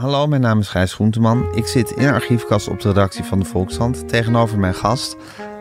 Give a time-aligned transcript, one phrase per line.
[0.00, 1.46] Hallo, mijn naam is Gijs Groenteman.
[1.54, 5.16] Ik zit in de archiefkast op de redactie van de Volkshand tegenover mijn gast.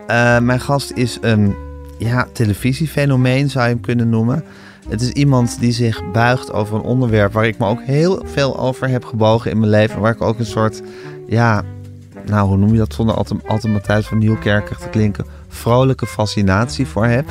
[0.08, 1.56] Uh, mijn gast is een
[1.98, 4.44] ja, televisiefenomeen, zou je hem kunnen noemen.
[4.90, 8.60] Het is iemand die zich buigt over een onderwerp waar ik me ook heel veel
[8.60, 10.00] over heb gebogen in mijn leven.
[10.00, 10.82] Waar ik ook een soort,
[11.28, 11.64] ja,
[12.26, 17.06] nou hoe noem je dat zonder altijd Matthijs van Nieuwkerker te klinken, vrolijke fascinatie voor
[17.06, 17.26] heb.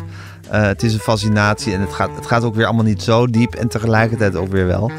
[0.53, 3.27] Uh, het is een fascinatie en het gaat, het gaat ook weer allemaal niet zo
[3.27, 4.91] diep en tegelijkertijd ook weer wel.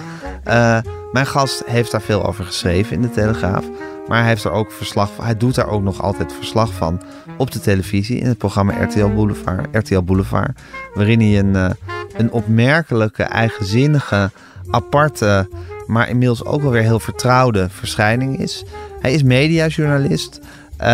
[0.48, 0.78] Uh,
[1.12, 3.66] mijn gast heeft daar veel over geschreven in de Telegraaf.
[4.07, 7.02] Maar hij, heeft er ook verslag hij doet daar ook nog altijd verslag van
[7.38, 9.75] op de televisie in het programma RTL Boulevard.
[9.75, 10.60] RTL Boulevard
[10.94, 11.70] waarin hij een, uh,
[12.18, 14.32] een opmerkelijke, eigenzinnige,
[14.70, 15.50] aparte,
[15.88, 18.64] maar inmiddels ook wel weer heel vertrouwde verschijning is.
[19.00, 20.39] Hij is mediajournalist,
[20.82, 20.88] uh,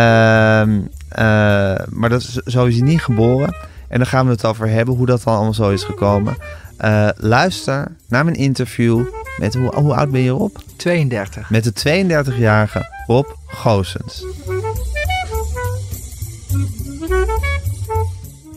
[1.89, 3.55] maar dat is, zo is hij niet geboren.
[3.87, 6.37] En daar gaan we het over hebben, hoe dat dan allemaal zo is gekomen.
[6.81, 9.05] Uh, luister naar mijn interview
[9.37, 10.55] met, hoe, hoe oud ben je Rob?
[10.75, 11.49] 32.
[11.49, 14.25] Met de 32-jarige Rob Goossens.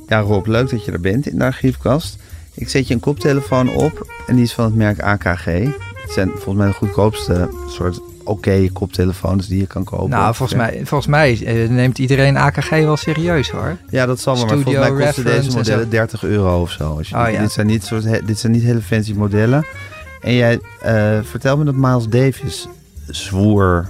[0.06, 2.18] Ja Rob, leuk dat je er bent in de archiefkast.
[2.54, 5.44] Ik zet je een koptelefoon op en die is van het merk AKG.
[5.44, 10.10] Het zijn volgens mij de goedkoopste soort oké koptelefoons die je kan kopen.
[10.10, 13.76] Nou, volgens mij, volgens mij eh, neemt iedereen AKG wel serieus hoor.
[13.90, 14.46] Ja, dat zal wel.
[14.46, 16.96] Maar volgens mij kosten deze modellen 30 euro of zo.
[16.96, 17.40] Als je, oh, ja.
[17.40, 19.66] dit, zijn niet soort, dit zijn niet hele fancy modellen.
[20.20, 22.68] En jij uh, vertel me dat Miles Davis
[23.06, 23.88] zwoer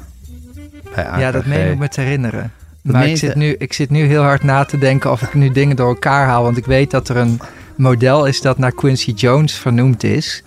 [0.95, 1.21] bij AKG.
[1.21, 2.53] Ja, dat meen ik me te herinneren.
[2.83, 5.51] maar ik zit, nu, ik zit nu heel hard na te denken of ik nu
[5.51, 6.43] dingen door elkaar haal.
[6.43, 7.41] Want ik weet dat er een
[7.77, 10.43] model is dat naar Quincy Jones vernoemd is.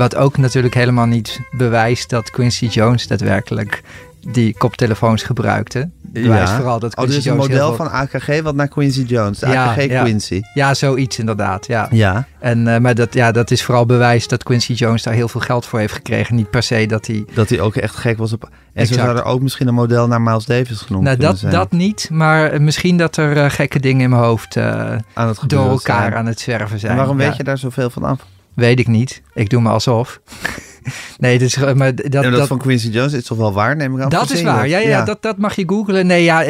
[0.00, 3.82] Wat ook natuurlijk helemaal niet bewijst dat Quincy Jones daadwerkelijk
[4.20, 5.88] die koptelefoons gebruikte.
[6.12, 6.56] Ja.
[6.56, 9.38] vooral dat Quincy oh, dus een model van AKG wat naar Quincy Jones.
[9.38, 10.02] De ja, AKG ja.
[10.02, 10.42] Quincy.
[10.54, 11.66] Ja, zoiets inderdaad.
[11.66, 11.88] Ja.
[11.90, 12.26] ja.
[12.38, 15.40] En, uh, maar dat, ja, dat is vooral bewijs dat Quincy Jones daar heel veel
[15.40, 16.34] geld voor heeft gekregen.
[16.34, 17.24] Niet per se dat hij...
[17.34, 18.48] Dat hij ook echt gek was op...
[18.72, 21.52] En zo zou er ook misschien een model naar Miles Davis genoemd nou, dat, zijn.
[21.52, 24.64] dat niet, maar misschien dat er uh, gekke dingen in mijn hoofd uh,
[25.14, 26.14] aan het door elkaar zijn.
[26.14, 26.92] aan het zwerven zijn.
[26.92, 28.18] En waarom weet je daar zoveel van af?
[28.60, 29.22] Weet ik niet.
[29.34, 30.20] Ik doe me alsof.
[31.18, 34.02] nee, dus, maar dat, dat, dat, van Quincy Jones is toch wel waar, neem ik
[34.02, 34.08] aan.
[34.08, 36.06] Dat is waar, ja, ja, ja, Dat, dat mag je googlen.
[36.06, 36.44] Nee, ja,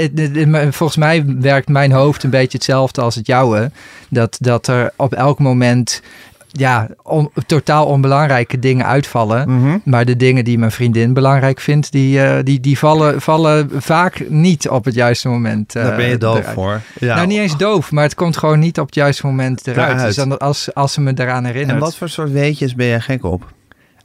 [0.71, 3.71] volgens mij werkt mijn hoofd een beetje hetzelfde als het jouwe.
[4.09, 6.03] Dat, dat er op elk moment
[6.53, 9.49] ja, on, totaal onbelangrijke dingen uitvallen.
[9.49, 9.81] Mm -hmm.
[9.85, 14.25] Maar de dingen die mijn vriendin belangrijk vindt, die, uh, die, die vallen, vallen vaak
[14.29, 15.77] niet op het juiste moment.
[15.77, 16.55] Uh, Daar ben je doof eruit.
[16.55, 16.81] voor.
[16.99, 17.15] Ja.
[17.15, 19.91] Nou, niet eens doof, maar het komt gewoon niet op het juiste moment eruit.
[19.91, 20.07] Eruit.
[20.07, 21.73] Dus dan, als, als ze me daaraan herinnert.
[21.73, 23.53] En wat voor soort weetjes ben jij gek op?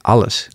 [0.00, 0.48] Alles.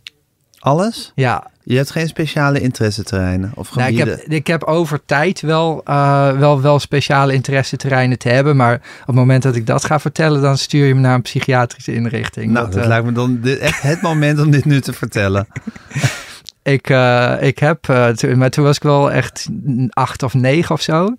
[0.61, 1.11] Alles?
[1.15, 5.81] Ja, Je hebt geen speciale interesseterreinen of nou, ik, heb, ik heb over tijd wel,
[5.89, 8.55] uh, wel, wel speciale interesseterreinen te hebben.
[8.55, 11.21] Maar op het moment dat ik dat ga vertellen, dan stuur je me naar een
[11.21, 12.51] psychiatrische inrichting.
[12.51, 15.47] nou, dat, uh, lijkt me dan dit, echt het moment om dit nu te vertellen.
[16.63, 17.87] ik, uh, ik heb,
[18.35, 19.47] maar toen was ik wel echt
[19.89, 21.15] acht of negen of zo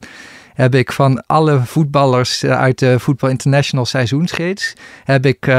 [0.55, 4.73] heb ik van alle voetballers uit de Voetbal International seizoensgids,
[5.05, 5.55] heb ik uh,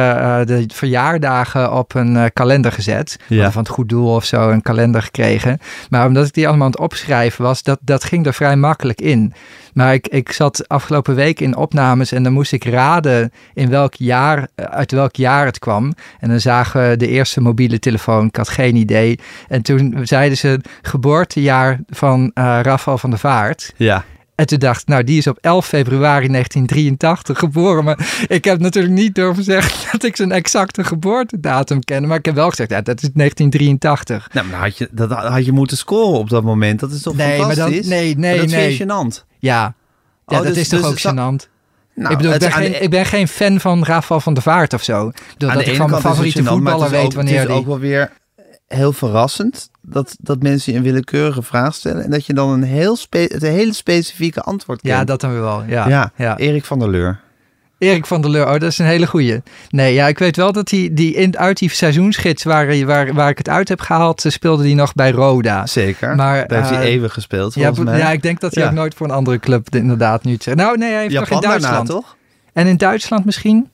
[0.46, 3.20] de verjaardagen op een uh, kalender gezet.
[3.28, 3.52] Ja.
[3.52, 5.60] Van het goed doel of zo, een kalender gekregen.
[5.90, 9.02] Maar omdat ik die allemaal aan het opschrijven was, dat, dat ging er vrij makkelijk
[9.02, 9.34] in.
[9.74, 13.94] Maar ik, ik zat afgelopen week in opnames en dan moest ik raden in welk
[13.94, 15.94] jaar, uit welk jaar het kwam.
[16.20, 19.20] En dan zagen we de eerste mobiele telefoon, ik had geen idee.
[19.48, 23.74] En toen zeiden ze geboortejaar van uh, Rafael van der Vaart.
[23.76, 24.04] Ja.
[24.36, 27.84] En toen dacht ik, nou, die is op 11 februari 1983 geboren.
[27.84, 32.08] Maar ik heb natuurlijk niet durven zeggen dat ik zijn exacte geboortedatum ken.
[32.08, 34.30] Maar ik heb wel gezegd, ja, dat is 1983.
[34.34, 36.80] Nou, maar had je, dat had je moeten scoren op dat moment.
[36.80, 37.58] Dat is toch nee, fantastisch?
[37.58, 38.72] Maar dan, nee, nee, maar dat nee.
[38.74, 39.26] is gênant.
[39.40, 39.76] Ja,
[40.28, 41.52] ja Oh, dat dus- is toch dus ook zou- gênant?
[41.96, 44.44] Nou, ik bedoel, ik ben, geen, de- ik ben geen fan van Rafael van der
[44.44, 45.12] Vaart of zo.
[45.38, 47.60] de ik van mijn favoriete voetballer weet wanneer Het is die...
[47.62, 48.12] ook wel weer
[48.76, 52.04] heel verrassend dat, dat mensen je een willekeurige vraag stellen...
[52.04, 54.94] en dat je dan een, heel spe, het hele specifieke antwoord kent.
[54.94, 55.64] Ja, dat dan weer wel.
[55.68, 56.38] Ja, ja, ja.
[56.38, 57.20] Erik van der Leur.
[57.78, 59.42] Erik van der Leur, oh, dat is een hele goeie.
[59.70, 63.30] Nee, ja, ik weet wel dat hij die in, uit die seizoensgids waar, waar, waar
[63.30, 65.66] ik het uit heb gehaald, eh, speelde hij nog bij Roda.
[65.68, 66.16] Zeker.
[66.16, 67.98] Maar, Daar heeft hij eh, eeuwig gespeeld, Ja, mij.
[67.98, 68.70] ja, ik denk dat hij Ja.
[68.70, 70.38] ook nooit voor een andere club inderdaad nu.
[70.54, 71.88] Nou, nee, hij heeft Japan nog in daarna, Duitsland.
[71.90, 72.16] toch?
[72.54, 73.70] En in Duitsland misschien?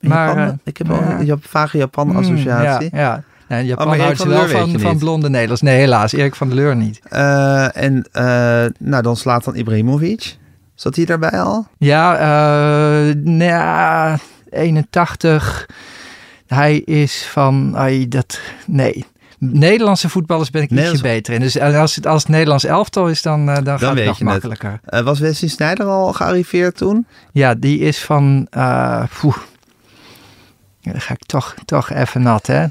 [0.00, 0.42] Maar, Japan?
[0.46, 2.88] eh, ik heb wel een vage Japan-associatie.
[2.92, 3.22] Mm, ja, ja.
[3.48, 5.62] Ja in Japan Oh, houdt ze wel van, blonde Nederlands.
[5.62, 6.12] Nee, helaas.
[6.12, 7.00] Erik van der Leur niet.
[7.08, 10.36] Eh, en eh, nou, dan slaat dan Ibrahimovic.
[10.74, 11.66] Zat hij daarbij al?
[11.78, 14.18] Ja, eh nou
[14.50, 15.68] 81.
[16.46, 17.76] Hij is van...
[17.76, 19.04] Ai, dat, nee.
[19.38, 21.40] Nederlandse voetballers ben ik ietsje beter in.
[21.40, 24.80] Dus als het, als het Nederlands elftal is, dan, dan, gaat het nog makkelijker.
[24.84, 27.06] Was Wesley Sneijder al gearriveerd toen?
[27.32, 28.46] Ja, die is van...
[28.50, 29.08] Ja,
[30.92, 32.66] dan ga ik toch, toch even nat, hè?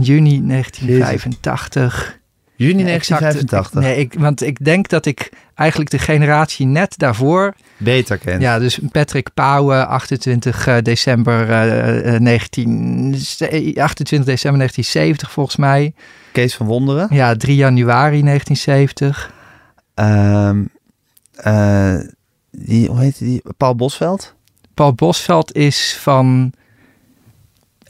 [0.00, 2.18] Juni 1985.
[2.56, 3.80] Juni Ja, exact, 1985.
[3.80, 7.54] Nee, ik, want ik denk dat ik eigenlijk de generatie net daarvoor...
[7.76, 8.42] Beter kent.
[8.42, 15.94] Ja, dus Patrick Pauwen, 28 eh, december eh, eh, 19, 28 december 1970 volgens mij.
[16.32, 17.08] Kees van Wonderen.
[17.10, 19.32] Ja, 3 januari 1970.
[19.94, 20.64] Ehm,
[21.34, 21.98] eh,
[22.50, 23.42] die, hoe heet die?
[23.56, 24.34] Paul Bosveld.
[24.74, 26.52] Paul Bosveld is van,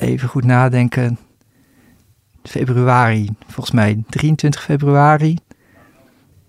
[0.01, 1.19] even goed nadenken,
[2.43, 5.39] februari, volgens mij 23 februari.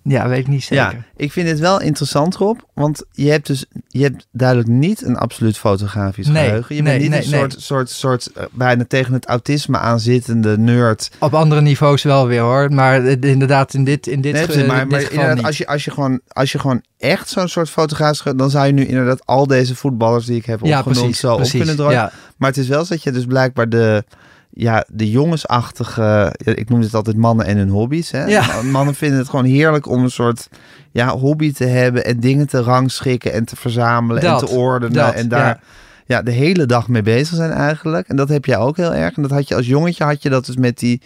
[0.03, 0.86] Ja, weet ik niet zeker.
[0.86, 2.59] Ja, ik vind het wel interessant, Rob.
[2.74, 6.75] Want je hebt dus je hebt duidelijk niet een absoluut fotografisch Nee, geheugen.
[6.75, 10.57] Je nee, bent niet nee, een soort, soort, soort eh, bijna tegen het autisme aanzittende
[10.57, 11.12] nerd.
[11.19, 14.80] Op andere niveaus wel weer hoor, maar inderdaad in dit, in dit, Nee, precies, maar,
[14.80, 15.45] dit maar geval niet.
[15.45, 18.44] als je, als, je gewoon, als je gewoon echt zo'n soort fotografisch geheugen...
[18.44, 21.36] dan zou je nu inderdaad al deze voetballers die ik heb ja, opgenoemd precies, zo
[21.36, 21.54] precies.
[21.54, 22.00] op kunnen draaien.
[22.00, 24.04] Ja, Maar het is wel zo dat je dus blijkbaar de,
[24.53, 28.12] ja, de jongensachtige, ik noem dit altijd mannen en hun hobby's.
[28.12, 28.25] Hè?
[28.25, 28.62] Ja.
[28.62, 30.50] Mannen vinden het gewoon heerlijk om een soort
[30.92, 34.94] ja, hobby te hebben en dingen te rangschikken en te verzamelen Dat, en te ordenen.
[34.94, 35.59] dat, en daar ja.
[36.06, 36.21] ja.
[36.21, 38.07] de hele dag mee bezig zijn eigenlijk.
[38.07, 39.15] En dat heb jij ook heel erg.
[39.15, 41.01] En dat had je als jongetje, had je dat dus met die,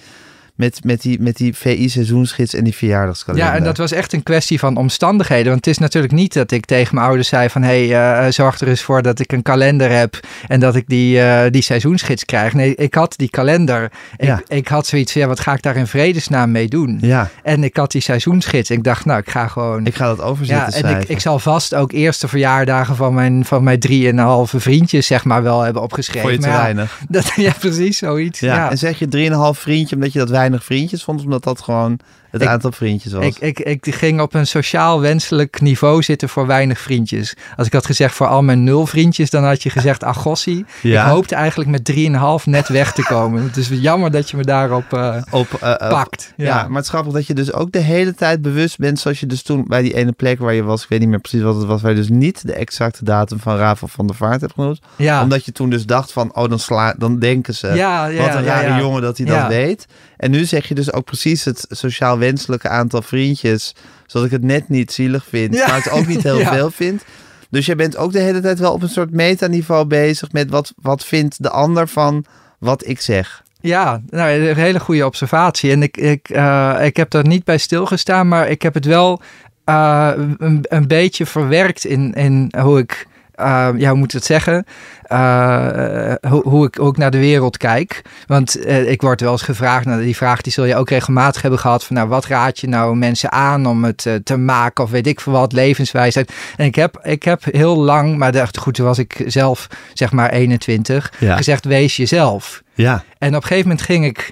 [0.56, 3.48] met, met die, met die VI-seizoensgids en die verjaardagskalender.
[3.48, 5.46] Ja, en dat was echt een kwestie van omstandigheden.
[5.46, 7.62] Want het is natuurlijk niet dat ik tegen mijn ouders zei van...
[7.62, 10.20] hé, hey, eh, zorg er eens voor dat ik een kalender heb...
[10.48, 12.54] en dat ik die, eh, die seizoensgids krijg.
[12.54, 13.92] Nee, ik had die kalender.
[14.18, 14.42] Ik, Ja.
[14.48, 16.98] ik had zoiets van, ja, wat ga ik daar in vredesnaam mee doen?
[17.02, 18.70] Ja, En ik had die seizoensgids.
[18.70, 19.86] Ik dacht, nou, ik ga gewoon...
[19.86, 21.10] ik ga dat ja, overzetten en ik, schrijven.
[21.10, 25.08] ik zal vast ook eerst de verjaardagen van mijn, van mijn drieënhalve vriendjes...
[25.08, 26.22] zeg maar wel hebben opgeschreven.
[26.22, 27.00] Voor je te ja, weinig.
[27.10, 28.40] Dat, ja, precies, zoiets.
[28.40, 28.56] Ja.
[28.56, 28.70] Ja.
[28.72, 32.00] En zeg je 3,5 vriendje omdat je dat weinig vriendjes vond, omdat dat gewoon
[32.32, 33.26] het Ik- aantal vriendjes was?
[33.26, 37.36] Ik, ik, ik ging op een sociaal wenselijk niveau zitten voor weinig vriendjes.
[37.56, 40.66] Als ik had gezegd voor al mijn nul vriendjes, dan had je gezegd agossie.
[40.82, 41.04] Ja.
[41.06, 41.92] Ik hoopte eigenlijk met
[42.40, 43.44] 3,5 net weg te komen.
[43.44, 46.34] Het is jammer dat je me daarop eh, op, eh, eh, pakt.
[46.38, 46.46] Ja.
[46.46, 49.26] Ja, maar het grappig dat je dus ook de hele tijd bewust bent, zoals je
[49.26, 51.56] dus toen bij die ene plek waar je was, ik weet niet meer precies wat
[51.56, 54.54] het was, waar je dus niet de exacte datum van Ravel van der Vaart hebt
[54.54, 54.80] genoemd.
[54.96, 55.22] ja.
[55.22, 58.36] Omdat je toen dus dacht van, oh dan, sla, dan denken ze, ja, ja, wat
[58.36, 59.86] een rare jongen dat hij dat weet.
[60.18, 63.76] En nu zeg je dus ook precies het sociaal wenselijke aantal vriendjes,
[64.06, 65.68] zodat ik het net niet zielig vind, Ja.
[65.68, 66.54] maar het ook niet heel Ja.
[66.54, 67.04] veel vind.
[67.50, 70.74] Dus jij bent ook de hele tijd wel op een soort metaniveau bezig met wat,
[70.82, 72.26] wat vindt de ander van
[72.60, 73.44] wat ik zeg.
[73.60, 75.72] Ja, nou, een hele goede observatie.
[75.72, 79.22] En ik, ik, eh, ik heb daar niet bij stilgestaan, maar ik heb het wel
[79.64, 84.26] eh, een, een beetje verwerkt in, in hoe ik, eh, ja, hoe moet ik het
[84.26, 84.66] zeggen?
[85.04, 88.02] Eh, hoe, hoe, ik, hoe ik naar de wereld kijk.
[88.28, 91.42] Want eh, ik word wel eens gevraagd, nou, die vraag die zul je ook regelmatig
[91.42, 94.84] hebben gehad, van nou, wat raad je nou mensen aan om het eh, te maken
[94.84, 96.32] of weet ik veel wat, levenswijsheid.
[96.58, 100.12] En ik heb, ik heb heel lang, maar de- goed, toen was ik zelf zeg
[100.12, 101.36] maar 21, Ja.
[101.36, 102.62] gezegd wees jezelf.
[102.74, 103.04] Ja.
[103.18, 104.32] En op een gegeven moment ging ik,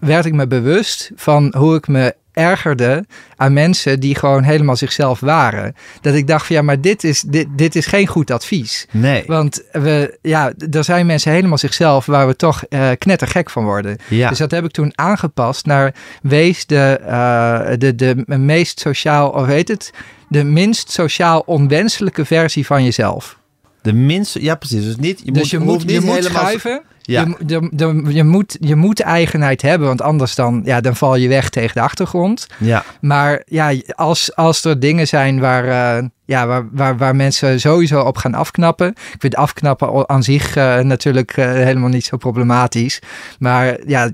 [0.00, 3.04] werd ik me bewust van hoe ik me ergerde
[3.36, 5.74] aan mensen die gewoon helemaal zichzelf waren.
[6.00, 8.86] Dat ik dacht van ja, maar dit is, dit, dit is geen goed advies.
[8.90, 9.24] Nee.
[9.26, 13.98] Want we, ja, er zijn mensen helemaal zichzelf waar we toch eh, knettergek van worden.
[14.08, 14.28] Ja.
[14.28, 19.46] Dus dat heb ik toen aangepast naar wees de, eh, de, de meest sociaal, of
[19.46, 19.92] weet het,
[20.28, 23.38] de minst sociaal onwenselijke versie van jezelf.
[23.82, 24.84] De minste, ja precies.
[24.84, 26.42] Dus niet, je dus moet, je moet, je niet moet helemaal.
[26.42, 26.82] schuiven.
[27.06, 27.20] Ja.
[27.20, 31.16] Je, de, de, je, moet, je moet eigenheid hebben, want anders dan, ja, dan val
[31.16, 32.46] je weg tegen de achtergrond.
[32.58, 32.84] Ja.
[33.00, 38.00] Maar ja, als, als er dingen zijn waar, eh, ja, waar, waar, waar mensen sowieso
[38.00, 38.88] op gaan afknappen.
[38.88, 43.00] Ik vind afknappen aan zich eh, natuurlijk eh, helemaal niet zo problematisch.
[43.38, 44.10] Maar ja,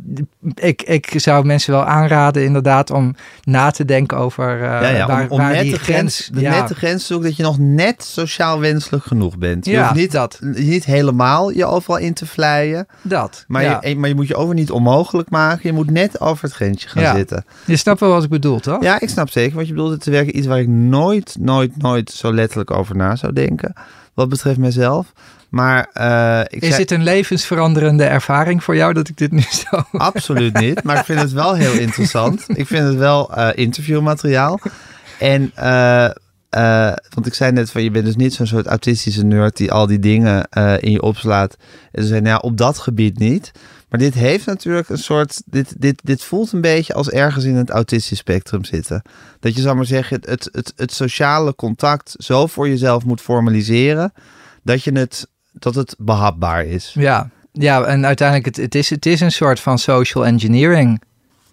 [0.54, 5.06] ik, ik zou mensen wel aanraden inderdaad om na te denken over eh, ja, ja.
[5.06, 7.36] waar, om, om waar net die de grens, de ja, nette grens te zoeken dat
[7.36, 9.64] je nog net sociaal wenselijk genoeg bent.
[9.64, 10.38] Je Ja, hoeft niet, dat.
[10.40, 12.86] niet helemaal je overal in te vleien.
[13.02, 13.44] dat.
[13.46, 15.60] Maar, je, maar je moet je over niet onmogelijk maken.
[15.62, 17.44] Je moet net over het grensje gaan zitten.
[17.66, 18.82] Je snapt wel wat ik bedoel, toch?
[18.82, 19.92] Ja, ik snap zeker wat je bedoelt.
[19.92, 23.72] Het is werken iets waar ik nooit, nooit, nooit zo letterlijk over na zou denken.
[24.14, 25.12] Wat betreft mezelf.
[25.52, 29.40] Maar eh, ik Is zei, dit een levensveranderende ervaring voor jou dat ik dit nu
[29.40, 29.82] zo...
[29.92, 30.82] Absoluut niet.
[30.82, 32.44] Maar ik vind het wel heel interessant.
[32.48, 34.60] Ik vind het wel eh, interviewmateriaal.
[35.18, 36.10] En, eh,
[37.14, 39.86] want ik zei net van, je bent dus niet zo'n soort autistische nerd die al
[39.86, 40.48] die dingen
[40.80, 41.56] in je opslaat.
[41.92, 43.52] En ze zei, nou ja, op dat gebied niet.
[43.92, 47.54] Maar dit heeft natuurlijk een soort, dit, dit, dit voelt een beetje als ergens in
[47.54, 49.02] het autistisch spectrum zitten.
[49.40, 54.12] Dat je, zou maar zeggen, het, het, het sociale contact zo voor jezelf moet formaliseren,
[54.62, 56.94] dat je het, dat het behapbaar is.
[56.98, 61.02] Ja, ja en uiteindelijk, het, het, is, het is een soort van social engineering.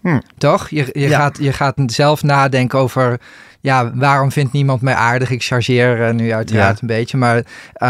[0.00, 0.20] Hm.
[0.38, 0.68] Toch?
[0.68, 1.18] Je, je, Ja.
[1.18, 3.20] gaat, je gaat zelf nadenken over
[3.60, 5.30] ja, waarom vindt niemand mij aardig?
[5.30, 6.80] Ik chargeer eh, nu uiteraard Ja.
[6.80, 7.36] een beetje, maar
[7.72, 7.88] eh,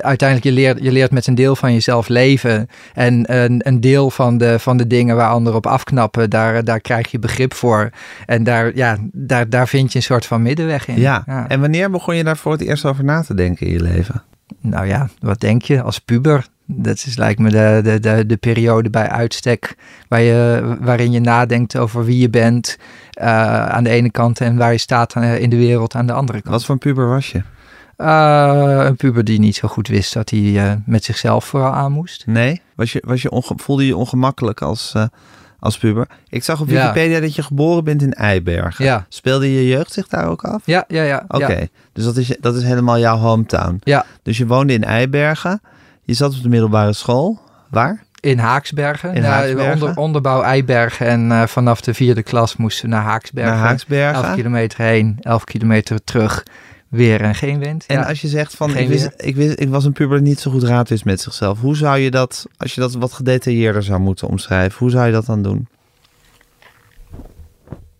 [0.00, 2.68] uiteindelijk je leert, je leert met een deel van jezelf leven.
[2.94, 6.80] En een, een deel van de, van de dingen waar anderen op afknappen, daar, daar
[6.80, 7.90] krijg je begrip voor.
[8.26, 10.98] En daar, ja, daar, daar vind je een soort van middenweg in.
[10.98, 11.44] Ja.
[11.48, 14.22] En wanneer begon je daar voor het eerst over na te denken in je leven?
[14.60, 16.46] Nou ja, wat denk je als puber?
[16.66, 19.76] Dat is lijkt me de, de, de, de periode bij uitstek
[20.08, 22.78] waar je, waarin je nadenkt over wie je bent
[23.10, 26.12] eh, aan de ene kant en waar je staat eh, in de wereld aan de
[26.12, 26.54] andere kant.
[26.54, 27.42] Wat voor een puber was je?
[27.96, 32.26] Eh, een puber die niet zo goed wist dat hij met zichzelf vooral aan moest.
[32.26, 32.62] Nee?
[32.74, 34.94] Was je, was je voelde je je ongemakkelijk als,
[35.58, 36.06] als puber?
[36.28, 36.80] Ik zag op Ja.
[36.80, 38.84] Wikipedia dat je geboren bent in Eibergen.
[38.84, 39.06] Ja.
[39.08, 40.62] Speelde je jeugd zich daar ook af?
[40.64, 41.24] Ja, ja, ja.
[41.28, 41.66] Oké, ja.
[41.92, 43.80] dus dat is, dat is helemaal jouw hometown.
[43.84, 44.04] Ja.
[44.22, 45.60] Dus je woonde in Eibergen.
[46.06, 47.38] Je zat op de middelbare school.
[47.70, 48.04] Waar?
[48.20, 49.14] In Haaksbergen.
[49.14, 49.72] In Haaksbergen?
[49.72, 51.06] Onder, onderbouw Eibergen.
[51.06, 53.52] En eh, vanaf de vierde klas moesten we naar Haaksbergen.
[53.52, 54.24] Naar Haaksbergen.
[54.24, 56.42] 11 kilometer heen, 11 kilometer terug.
[56.88, 57.86] Weer en geen wind.
[57.86, 58.08] En ja.
[58.08, 60.50] als je zegt van, ik, wist, ik, wist, ik was een puber die niet zo
[60.50, 61.60] goed raad wist met zichzelf.
[61.60, 65.12] Hoe zou je dat, als je dat wat gedetailleerder zou moeten omschrijven, hoe zou je
[65.12, 65.68] dat dan doen?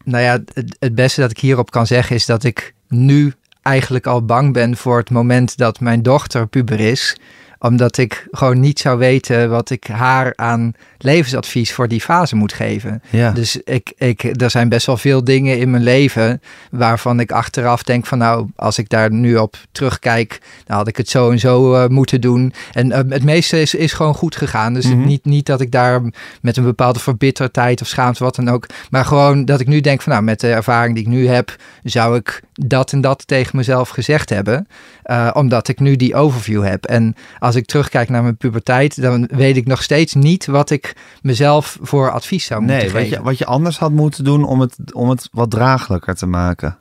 [0.04, 3.32] Nou ja, het, het beste dat ik hierop kan zeggen is dat ik nu
[3.62, 7.16] eigenlijk al bang ben voor het moment dat mijn dochter puber is.
[7.58, 12.52] Omdat ik gewoon niet zou weten wat ik haar aan levensadvies voor die fase moet
[12.52, 13.02] geven.
[13.10, 13.30] Ja.
[13.30, 17.82] Dus ik, ik, er zijn best wel veel dingen in mijn leven waarvan ik achteraf
[17.82, 21.38] denk van nou, als ik daar nu op terugkijk, dan had ik het zo en
[21.38, 22.52] zo eh, moeten doen.
[22.72, 24.74] En eh, het meeste is, is gewoon goed gegaan.
[24.74, 25.06] Dus Mhm.
[25.06, 26.02] niet, niet dat ik daar
[26.40, 30.02] met een bepaalde verbitterdheid of schaamte, wat dan ook, maar gewoon dat ik nu denk
[30.02, 33.56] van nou, met de ervaring die ik nu heb, zou ik dat en dat tegen
[33.56, 34.68] mezelf gezegd hebben.
[35.02, 36.84] Eh, omdat ik nu die overview heb.
[36.84, 37.14] En
[37.46, 41.78] als ik terugkijk naar mijn puberteit, dan weet ik nog steeds niet wat ik mezelf
[41.80, 43.16] voor advies zou moeten Nee, wat geven.
[43.18, 46.78] je, wat je anders had moeten doen om het, om het wat draaglijker te maken,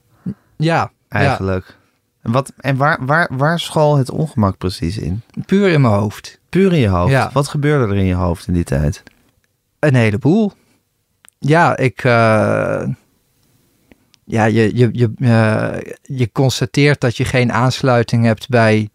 [0.57, 1.77] Ja, eigenlijk.
[2.21, 5.21] En, wat, en waar, waar, waar school het ongemak precies in?
[5.45, 6.39] puur in mijn hoofd.
[6.49, 7.11] Puur in je hoofd.
[7.11, 7.29] Ja.
[7.33, 9.03] Wat gebeurde er in je hoofd in die tijd?
[9.79, 10.51] Een heleboel.
[11.39, 12.03] Ja, ik.
[12.03, 12.83] eh,
[14.27, 18.89] ja, je, je, je, eh, je constateert dat je geen aansluiting hebt bij,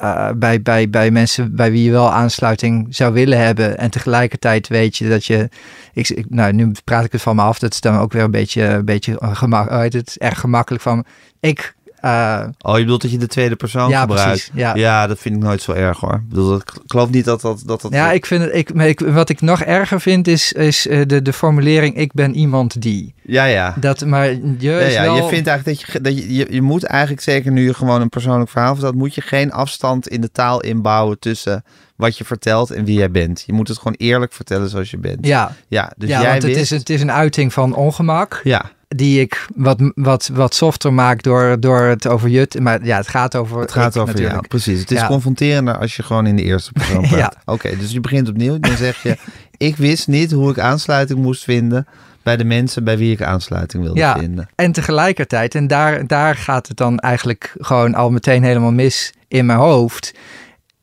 [0.00, 3.78] eh, bij, bij, bij mensen bij wie je wel aansluiting zou willen hebben.
[3.78, 5.48] En tegelijkertijd weet je dat je.
[5.92, 7.58] Ik, nou, nu praat ik het van me af.
[7.58, 11.04] Dat is dan ook weer een beetje, een beetje gemak, het is erg gemakkelijk van.
[11.40, 11.74] Ik.
[12.00, 14.24] Eh, Oh, je bedoelt dat je de tweede persoon ja, gebruikt?
[14.24, 14.50] precies.
[14.54, 14.74] Ja.
[14.74, 16.14] Ja, dat vind ik nooit zo erg hoor.
[16.14, 17.62] Ik, bedoel, ik geloof niet dat dat...
[17.66, 18.54] dat, dat Ja, ik vind het.
[18.80, 22.82] Ik, wat ik nog erger vind is, is eh, de, de formulering: ik ben iemand
[22.82, 23.14] die.
[23.22, 23.74] ja, ja.
[23.80, 25.16] Dat, maar je Ja, ja, wel...
[25.16, 28.00] je vindt eigenlijk dat je, dat je, je, je moet eigenlijk zeker nu je gewoon
[28.00, 31.64] een persoonlijk verhaal vertelt, moet je geen afstand in de taal inbouwen tussen
[31.96, 33.42] wat je vertelt en wie jij bent.
[33.46, 35.26] Je moet het gewoon eerlijk vertellen zoals je bent.
[35.26, 36.72] Ja, Ja, dus ja jij want het wist...
[36.72, 38.40] is, het is een uiting van ongemak.
[38.44, 42.60] Ja, Die ik wat, wat, wat softer maak door, door het over jut.
[42.60, 43.60] Maar ja, het gaat over.
[43.60, 44.46] het gaat ik over jou.
[44.48, 44.80] Precies.
[44.80, 45.06] Het is Ja.
[45.06, 47.18] confronterender als je gewoon in de eerste persoon praat.
[47.18, 47.32] Ja.
[47.44, 48.58] Oké, dus je begint opnieuw.
[48.58, 49.16] Dan zeg je,
[49.68, 51.86] ik wist niet hoe ik aansluiting moest vinden
[52.22, 54.18] bij de mensen bij wie ik aansluiting wilde Ja.
[54.18, 54.48] vinden.
[54.54, 59.46] En tegelijkertijd, en daar, daar gaat het dan eigenlijk gewoon al meteen helemaal mis in
[59.46, 60.14] mijn hoofd.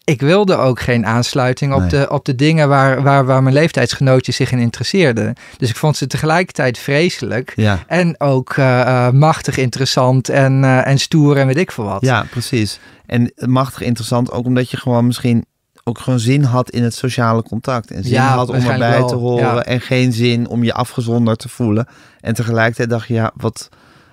[0.07, 1.89] Ik wilde ook geen aansluiting op, Nee.
[1.89, 5.33] de, op de dingen waar, waar, waar mijn leeftijdsgenootjes zich in interesseerden.
[5.57, 7.53] Dus ik vond ze tegelijkertijd vreselijk.
[7.55, 7.79] Ja.
[7.87, 12.01] En ook eh, eh, machtig interessant en, eh, en stoer en weet ik veel wat.
[12.01, 12.79] Ja, precies.
[13.05, 15.45] En machtig interessant ook omdat je gewoon misschien
[15.83, 17.91] ook gewoon zin had in het sociale contact.
[17.91, 19.45] En zin Ja, had om erbij wel, te horen.
[19.55, 19.63] ja.
[19.63, 21.87] En geen zin om je afgezonderd te voelen.
[22.21, 23.69] En tegelijkertijd dacht je, ja, wat,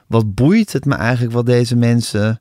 [0.07, 2.41] wat boeit het me eigenlijk wat deze mensen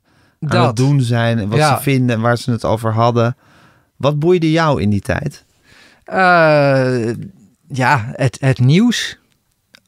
[0.52, 1.38] aan het doen zijn.
[1.38, 1.76] En wat Ja.
[1.76, 3.36] ze vinden en waar ze het over hadden.
[3.96, 5.44] Wat boeide jou in die tijd?
[6.04, 7.08] Eh,
[7.68, 9.18] ja, het, het nieuws,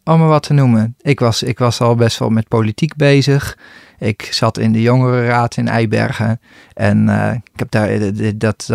[0.04, 0.94] om maar wat te noemen.
[1.00, 3.58] Ik was, ik was al best wel met politiek bezig.
[3.98, 6.40] Ik zat in de jongerenraad in Eibergen.
[6.75, 8.66] En eh, ik heb daar, eh, dat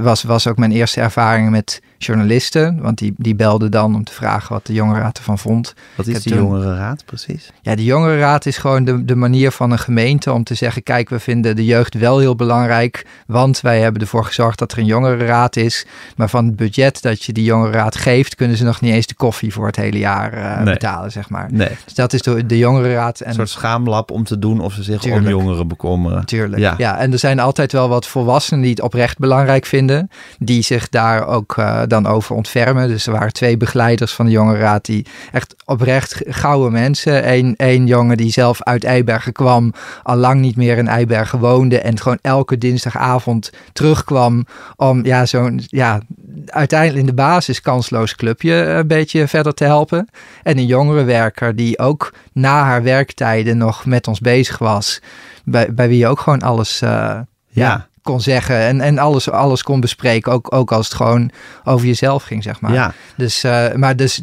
[0.00, 2.80] was, was ook mijn eerste ervaring met journalisten.
[2.82, 5.74] Want die, die belden dan om te vragen wat de jongerenraad ervan vond.
[5.94, 7.50] Wat is toen- jongerenraad precies?
[7.62, 11.08] Ja, de jongerenraad is gewoon de, de manier van een gemeente om te zeggen: kijk,
[11.08, 14.84] we vinden de jeugd wel heel belangrijk, want wij hebben ervoor gezorgd dat er een
[14.84, 15.86] jongerenraad is.
[16.16, 19.14] Maar van het budget dat je die jongerenraad geeft, kunnen ze nog niet eens de
[19.14, 20.72] koffie voor het hele jaar eh, Nee.
[20.74, 21.48] betalen, zeg maar.
[21.52, 23.20] Nee, Dus dat is de, de jongerenraad.
[23.20, 25.22] En een soort schaamlab om te doen of ze zich Tuurlijk.
[25.24, 26.18] om jongeren bekommeren.
[26.18, 26.60] Natuurlijk.
[26.62, 26.74] Ja.
[26.78, 26.98] Ja.
[26.98, 30.10] en er zijn altijd wel wat volwassenen die het oprecht belangrijk vinden.
[30.38, 32.88] Die zich daar ook uh, dan over ontfermen.
[32.88, 37.32] Dus er waren twee begeleiders van de jongerenraad die echt oprecht gouden mensen.
[37.56, 39.72] Eén jongen die zelf uit Eibergen kwam,
[40.02, 44.46] al lang niet meer in Eibergen woonde en gewoon elke dinsdagavond terugkwam
[44.76, 46.00] om ja, zo'n ja,
[46.46, 50.08] uiteindelijk in de basis kansloos clubje een beetje verder te helpen.
[50.42, 55.00] En een jongerenwerker die ook na haar werktijden nog met ons bezig was.
[55.44, 57.26] Bij, bij wie ook gewoon alles ja.
[57.48, 57.86] Ja.
[58.04, 60.32] Kon zeggen en, en alles, alles kon bespreken.
[60.32, 61.30] Ook, ook als het gewoon
[61.64, 62.72] over jezelf ging, zeg maar.
[62.72, 62.92] Ja.
[63.16, 64.20] Dus, uh, maar dus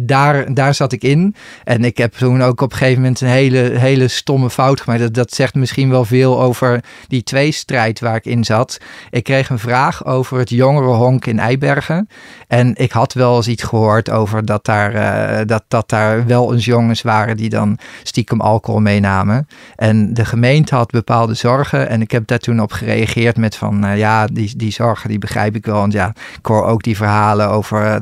[0.00, 1.34] daar, daar zat ik in.
[1.64, 5.00] En ik heb toen ook op een gegeven moment een hele, hele stomme fout gemaakt.
[5.00, 8.78] Dat, dat zegt misschien wel veel over die tweestrijd waar ik in zat.
[9.10, 12.08] Ik kreeg een vraag over het jongerenhonk in Eibergen.
[12.48, 16.52] En ik had wel eens iets gehoord over dat daar, uh, dat, dat daar wel
[16.52, 19.48] eens jongens waren die dan stiekem alcohol meenamen.
[19.76, 21.88] En de gemeente had bepaalde zorgen.
[21.88, 25.18] En ik heb daar toen op gereageerd met van, uh, ja, die, die zorgen die
[25.18, 25.76] begrijp ik wel.
[25.78, 27.96] Want ja, ik hoor ook die verhalen over uh,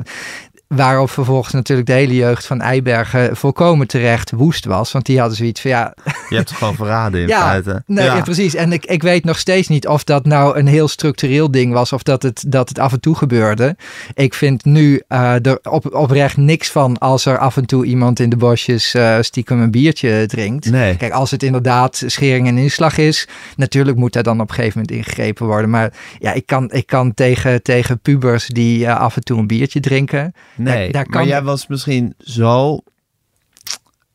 [0.75, 4.91] Waarop vervolgens natuurlijk de hele jeugd van Eibergen volkomen terecht woest was.
[4.91, 5.93] Want die hadden zoiets van ja.
[6.29, 7.83] Je hebt het gewoon verraden in ja, feite.
[7.85, 8.21] Nee, ja.
[8.21, 8.55] precies.
[8.55, 11.93] En ik, ik weet nog steeds niet of dat nou een heel structureel ding was.
[11.93, 13.75] Of dat het, dat het af en toe gebeurde.
[14.13, 18.19] Ik vind nu uh, er op, oprecht niks van als er af en toe iemand
[18.19, 20.71] in de bosjes uh, stiekem een biertje drinkt.
[20.71, 20.95] Nee.
[20.95, 23.27] Kijk, als het inderdaad schering en inslag is.
[23.55, 25.69] Natuurlijk moet daar dan op een gegeven moment ingegrepen worden.
[25.69, 29.47] Maar ja, ik kan, ik kan tegen, tegen pubers die uh, af en toe een
[29.47, 30.33] biertje drinken.
[30.63, 32.79] Nee, daar, daar maar jij was misschien zo...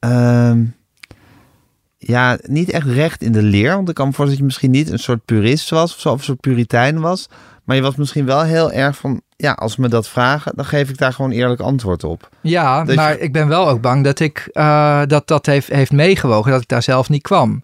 [0.01, 0.75] Um,
[1.99, 3.75] ja, niet echt recht in de leer.
[3.75, 6.11] Want ik kan me voorstellen dat je misschien niet een soort purist was of zo,
[6.11, 7.29] of een soort puritein was.
[7.65, 10.89] Maar je was misschien wel heel erg van, ja, als me dat vragen, dan geef
[10.89, 12.29] ik daar gewoon eerlijk antwoord op.
[12.41, 13.21] Ja, dus maar je...
[13.21, 16.69] ik ben wel ook bang dat ik uh, dat, dat heeft, heeft meegewogen, dat ik
[16.69, 17.63] daar zelf niet kwam.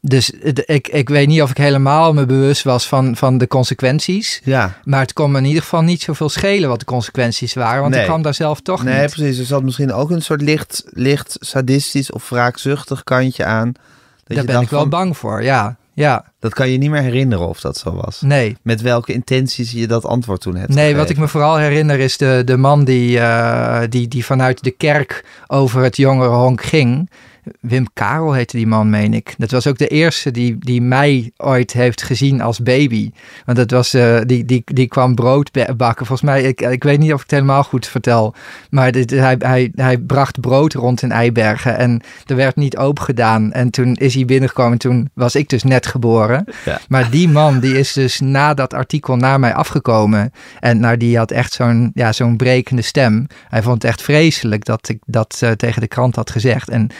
[0.00, 0.30] Dus
[0.66, 4.40] ik, ik weet niet of ik helemaal me bewust was van, van de consequenties.
[4.44, 4.78] Ja.
[4.84, 7.80] Maar het kon me in ieder geval niet zoveel schelen wat de consequenties waren.
[7.80, 8.00] Want nee.
[8.00, 9.02] ik kwam daar zelf toch nee, niet.
[9.02, 9.38] Nee, precies.
[9.38, 13.72] Er zat misschien ook een soort licht, licht sadistisch of wraakzuchtig kantje aan.
[14.24, 15.76] Dat daar ben ik wel van, bang voor, ja.
[15.92, 16.24] ja.
[16.38, 18.20] Dat kan je niet meer herinneren of dat zo was.
[18.20, 18.56] Nee.
[18.62, 20.98] Met welke intenties je dat antwoord toen hebt Nee, gegeven.
[20.98, 24.70] wat ik me vooral herinner is de, de man die, uh, die, die vanuit de
[24.70, 27.10] kerk over het jongerenhonk ging.
[27.60, 29.34] Wim Karel heette die man, meen ik.
[29.38, 33.10] Dat was ook de eerste die, die mij ooit heeft gezien als baby.
[33.44, 36.06] Want dat was, uh, die, die, die kwam brood bakken.
[36.06, 38.34] Volgens mij, ik, ik weet niet of ik het helemaal goed vertel.
[38.70, 41.78] Maar dit, hij, hij, hij bracht brood rond in Eibergen.
[41.78, 43.52] En er werd niet open gedaan.
[43.52, 44.78] En toen is hij binnengekomen.
[44.78, 46.44] Toen was ik dus net geboren.
[46.64, 46.80] Ja.
[46.88, 50.32] Maar die man, die is dus na dat artikel naar mij afgekomen.
[50.60, 53.26] En nou, die had echt zo'n ja, zo'n brekende stem.
[53.48, 56.68] Hij vond het echt vreselijk dat ik dat uh, tegen de krant had gezegd.
[56.68, 56.90] En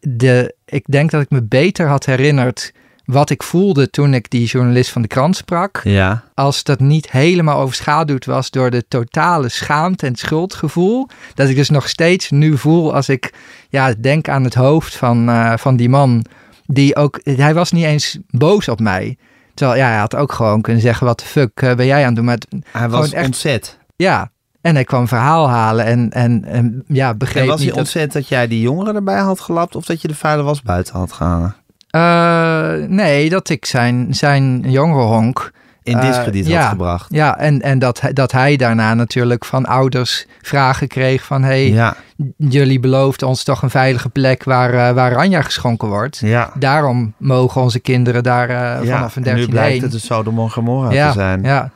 [0.00, 2.72] de, ik denk dat ik me beter had herinnerd
[3.04, 5.80] wat ik voelde toen ik die journalist van de krant sprak.
[5.84, 6.24] Ja.
[6.34, 11.08] Als dat niet helemaal overschaduwd was door de totale schaamte en schuldgevoel.
[11.34, 13.32] Dat ik dus nog steeds nu voel als ik
[13.68, 16.24] ja, denk aan het hoofd van, uh, van die man.
[16.66, 19.16] Die ook, hij was niet eens boos op mij.
[19.54, 22.06] Terwijl ja, hij had ook gewoon kunnen zeggen: wat de fuck uh, ben jij aan
[22.06, 22.24] het doen?
[22.24, 23.78] Maar het, hij was echt, ontzet.
[23.96, 24.30] Ja,
[24.62, 28.02] en hij kwam verhaal halen en, en, en ja, begreep en was hij niet ontzet
[28.02, 28.12] dat...
[28.12, 31.12] dat jij die jongeren erbij had gelapt of dat je de vuile was buiten had
[31.12, 31.54] gehangen?
[31.90, 35.52] Uh, nee, dat ik zijn, zijn jongerenhonk...
[35.84, 37.06] In discrediet uh, had ja, gebracht.
[37.10, 41.42] Ja, en, en dat, dat hij daarna natuurlijk van ouders vragen kreeg van...
[41.42, 41.94] hey, ja.
[42.36, 46.18] jullie beloofden ons toch een veilige plek waar, uh, waar Ranja geschonken wordt.
[46.18, 46.50] Ja.
[46.58, 49.82] Daarom mogen onze kinderen daar vanaf een dertien nu blijkt heen.
[49.82, 51.42] het dus Sodom en Gomorra te zijn.
[51.42, 51.70] Ja,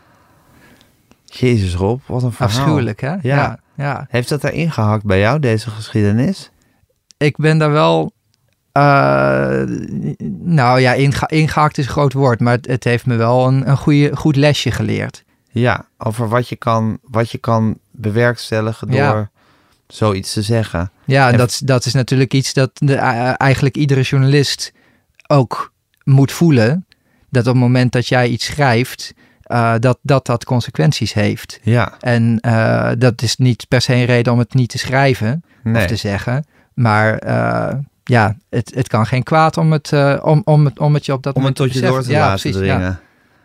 [1.36, 2.48] Jezus Rob, wat een verhaal.
[2.48, 3.08] Afschuwelijk, hè?
[3.10, 3.18] Ja.
[3.22, 3.58] ja.
[3.76, 4.06] ja.
[4.08, 6.50] Heeft dat erin gehakt bij jou, deze geschiedenis?
[7.16, 8.12] Ik ben daar wel...
[8.72, 9.62] Uh,
[10.42, 13.68] nou ja, inge ingehakt is een groot woord, maar het, het heeft me wel een,
[13.68, 15.24] een goede, goed lesje geleerd.
[15.50, 19.30] Ja, over wat je kan, wat je kan bewerkstelligen door Ja.
[19.88, 20.90] zoiets te zeggen.
[21.04, 24.72] Ja, en dat, is- dat is natuurlijk iets dat de, uh, eigenlijk iedere journalist
[25.26, 25.72] ook
[26.04, 26.86] moet voelen.
[27.30, 29.14] Dat op het moment dat jij iets schrijft,
[29.48, 31.60] uh, dat, dat dat consequenties heeft.
[31.62, 35.44] Ja, En uh, dat is niet per se een reden om het niet te schrijven
[35.62, 35.82] nee.
[35.82, 36.44] of te zeggen.
[36.74, 41.06] Maar uh, ja, het, het kan geen kwaad om het, om, om, het, om het
[41.06, 42.80] je op dat Om het moment tot je door te ja, laten precies, dringen.
[42.80, 43.00] Ja.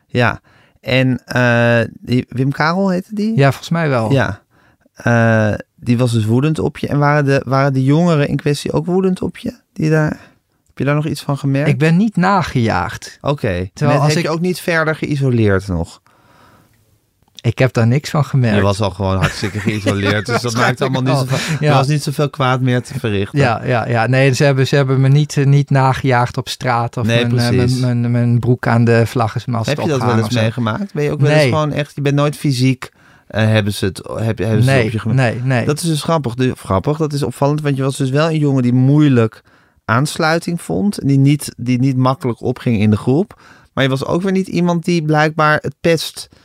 [0.07, 0.41] Ja.
[0.81, 3.37] En eh, die Wim Karel heette die?
[3.37, 4.11] ja, volgens mij wel.
[4.11, 4.41] Ja.
[4.93, 6.87] Eh, die was dus woedend op je.
[6.87, 9.53] En waren de, waren de jongeren in kwestie ook woedend op je?
[9.73, 10.17] Die daar,
[10.81, 11.69] je daar nog iets van gemerkt?
[11.69, 13.17] Ik ben niet nagejaagd.
[13.21, 13.69] Oké.
[13.73, 16.01] Terwijl Net als heb ik- je ook niet verder geïsoleerd nog.
[17.41, 18.55] Ik heb daar niks van gemerkt.
[18.55, 20.25] Je was al gewoon hartstikke geïsoleerd.
[20.31, 21.67] dus dat maakt allemaal niet zoveel...
[21.67, 23.39] Er was niet zoveel kwaad meer te verrichten.
[23.39, 24.07] Ja, ja, ja.
[24.07, 27.39] Nee, ze hebben, ze hebben me niet, eh, niet nagejaagd op straat of Nee, mijn,
[27.39, 30.93] eh, mijn, mijn, mijn broek aan de vlaggenmast Heb je dat wel eens meegemaakt?
[30.93, 31.91] Ben je ook wel eens gewoon echt...
[31.95, 32.91] Je bent nooit fysiek
[33.27, 35.65] eh, hebben ze het, heb, hebben ze Nee, op je gem- nee, nee.
[35.65, 36.33] Dat is dus grappig.
[36.57, 39.41] Grappig, dat is opvallend, want je was dus wel een jongen die moeilijk
[39.85, 41.07] aansluiting vond.
[41.07, 43.41] Die niet, die niet makkelijk opging in de groep.
[43.73, 46.39] Maar je was ook weer niet iemand die blijkbaar het pest, eh,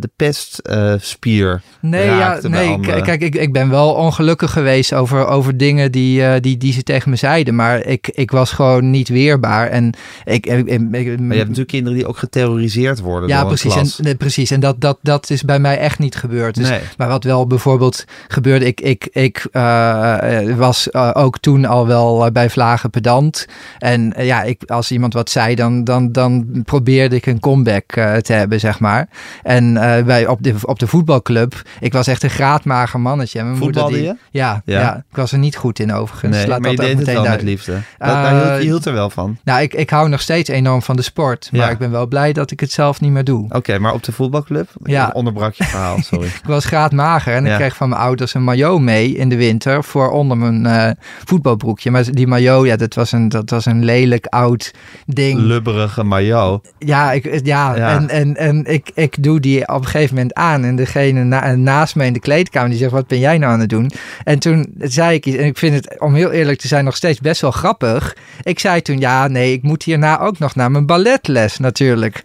[0.00, 2.68] de pestspier Nee, ja, nee
[3.02, 6.82] kijk, ik, ik ben wel ongelukkig geweest over, over dingen die, eh, die, die ze
[6.82, 7.54] tegen me zeiden.
[7.54, 9.68] Maar ik, ik was gewoon niet weerbaar.
[9.68, 9.92] En
[10.24, 13.98] ik, ik, ik- ik- Maar je hebt natuurlijk kinderen die ook geterroriseerd worden ja, precies.
[13.98, 14.50] En, nee, precies.
[14.50, 16.54] En dat, dat, dat is bij mij echt niet gebeurd.
[16.54, 16.80] Dus, Nee.
[16.96, 21.86] Maar wat wel bijvoorbeeld gebeurde, ik, ik, ik eh, eh, was eh, ook toen al
[21.86, 23.46] wel eh, bij Vlagen pedant.
[23.78, 27.92] En eh, ja, ik, als iemand wat zei, dan, dan, dan probeerde ik een comeback
[27.92, 29.08] eh, te hebben, zeg maar.
[29.42, 33.38] En eh, bij, op, de, op de voetbalclub, ik was echt een graadmager mannetje.
[33.38, 34.16] En mijn moeder die, je?
[34.30, 34.80] Ja, ja.
[34.80, 34.96] Ja.
[35.10, 36.36] ik was er niet goed in overigens.
[36.36, 37.72] Nee, Laat maar je dat deed het meteen wel met liefde.
[37.72, 39.38] Dat, daar hield, Eh, je hield er wel van.
[39.44, 41.48] Nou, ik, ik hou nog steeds enorm van de sport.
[41.52, 41.70] Maar Ja.
[41.70, 43.46] ik ben wel blij dat ik het zelf niet meer doe.
[43.48, 44.68] Oké, maar op de voetbalclub?
[44.82, 45.08] Ja.
[45.08, 46.26] Ik onderbrak je verhaal, sorry.
[46.26, 49.84] Ik was graadmager en ik kreeg van mijn ouders een maillot mee in de winter
[49.84, 50.90] voor onder mijn eh,
[51.24, 51.90] voetbalbroekje.
[51.90, 54.74] Maar die maillot, ja, dat was een, dat was een lelijk oud
[55.06, 55.38] ding.
[55.40, 56.72] Lubberige maillot.
[56.78, 57.90] ja, ik, ja, Ja.
[57.96, 60.64] en, en, en ik, ik doe die op een gegeven moment aan.
[60.64, 63.60] En degene na- naast me in de kleedkamer, die zegt, wat ben jij nou aan
[63.60, 63.90] het doen?
[64.24, 66.96] En toen zei ik iets, en ik vind het, om heel eerlijk te zijn, nog
[66.96, 68.16] steeds best wel grappig.
[68.42, 72.22] Ik zei toen, ja, nee, ik moet hierna ook nog naar mijn balletles natuurlijk.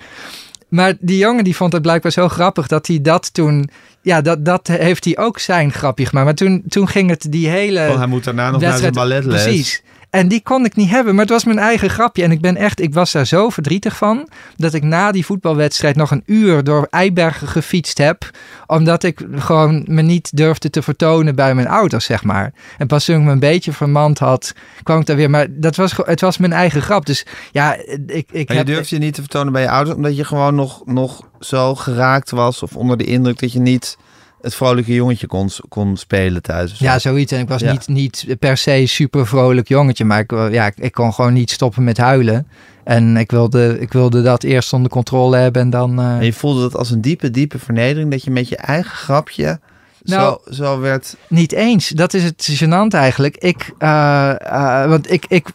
[0.68, 3.70] Maar die jongen die vond het blijkbaar zo grappig dat hij dat toen...
[4.02, 6.26] Ja, dat, dat heeft hij ook zijn grapje gemaakt.
[6.26, 7.86] Maar toen, toen ging het die hele...
[7.86, 9.44] Want hij moet daarna nog naar zijn balletles.
[9.44, 9.84] Precies.
[10.10, 12.24] En die kon ik niet hebben, maar het was mijn eigen grapje.
[12.24, 15.96] En ik ben echt, ik was daar zo verdrietig van, dat ik na die voetbalwedstrijd
[15.96, 18.30] nog een uur door Eibergen gefietst heb,
[18.68, 22.54] omdat ik gewoon me niet durfde te vertonen bij mijn ouders, zeg maar.
[22.78, 25.30] En pas toen ik me een beetje vermand had, kwam ik daar weer.
[25.30, 27.06] Maar dat was, het was mijn eigen grap.
[27.06, 28.66] Dus ja, ik, ik Maar je heb...
[28.66, 32.30] durfde je niet te vertonen bij je ouders, omdat je gewoon nog, nog zo geraakt
[32.30, 33.98] was of onder de indruk dat je niet
[34.42, 36.76] het vrolijke jongetje kon, kon spelen thuis.
[36.76, 36.84] zo.
[36.84, 37.32] Ja, zoiets.
[37.32, 37.72] En ik was Ja.
[37.72, 41.52] niet, niet per se super vrolijk jongetje, maar ik, ja, ik, ik kon gewoon niet
[41.52, 42.48] stoppen met huilen.
[42.84, 46.00] En ik wilde, ik wilde dat eerst onder controle hebben en dan...
[46.00, 48.92] eh, En je voelde dat als een diepe, diepe vernedering, dat je met je eigen
[48.92, 49.60] grapje
[50.04, 51.16] Nou, zo, zo werd...
[51.28, 51.90] Niet eens.
[51.90, 53.38] Dat is het gênant eigenlijk.
[53.38, 55.48] Ik, eh, eh, want ik, ik,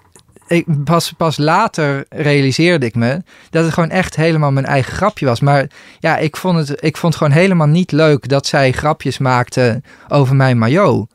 [0.46, 5.26] ik pas, pas later realiseerde ik me dat het gewoon echt helemaal mijn eigen grapje
[5.26, 5.40] was.
[5.40, 9.18] Maar ja, ik vond het, ik vond het gewoon helemaal niet leuk dat zij grapjes
[9.18, 11.09] maakte over mijn maillot.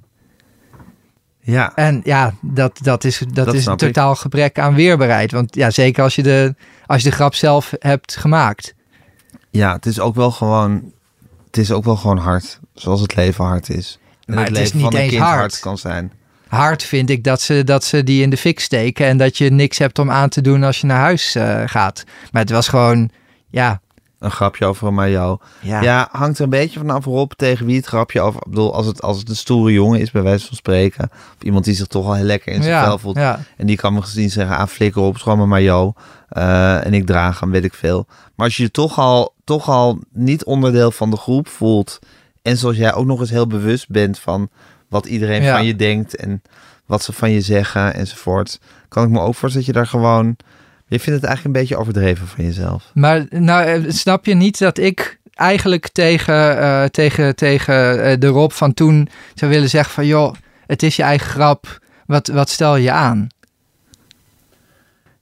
[1.41, 3.77] Ja, En ja, dat, dat is, dat Dat is een ik.
[3.77, 5.31] totaal gebrek aan weerbaarheid.
[5.31, 8.73] Want ja, zeker als je de, als je de grap zelf hebt gemaakt.
[9.49, 10.91] ja, het is ook wel gewoon...
[11.45, 13.99] Het is ook wel gewoon hard, zoals het leven hard is.
[14.25, 15.39] En Maar het het is leven niet van een eens kind hard.
[15.39, 16.11] hard kan zijn.
[16.49, 19.49] Hard vind ik dat ze, dat ze die in de fik steken en dat je
[19.49, 22.03] niks hebt om aan te doen als je naar huis eh, gaat.
[22.31, 23.09] Maar het was gewoon,
[23.49, 23.81] ja,
[24.19, 25.11] Een grapje over een
[25.61, 25.81] ja.
[25.81, 28.41] Ja, hangt er een beetje vanaf Rob tegen wie het grapje over...
[28.45, 31.09] Ik bedoel, als het, als het een stoere jongen is, bij wijze van spreken...
[31.11, 33.17] of iemand die zich toch al heel lekker in zijn ja, vel voelt...
[33.17, 33.39] ja.
[33.57, 35.97] en die kan me gezien zeggen, ah, flikker op, mijn maillot...
[36.29, 38.05] eh, en ik draag hem, weet ik veel.
[38.35, 41.99] Maar als je je toch al, toch al niet onderdeel van de groep voelt...
[42.41, 44.49] en zoals jij ook nog eens heel bewust bent van...
[44.89, 45.55] wat iedereen Ja.
[45.55, 46.15] van je denkt...
[46.15, 46.41] en
[46.85, 48.59] wat ze van je zeggen enzovoort...
[48.87, 50.35] kan ik me ook voorstellen dat je daar gewoon...
[50.87, 52.91] Je vindt het eigenlijk een beetje overdreven van jezelf.
[52.93, 58.27] Maar nou, eh, snap je niet dat ik eigenlijk tegen, eh, tegen, tegen eh, de
[58.27, 60.05] Rob van toen zou willen zeggen van...
[60.05, 60.33] joh,
[60.65, 63.27] het is je eigen grap, wat, wat stel je aan?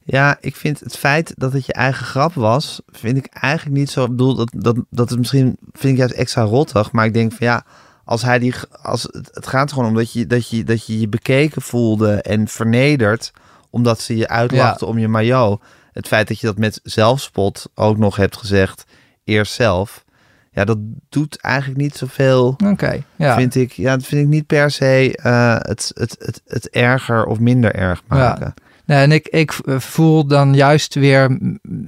[0.10, 3.90] Ja, ik vind het feit dat het je eigen grap was, vind ik eigenlijk niet
[3.90, 4.04] zo.
[4.04, 6.92] Ik bedoel, dat, dat, dat het misschien vind ik juist extra rottig.
[6.92, 7.66] Maar ik denk van ja,
[8.08, 8.54] als hij die.
[8.82, 12.48] Als, het, gaat gewoon om dat je, dat, je, dat je je bekeken voelde en
[12.48, 13.32] vernederd.
[13.70, 15.62] Omdat ze je uitlachten om je maillot.
[15.92, 18.86] Het feit dat je dat met zelfspot ook nog hebt gezegd.
[19.24, 20.06] Eerst zelf.
[20.52, 20.78] Ja, dat
[21.10, 22.56] doet eigenlijk niet zoveel.
[22.66, 23.36] Oké, ja.
[23.36, 27.26] Vind ik, ja, dat vind ik niet per se eh, het, het, het, het erger
[27.26, 28.54] of minder erg maken.
[28.86, 31.38] Nee, en ik, ik voel dan juist weer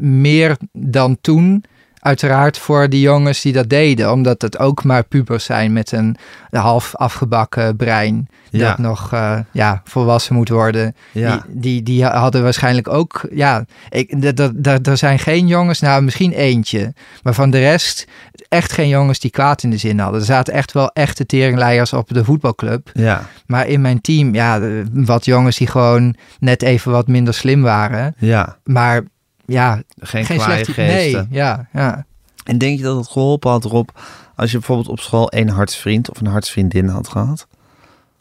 [0.01, 1.63] meer dan toen.
[2.00, 4.12] Uiteraard voor die jongens die dat deden.
[4.12, 6.18] Omdat het ook maar pubers zijn met een
[6.52, 8.28] half afgebakken brein.
[8.50, 8.68] Ja.
[8.70, 10.96] Dat nog eh, ja, volwassen moet worden.
[11.12, 11.44] Ja.
[11.48, 13.22] Die, die, die hadden waarschijnlijk ook.
[13.32, 16.94] Ja, ik, d- d- d- er zijn geen jongens, nou misschien eentje.
[17.24, 18.08] Maar van de rest
[18.50, 20.20] echt geen jongens die kwaad in de zin hadden.
[20.20, 22.90] Er zaten echt wel echte teringleiers op de voetbalclub.
[22.94, 23.28] ja.
[23.46, 24.60] Maar in mijn team, ja,
[24.94, 28.16] wat jongens die gewoon net even wat minder slim waren.
[28.18, 28.58] Ja.
[28.64, 29.02] Maar
[29.50, 30.74] ja, Geen, geen slechte...
[30.74, 31.28] geesten.
[31.30, 32.06] Nee, ja, ja.
[32.44, 33.90] En denk je dat het geholpen had, Rob,
[34.36, 37.48] als je bijvoorbeeld op school één hartsvriend of een hartsvriendin had gehad?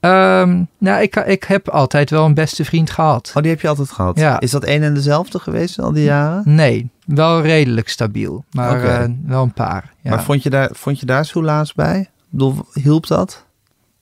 [0.00, 3.32] Ehm, nou, ik, ik heb altijd wel een beste vriend gehad.
[3.34, 4.18] Oh, die heb je altijd gehad?
[4.18, 4.40] Ja.
[4.40, 6.42] Is dat een en dezelfde geweest al die jaren?
[6.44, 9.92] Nee, wel redelijk stabiel, maar eh, wel een paar.
[10.00, 10.10] Ja.
[10.10, 12.00] Maar vond je daar, vond je daar soelaas bij?
[12.00, 13.46] Ik bedoel, hielp dat?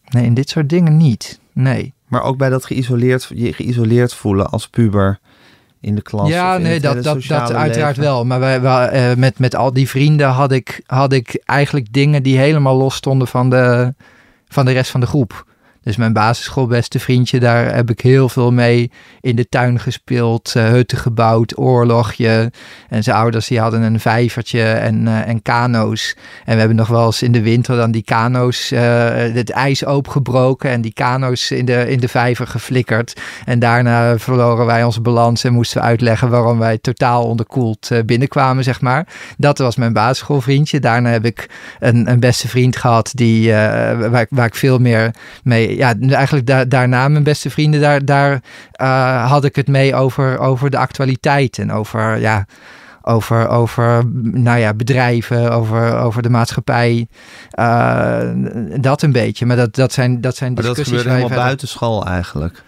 [0.08, 1.40] Nee, in dit soort dingen niet.
[1.52, 1.94] Nee.
[2.08, 5.18] Maar ook bij dat geïsoleerd, je geïsoleerd voelen als puber
[5.86, 6.28] in de klas?
[6.28, 8.12] ja, nee, dat, dat, dat uiteraard leven?
[8.12, 8.24] wel.
[8.24, 12.22] Maar wij, wij, eh, met, met al die vrienden had ik, had ik eigenlijk dingen
[12.22, 13.94] die helemaal los stonden van de,
[14.48, 15.46] van de rest van de groep.
[15.86, 20.68] Dus mijn basisschoolbeste vriendje, daar heb ik heel veel mee in de tuin gespeeld, eh,
[20.68, 22.52] hutten gebouwd, oorlogje.
[22.88, 26.16] En zijn ouders die hadden een vijvertje en, eh, en kano's.
[26.44, 28.80] En we hebben nog wel eens in de winter dan die kano's, eh,
[29.14, 33.20] het ijs opengebroken en die kano's in de, in de vijver geflikkerd.
[33.44, 38.64] En daarna verloren wij onze balans en moesten we uitleggen waarom wij totaal onderkoeld binnenkwamen,
[38.64, 39.06] zeg maar.
[39.36, 40.80] Dat was mijn basisschoolvriendje.
[40.80, 45.10] Daarna heb ik een, een beste vriend gehad die, waar, waar ik veel meer
[45.42, 45.75] mee...
[45.76, 48.40] Ja, eigenlijk da- daarna mijn beste vrienden, daar, daar
[48.72, 52.18] eh, had ik het mee over, over de actualiteit en over...
[52.18, 52.46] Ja,
[53.08, 57.08] over, over nou ja, bedrijven, over, over de maatschappij.
[57.50, 58.28] eh,
[58.80, 59.46] dat een beetje.
[59.46, 62.62] Maar dat, dat zijn, dat zijn Maar dat discussies gebeurde helemaal buiten school eigenlijk.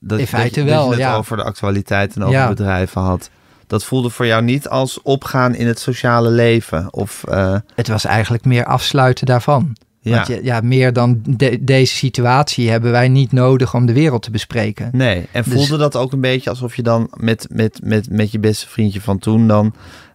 [0.00, 1.16] Dat, In dat feite je- wel, dat je het ja.
[1.16, 2.48] over de actualiteit en over Ja.
[2.48, 3.30] bedrijven had.
[3.66, 6.86] Dat voelde voor jou niet als opgaan in het sociale leven?
[6.92, 9.76] Of, eh, Het was eigenlijk meer afsluiten daarvan.
[10.00, 10.14] Ja.
[10.14, 14.22] Want je, ja, meer dan de- deze situatie hebben wij niet nodig om de wereld
[14.22, 14.88] te bespreken.
[14.92, 18.32] Nee, en Dus- voelde dat ook een beetje alsof je dan met, met, met, met
[18.32, 19.74] je beste vriendje van toen dan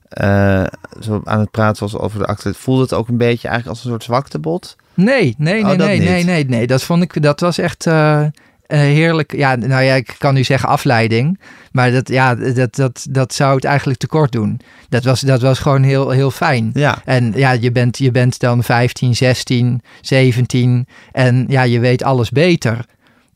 [0.10, 0.64] eh,
[1.00, 2.64] zo aan het praten was over de actualiteit?
[2.64, 4.76] Voelde het ook een beetje eigenlijk als een soort zwaktebod?
[4.94, 6.10] Nee, nee, Oh, nee, niet.
[6.10, 6.68] nee, nee, nee.
[6.68, 8.26] Dat vond ik, dat was echt eh,
[8.68, 9.36] eh, heerlijk.
[9.36, 11.40] Ja, nou ja, ik kan nu zeggen afleiding.
[11.72, 14.60] Maar dat, ja, dat, dat, dat zou het eigenlijk tekort doen.
[14.90, 16.70] Dat was, dat was gewoon heel, heel fijn.
[16.74, 22.04] Ja, En ja, je bent, je bent dan 15, 16, 17 en ja, je weet
[22.04, 22.86] alles beter.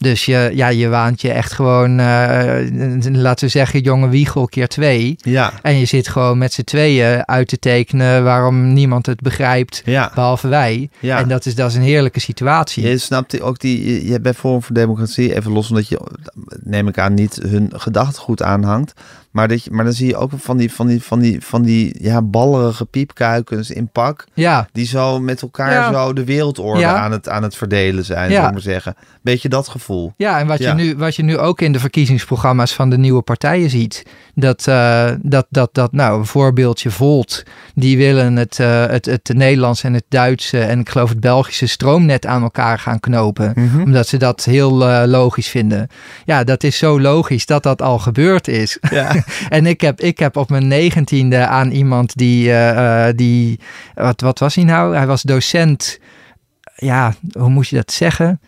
[0.01, 2.57] Dus je, ja, je waant je echt gewoon, eh,
[3.11, 5.15] laten we zeggen, jonge wiegel keer twee.
[5.17, 9.81] ja, En je zit gewoon met z'n tweeën uit te tekenen waarom niemand het begrijpt,
[9.85, 10.11] ja.
[10.15, 10.89] behalve wij.
[10.99, 11.19] ja.
[11.19, 12.87] En dat is, dat is een heerlijke situatie.
[12.87, 15.99] Je snapt ook die, je- bij Forum voor Democratie, even los omdat je,
[16.63, 18.93] neem ik aan, niet hun gedachtegoed aanhangt.
[19.31, 21.61] Maar, dat je, maar dan zie je ook van die, van die, van die, van
[21.61, 24.25] die ja, ballerige piepkuikens in pak.
[24.33, 25.91] Ja, Die zo met elkaar Ja.
[25.93, 26.95] zo de wereldorde Ja.
[26.97, 28.51] aan, het, aan het verdelen zijn, Ja.
[28.51, 28.95] maar zeggen.
[29.21, 30.13] Beetje dat gevoel.
[30.17, 30.57] ja en wat.
[30.59, 34.05] Je nu, wat je nu ook in de verkiezingsprogramma's van de nieuwe partijen ziet.
[34.35, 37.43] Dat, eh, dat, dat, dat nou, een voorbeeldje Volt,
[37.75, 41.67] die willen het, eh, het, het Nederlands en het Duitse en ik geloof het Belgische
[41.67, 43.51] stroomnet aan elkaar gaan knopen.
[43.55, 43.81] Mhm.
[43.81, 45.87] Omdat ze dat heel eh, logisch vinden.
[46.25, 48.77] Ja, dat is zo logisch dat dat al gebeurd is.
[48.91, 49.17] Ja.
[49.49, 53.59] En ik heb, ik heb op mijn negentiende aan iemand die, eh, eh, die
[53.93, 54.95] wat, wat was hij nou?
[54.95, 55.99] Hij was docent,
[56.75, 58.39] ja, hoe moet je dat zeggen?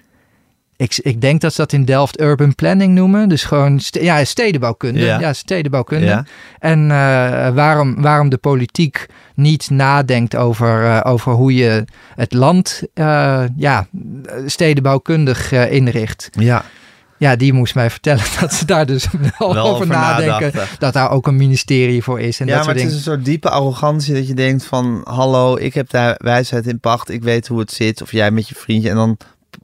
[0.75, 3.29] Ik, ik denk dat ze dat in Delft urban planning noemen.
[3.29, 4.99] Dus gewoon ste- ja, stedenbouwkunde.
[4.99, 5.19] Ja.
[5.19, 6.05] Ja, stedenbouwkunde.
[6.05, 6.25] Ja.
[6.59, 9.05] En eh, waarom, waarom de politiek
[9.35, 12.81] niet nadenkt over, over hoe je het land
[13.55, 13.87] ja,
[14.45, 16.29] stedenbouwkundig inricht.
[16.31, 16.63] ja,
[17.21, 19.07] Ja, die moest mij vertellen dat ze daar dus
[19.37, 20.41] wel, wel over nadenken.
[20.41, 20.79] nadachten.
[20.79, 22.39] Dat daar ook een ministerie voor is.
[22.39, 25.01] En ja, dat maar soort het is een soort diepe arrogantie dat je denkt van...
[25.03, 28.01] hallo, ik heb daar wijsheid in pacht, ik weet hoe het zit.
[28.01, 29.17] Of jij met je vriendje en dan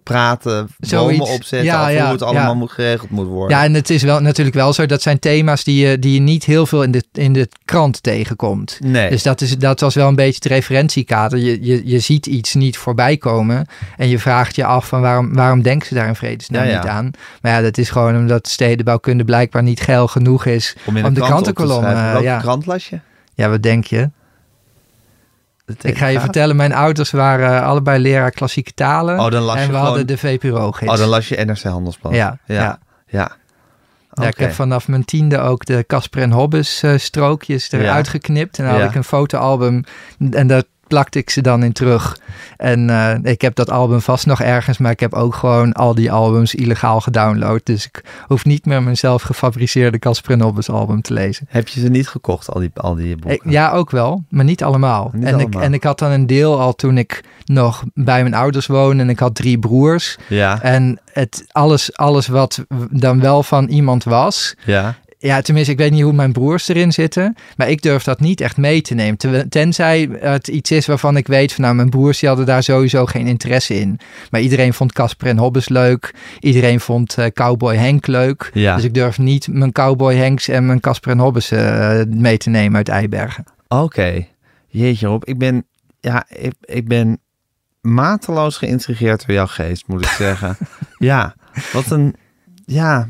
[0.07, 1.17] praten, Zoiets.
[1.19, 1.67] bomen opzetten...
[1.67, 2.53] Ja, ja, hoe het allemaal ja.
[2.53, 3.57] moet, geregeld moet worden.
[3.57, 4.85] Ja, en het is wel, natuurlijk wel zo.
[4.85, 8.03] Dat zijn thema's die je, die je niet heel veel in de, in de krant
[8.03, 8.79] tegenkomt.
[8.83, 9.09] nee.
[9.09, 11.39] Dus dat, is, dat was wel een beetje het referentiekader.
[11.39, 13.65] Je, je, je ziet iets niet voorbij komen.
[13.97, 16.79] En je vraagt je af van waarom, waarom denken ze daar in vredesnaam Ja, ja.
[16.79, 17.11] niet aan.
[17.41, 20.75] Maar ja, dat is gewoon omdat stedenbouwkunde blijkbaar niet geil genoeg is.
[20.85, 22.03] om in om de krant krantenkolom, schrijven.
[22.03, 22.37] eh, Welke ja.
[22.39, 22.99] krant las je?
[23.33, 24.09] Ja, wat denk je?
[25.81, 29.19] Ik ga je vertellen, mijn ouders waren allebei leraar klassieke talen.
[29.19, 29.87] Oh, dan las en je we gewoon...
[29.87, 30.91] hadden de VPRO-gids.
[30.91, 32.13] Oh, dan las je NRC Handelsblad.
[32.13, 32.55] ja, ja.
[32.55, 32.79] ja.
[33.07, 33.31] ja.
[34.21, 38.11] Ja, ik heb vanaf mijn tiende ook de Casper en Hobbes eh, strookjes eruit Ja.
[38.11, 38.59] geknipt.
[38.59, 39.83] En dan had ik een fotoalbum
[40.31, 42.17] en daar plakte ik ze dan in terug.
[42.57, 45.95] En eh, ik heb dat album vast nog ergens, maar ik heb ook gewoon al
[45.95, 47.59] die albums illegaal gedownload.
[47.63, 51.45] Dus ik hoef niet meer mijn zelf gefabriceerde Casper en Hobbes album te lezen.
[51.49, 53.51] Heb je ze niet gekocht, al die, al die Ik- boeken?
[53.51, 55.09] ja, ook wel, maar niet allemaal.
[55.13, 55.61] Niet en, allemaal.
[55.61, 59.03] Ik, en ik had dan een deel al toen ik nog bij mijn ouders woonde
[59.03, 60.17] en ik had drie broers.
[60.29, 64.95] Ja, En het, alles, alles wat dan wel van iemand was, ja.
[65.19, 67.35] Ja, tenminste, ik weet niet hoe mijn broers erin zitten.
[67.55, 69.49] Maar ik durf dat niet echt mee te nemen.
[69.49, 73.05] Tenzij het iets is waarvan ik weet van nou, mijn broers die hadden daar sowieso
[73.05, 73.99] geen interesse in.
[74.31, 76.13] Maar iedereen vond Casper en Hobbes leuk.
[76.39, 78.49] Iedereen vond eh, Cowboy Henk leuk.
[78.53, 78.75] Ja.
[78.75, 82.49] Dus ik durf niet mijn Cowboy Henks en mijn Casper en Hobbes eh, mee te
[82.49, 83.43] nemen uit Eibergen.
[83.67, 84.27] Oké.
[84.67, 85.65] Jeetje Rob, ik ben...
[85.99, 87.19] Ja, ik, ik ben
[87.81, 90.57] mateloos geïntrigeerd door jouw geest, moet ik zeggen.
[90.97, 91.35] ja,
[91.73, 92.15] wat een...
[92.65, 93.07] Ja,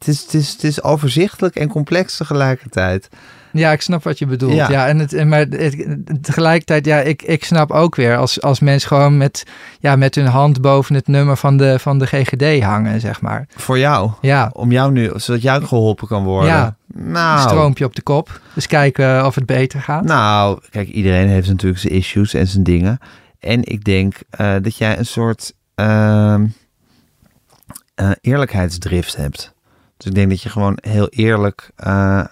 [0.00, 3.08] het is, het, is, het is overzichtelijk en complex tegelijkertijd.
[3.52, 4.54] Ja, ik snap wat je bedoelt.
[4.54, 4.70] Ja.
[4.70, 5.76] Ja, en het, en maar het,
[6.20, 9.46] tegelijkertijd, ja, ik, ik snap ook weer als, als mensen gewoon met,
[9.80, 13.46] ja, met hun hand boven het nummer van de, van de GGD hangen, zeg maar.
[13.56, 14.10] Voor jou.
[14.20, 16.50] Ja, Om jou nu, zodat jou geholpen kan worden.
[16.50, 16.76] Ja.
[16.94, 18.40] Nou, stroompje op de kop.
[18.54, 20.04] Dus kijken of het beter gaat.
[20.04, 22.98] Nou, kijk, iedereen heeft natuurlijk zijn issues en zijn dingen.
[23.38, 26.34] En ik denk eh, dat jij een soort eh,
[28.20, 29.52] eerlijkheidsdrift hebt.
[30.00, 32.24] Dus ik denk dat je gewoon heel eerlijk, eh,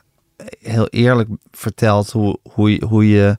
[0.62, 3.36] heel eerlijk vertelt hoe, hoe, je, hoe, je,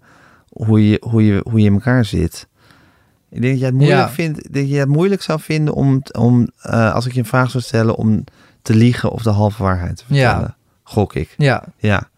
[0.50, 2.48] hoe, je, hoe, je, hoe je in elkaar zit.
[3.30, 4.10] Ik denk dat jij het moeilijk, Ja.
[4.14, 7.50] vindt, dat je het moeilijk zou vinden om, om eh, als ik je een vraag
[7.52, 8.24] zou stellen, om
[8.62, 10.30] te liegen of de halve waarheid te Ja.
[10.30, 10.56] vertellen.
[10.84, 11.34] Gok ik.
[11.38, 12.10] Ja, Ja.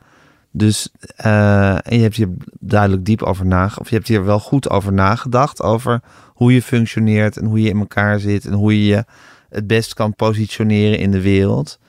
[0.53, 3.79] Dus, eh, en je hebt hier duidelijk diep over nagedacht.
[3.79, 5.61] Of je hebt hier wel goed over nagedacht.
[5.61, 8.45] Over hoe je functioneert en hoe je in elkaar zit.
[8.45, 9.05] En hoe je je
[9.49, 11.79] het best kan positioneren in de wereld.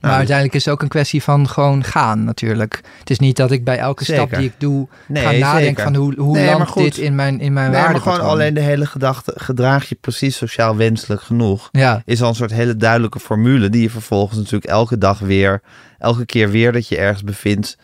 [0.00, 2.80] Maar Nou, uiteindelijk is het ook een kwestie van gewoon gaan natuurlijk.
[2.98, 5.82] Het is niet dat ik bij elke stap die ik doe nee, ga nadenken zeker.
[5.82, 8.14] van hoe, hoe Nee, maar landt dit in mijn, in mijn Nee, maar waardepatroon.
[8.14, 11.68] gewoon alleen de hele gedachte, gedraag je precies sociaal wenselijk genoeg.
[11.72, 15.62] Ja, Is al een soort hele duidelijke formule die je vervolgens natuurlijk elke dag weer,
[15.98, 17.76] elke keer weer dat je ergens bevindt,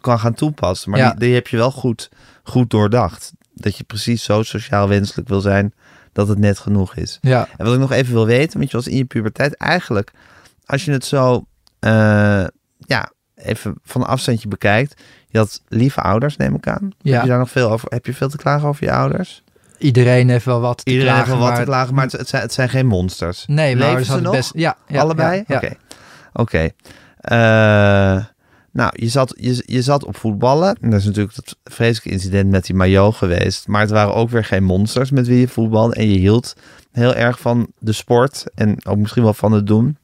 [0.00, 0.90] kan gaan toepassen.
[0.90, 1.10] Maar Ja.
[1.10, 2.08] die, die heb je wel goed,
[2.42, 3.32] goed doordacht.
[3.54, 5.72] Dat je precies zo sociaal wenselijk wil zijn
[6.12, 7.18] dat het net genoeg is.
[7.20, 10.10] ja, En wat ik nog even wil weten, want je was in je puberteit eigenlijk,
[10.66, 11.44] als je het zo,
[11.82, 12.44] eh,
[12.78, 15.02] ja, even van een afstandje bekijkt.
[15.28, 16.90] Je had lieve ouders, neem ik aan.
[16.98, 17.12] Ja.
[17.12, 17.88] Heb je daar nog veel over?
[17.92, 19.42] Heb je veel te klagen over je ouders?
[19.78, 21.24] iedereen heeft wel wat te Iedereen klagen.
[21.26, 23.44] heeft wel wat maar- te klagen, maar het, het, zijn, het zijn geen monsters.
[23.46, 24.32] Nee, maar Leven ze nog?
[24.34, 24.50] best...
[24.54, 25.44] Ja, ja Allebei?
[25.46, 25.72] Ja, Oké.
[26.32, 26.68] Oké.
[27.18, 28.24] Eh,
[28.72, 30.76] nou, je zat, je, je zat op voetballen.
[30.80, 33.68] En dat is natuurlijk dat vreselijke incident met die maillot geweest.
[33.68, 35.94] Maar het waren ook weer geen monsters met wie je voetbalde.
[35.94, 36.54] En je hield
[36.92, 38.44] heel erg van de sport.
[38.54, 39.96] En ook misschien wel van het doen.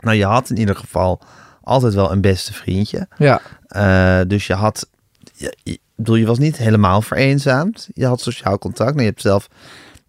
[0.00, 1.20] Nou, je had in ieder geval
[1.62, 3.08] altijd wel een beste vriendje.
[3.18, 4.88] Ja, Eh, dus je had...
[5.34, 7.88] Je, bedoel, je was niet helemaal vereenzaamd.
[7.94, 8.90] Je had sociaal contact.
[8.90, 9.48] Nou, je hebt zelf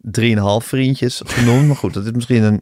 [0.02, 1.68] drieënhalf vriendjes genoemd.
[1.68, 2.62] Maar goed, dat is misschien een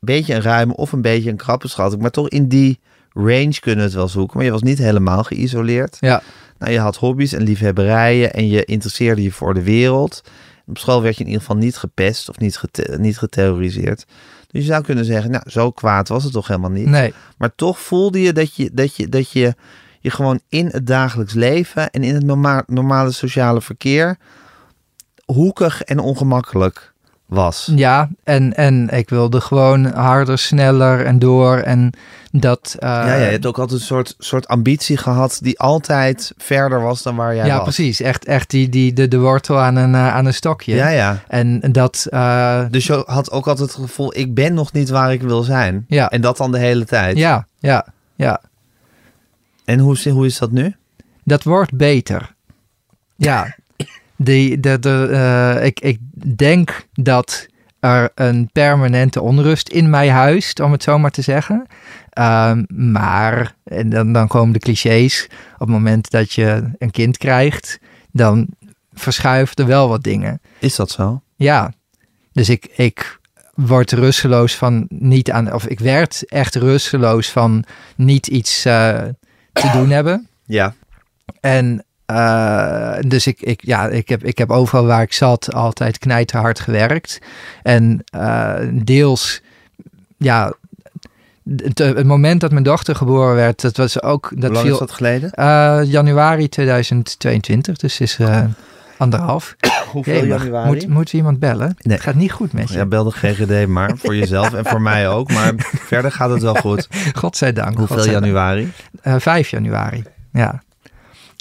[0.00, 2.02] beetje een ruime of een beetje een krappe schatting.
[2.02, 2.80] Maar toch in die
[3.12, 4.36] range kunnen we het wel zoeken.
[4.36, 5.96] Maar je was niet helemaal geïsoleerd.
[6.00, 6.22] ja,
[6.58, 10.22] Nou, je had hobby's en liefhebberijen en je interesseerde je voor de wereld.
[10.66, 14.04] Op school werd je in ieder geval niet gepest of niet, gete- niet geterroriseerd.
[14.50, 16.86] Dus je zou kunnen zeggen, nou, zo kwaad was het toch helemaal niet.
[16.86, 17.14] nee.
[17.36, 19.54] Maar toch voelde je dat je, dat je, dat je,
[20.00, 24.18] je gewoon in het dagelijks leven en in het norma normale sociale verkeer
[25.24, 26.92] hoekig en ongemakkelijk
[27.28, 27.72] was.
[27.74, 31.56] Ja, en, en ik wilde gewoon harder, sneller en door.
[31.56, 31.92] En
[32.30, 32.76] dat...
[32.78, 36.80] eh, ja, ja, je hebt ook altijd een soort, soort ambitie gehad die altijd verder
[36.80, 37.62] was dan waar jij ja, was.
[37.62, 38.00] precies.
[38.00, 40.74] Echt, echt die, die, de, de wortel aan een, eh, aan een stokje.
[40.74, 41.22] Ja, ja.
[41.28, 42.06] En dat...
[42.10, 45.42] eh, Dus je had ook altijd het gevoel, ik ben nog niet waar ik wil
[45.42, 45.84] zijn.
[45.88, 46.10] Ja.
[46.10, 47.16] En dat dan de hele tijd.
[47.16, 48.40] ja, ja, ja.
[49.64, 50.74] En hoe, is- hoe is dat nu?
[51.24, 52.34] Dat wordt beter.
[53.16, 53.54] Ja.
[54.20, 55.98] Die, de, de, eh, ik, ik
[56.36, 57.46] denk dat
[57.80, 61.66] er een permanente onrust in mij huist, om het zo maar te zeggen.
[62.10, 65.28] Ehm, maar, en dan, dan komen de clichés.
[65.52, 67.78] Op het moment dat je een kind krijgt,
[68.12, 68.48] dan
[68.92, 70.40] verschuiven er wel wat dingen.
[70.58, 71.22] Is dat zo?
[71.36, 71.72] Ja,
[72.32, 73.18] dus ik, ik
[73.54, 77.64] word rusteloos van niet aan, of ik werd echt rusteloos van
[77.96, 79.02] niet iets eh,
[79.52, 80.28] te doen hebben.
[80.44, 80.74] Ja.
[81.40, 85.98] En eh, dus ik, ik, ja, ik, heb, ik heb overal waar ik zat altijd
[85.98, 87.18] knijterhard gewerkt.
[87.62, 89.40] En eh, deels,
[90.16, 90.52] ja,
[91.56, 94.72] het, het moment dat mijn dochter geboren werd, dat was ook, dat Hoe lang viel
[94.72, 95.30] is dat geleden?
[95.30, 98.40] eh, januari 2022, dus is eh,
[98.98, 99.56] anderhalf.
[99.92, 100.42] Hoeveel Jemig.
[100.42, 100.66] januari?
[100.68, 101.76] Moet, moet iemand bellen?
[101.78, 101.96] Nee.
[101.96, 102.74] Het gaat niet goed met je.
[102.76, 105.32] Ja, bel de GGD maar, voor jezelf en voor mij ook.
[105.32, 105.52] Maar
[105.92, 106.88] verder gaat het wel goed.
[107.14, 107.76] Godzijdank.
[107.76, 108.24] Hoeveel godzijdank.
[108.24, 108.72] januari?
[109.02, 110.62] Eh, 5 januari, ja.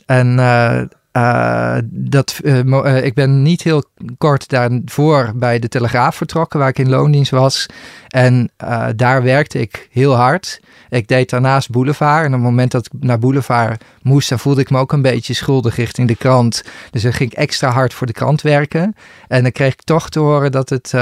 [0.08, 3.84] En eh, eh, dat, eh, ik ben niet heel
[4.18, 7.66] kort daarvoor bij de Telegraaf vertrokken, waar ik in loondienst was.
[8.08, 8.52] En
[8.96, 10.62] daar werkte ik heel hard.
[10.90, 12.20] Ik deed daarnaast Boulevard.
[12.20, 15.02] En op het moment dat ik naar Boulevard moest, dan voelde ik me ook een
[15.02, 16.64] beetje schuldig richting de krant.
[16.92, 18.96] Dus dan ging ik extra hard voor de krant werken.
[19.28, 20.94] En dan kreeg ik toch te horen dat, het,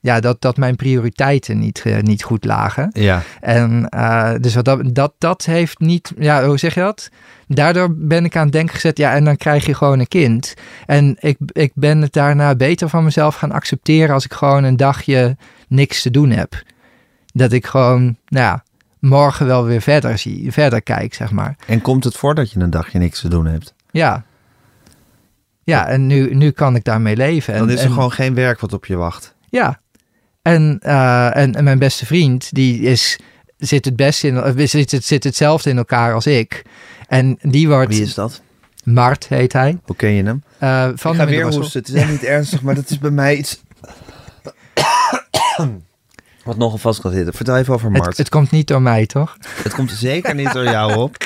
[0.00, 2.90] ja, dat, dat mijn prioriteiten niet, niet goed lagen.
[2.92, 3.22] Ja.
[3.40, 3.88] En
[4.40, 7.10] dus wat dat, dat, dat heeft niet, ja, hoe zeg je dat?
[7.54, 10.54] Daardoor ben ik aan het denken gezet, ja, en dan krijg je gewoon een kind.
[10.86, 14.76] En ik, ik ben het daarna beter van mezelf gaan accepteren als ik gewoon een
[14.76, 15.36] dagje
[15.68, 16.62] niks te doen heb.
[17.32, 18.64] Dat ik gewoon, nou ja,
[18.98, 21.56] morgen wel weer verder zie, verder kijk, zeg maar.
[21.66, 23.74] En komt het voor dat je een dagje niks te doen hebt?
[23.90, 24.24] Ja,
[25.64, 27.54] Ja, en nu, nu kan ik daarmee leven.
[27.54, 29.34] Dan en, is er en- gewoon geen werk wat op je wacht.
[29.50, 29.80] Ja.
[30.42, 33.18] En, eh, en, en mijn beste vriend, die is,
[33.58, 36.62] zit, het best in, eh, zit, het, zit hetzelfde in elkaar als ik.
[37.12, 38.40] En die wordt, Wie is dat?
[38.84, 40.42] Mart heet hij, Hoe ken je hem?
[40.58, 41.60] eh, van ik de ga weer middelbare school.
[41.60, 41.80] hoesten.
[41.80, 43.60] Het is helemaal niet ernstig, maar dat is bij mij iets...
[46.44, 47.34] wat nogal vast kan zitten.
[47.34, 48.06] Vertel even over Mart.
[48.06, 49.36] Het, het komt niet door mij, toch?
[49.62, 51.16] Het komt zeker niet door jou op.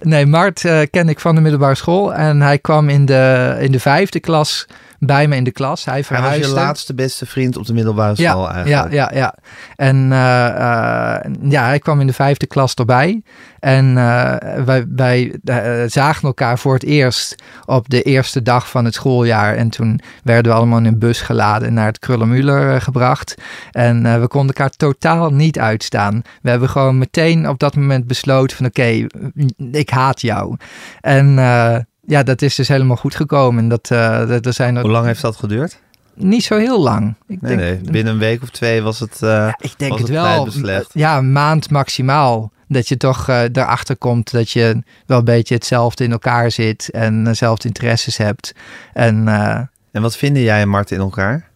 [0.00, 2.14] Nee, Mart eh, ken ik van de middelbare school.
[2.14, 4.66] En hij kwam in de, in de vijfde klas
[5.00, 5.84] bij me in de klas.
[5.84, 8.92] Hij Hij was je laatste beste vriend op de middelbare school ja, eigenlijk.
[8.92, 9.34] Ja, ja, ja.
[9.76, 13.22] En eh, eh, ja, hij kwam in de vijfde klas erbij.
[13.58, 15.38] En eh, wij, wij
[15.86, 17.34] zagen elkaar voor het eerst
[17.64, 19.54] op de eerste dag van het schooljaar.
[19.54, 23.34] En toen werden we allemaal in een bus geladen en naar het Krullenmuller gebracht.
[23.70, 26.22] En we konden elkaar totaal niet uitstaan.
[26.42, 29.06] We hebben gewoon meteen op dat moment besloten van oké,
[29.72, 30.56] ik haat jou.
[31.00, 31.34] En
[32.10, 33.62] ja, dat is dus helemaal goed gekomen.
[33.62, 35.80] En dat, eh, dat, er zijn er Hoe lang heeft dat geduurd?
[36.14, 37.14] niet zo heel lang.
[37.26, 37.76] Ik Nee, nee.
[37.76, 39.22] Binnen een week of twee was het...
[39.22, 40.48] eh, ik denk het het wel.
[40.92, 42.52] Ja, een maand maximaal.
[42.68, 46.90] Dat je toch eh erachter komt dat je wel een beetje hetzelfde in elkaar zit
[46.90, 48.54] en dezelfde interesses hebt.
[48.92, 49.28] En
[49.92, 51.48] En wat vinden jij en Mart in elkaar?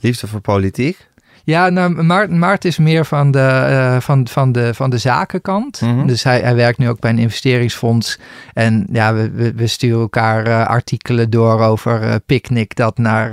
[0.00, 1.08] Liefde voor politiek?
[1.50, 5.80] Ja, nou, Maart, Maart is meer van de, eh, van, van de, van de zakenkant.
[5.80, 6.06] Mhm.
[6.06, 8.18] Dus hij, hij werkt nu ook bij een investeringsfonds.
[8.54, 13.30] En ja, we, we, we sturen elkaar eh, artikelen door over eh Picnic dat naar,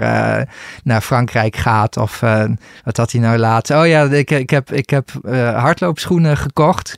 [0.84, 1.98] naar Frankrijk gaat.
[1.98, 2.20] Of
[2.84, 3.72] wat had hij nou laatst?
[3.74, 5.12] Oh ja, ik, ik heb, ik heb
[5.56, 6.96] hardloopschoenen gekocht.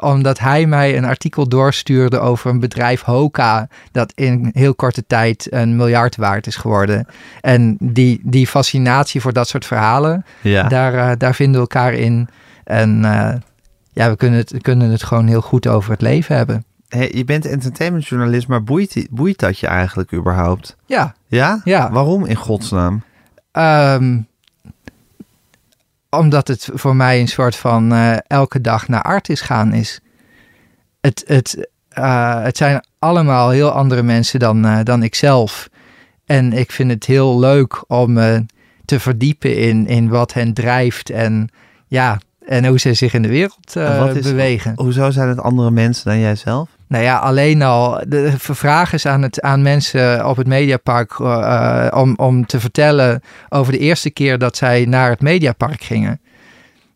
[0.00, 3.68] omdat hij mij een artikel doorstuurde over een bedrijf Hoka.
[3.92, 7.06] Dat in heel korte tijd een miljard waard is geworden.
[7.40, 10.68] En die, die fascinatie voor dat soort verhalen, Ja.
[10.68, 12.28] daar, eh, daar vinden we elkaar in.
[12.64, 13.34] En eh,
[13.92, 16.64] ja, we kunnen, het, kunnen het gewoon heel goed over het leven hebben.
[16.88, 20.76] Hey, je bent entertainmentjournalist, maar boeit, boeit dat je eigenlijk überhaupt?
[20.86, 21.60] Ja, Ja?
[21.64, 21.90] Ja.
[21.90, 23.02] Waarom in godsnaam?
[23.52, 24.18] ehm,
[26.10, 30.00] omdat het voor mij een soort van eh, elke dag naar artis gaan is.
[31.00, 31.68] Het, het,
[32.42, 35.68] het zijn allemaal heel andere mensen dan, dan ikzelf.
[36.26, 38.18] En ik vind het heel leuk om
[38.88, 41.48] te verdiepen in, in wat hen drijft en
[41.86, 44.72] ja, en hoe ze zich in de wereld eh, is- bewegen.
[44.76, 46.68] Hoezo zijn het andere mensen dan jijzelf?
[46.86, 51.86] Nou ja, alleen al de vraag is aan, het, aan mensen op het Mediapark eh,
[51.86, 56.20] eh, om, om te vertellen over de eerste keer dat zij naar het Mediapark gingen.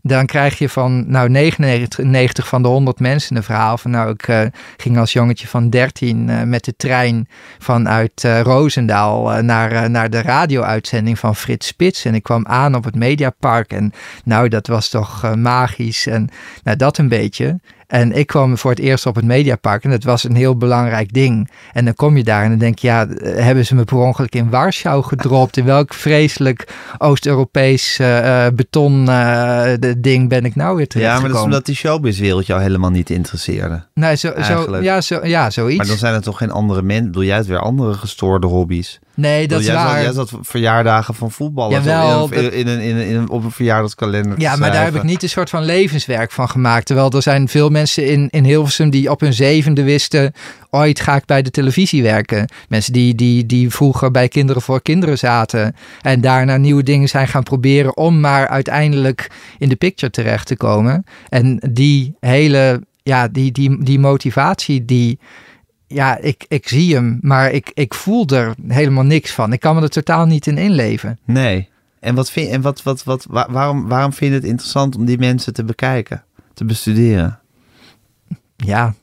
[0.02, 3.78] Dan krijg je van nou 99 van de 100 mensen een verhaal.
[3.78, 4.40] Van nou ik eh,
[4.76, 7.28] ging als jongetje van 13 eh, met de trein
[7.58, 12.04] vanuit eh Roosendaal naar, naar de radio-uitzending van Frits Spits.
[12.04, 13.72] En ik kwam aan op het Mediapark.
[13.72, 13.92] En
[14.24, 16.06] nou dat was toch magisch.
[16.06, 16.28] En
[16.62, 17.60] nou dat een beetje.
[17.92, 21.12] En ik kwam voor het eerst op het Mediapark en dat was een heel belangrijk
[21.12, 21.50] ding.
[21.72, 24.34] En dan kom je daar en dan denk je, ja, hebben ze me per ongeluk
[24.34, 25.56] in Warschau gedropt?
[25.56, 26.68] In welk vreselijk
[26.98, 31.74] Oost-Europees eh, beton de ding ben ik nou weer Ja, maar dat is omdat die
[31.74, 33.84] showbizwereld jou helemaal niet interesseerde.
[33.94, 35.76] nee, zo, zo, ja, zo, ja, zoiets.
[35.76, 37.06] Maar dan zijn er toch geen andere mensen?
[37.06, 39.00] Bedoel, jij hebt weer andere gestoorde hobby's.
[39.14, 39.94] Nee, dat is jij waar.
[39.94, 43.44] Zat, jij zat verjaardagen van voetballers Jawel, in, in, een- in, een- in een- op
[43.44, 46.86] een verjaardagskalender Ja, maar daar heb ik niet een soort van levenswerk van gemaakt.
[46.86, 50.32] Terwijl er zijn veel mensen in, in Hilversum die op hun zevende wisten...
[50.70, 52.48] ooit ga ik bij de televisie werken.
[52.68, 55.76] Mensen die, die, die vroeger bij Kinderen voor Kinderen zaten...
[56.02, 57.96] en daarna nieuwe dingen zijn gaan proberen...
[57.96, 61.04] om maar uiteindelijk in de picture terecht te komen.
[61.28, 65.18] En die hele, ja, die, die, die motivatie die...
[65.92, 69.52] Ja, ik, ik zie hem, maar ik, ik voel er helemaal niks van.
[69.52, 71.18] Ik kan me er totaal niet in inleven.
[71.24, 71.68] Nee.
[72.00, 75.04] En, wat vind, en wat, wat, wat, wa- waarom, waarom vind je het interessant om
[75.04, 76.24] die mensen te bekijken?
[76.54, 77.38] Te bestuderen?
[78.56, 78.94] ja,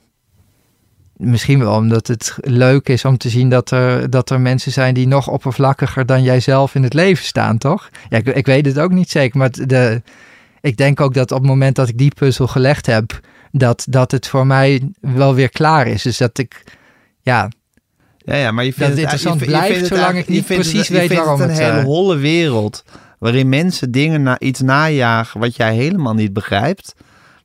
[1.18, 4.94] misschien wel omdat het leuk is om te zien dat er, dat er mensen zijn
[4.94, 7.90] die nog oppervlakkiger dan jijzelf in het leven staan, toch?
[8.10, 10.02] Ja, ik, ik weet het ook niet zeker, maar de,
[10.62, 13.20] ik denk ook dat op het moment dat ik die puzzel gelegd heb,
[13.52, 16.02] dat, dat het voor mij wel weer klaar is.
[16.02, 16.64] Dus dat ik,
[17.30, 17.50] ja,
[18.18, 20.18] Ja, ja, maar je vindt het het, interessant je vindt- je blijft vindt het zolang
[20.18, 22.84] ik niet precies het, weet waarom het een hele eh, holle wereld
[23.20, 26.96] waarin mensen dingen na, iets najagen wat jij helemaal niet begrijpt,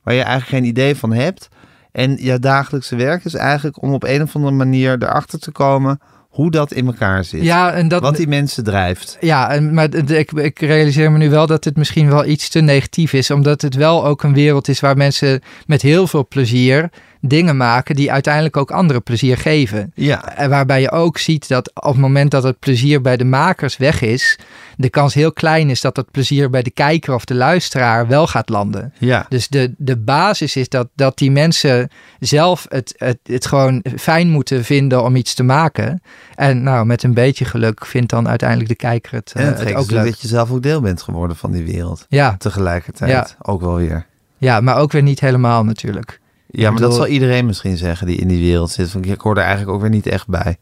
[0.03, 1.47] waar je eigenlijk geen idee van hebt.
[1.91, 5.99] En je dagelijkse werk is eigenlijk om op een of andere manier erachter te komen
[6.29, 7.43] hoe dat in elkaar zit.
[7.43, 9.17] ja en dat, wat die mensen drijft.
[9.19, 12.59] Ja, en, maar ik, ik realiseer me nu wel dat het misschien wel iets te
[12.61, 13.31] negatief is.
[13.31, 16.89] Omdat het wel ook een wereld is waar mensen met heel veel plezier
[17.27, 19.91] dingen maken die uiteindelijk ook anderen plezier geven.
[19.95, 23.25] Ja, En waarbij je ook ziet dat op het moment dat het plezier bij de
[23.25, 24.39] makers weg is,
[24.77, 28.27] de kans heel klein is dat het plezier bij de kijker of de luisteraar wel
[28.27, 28.93] gaat landen.
[28.97, 29.25] ja.
[29.29, 34.29] Dus de, de basis is dat, dat die mensen zelf het, het, het gewoon fijn
[34.29, 36.01] moeten vinden om iets te maken.
[36.35, 39.75] En nou, met een beetje geluk vindt dan uiteindelijk de kijker het, En eh, het
[39.75, 40.05] ook leuk.
[40.05, 42.05] dat je zelf ook deel bent geworden van die wereld.
[42.09, 43.27] Ja, Tegelijkertijd Ja.
[43.41, 44.05] ook wel weer.
[44.37, 46.19] ja, maar ook weer niet helemaal natuurlijk.
[46.61, 48.89] Ja, maar dat zal iedereen misschien zeggen die in die wereld zit.
[48.91, 50.57] Van, ik hoor er eigenlijk ook weer niet echt bij.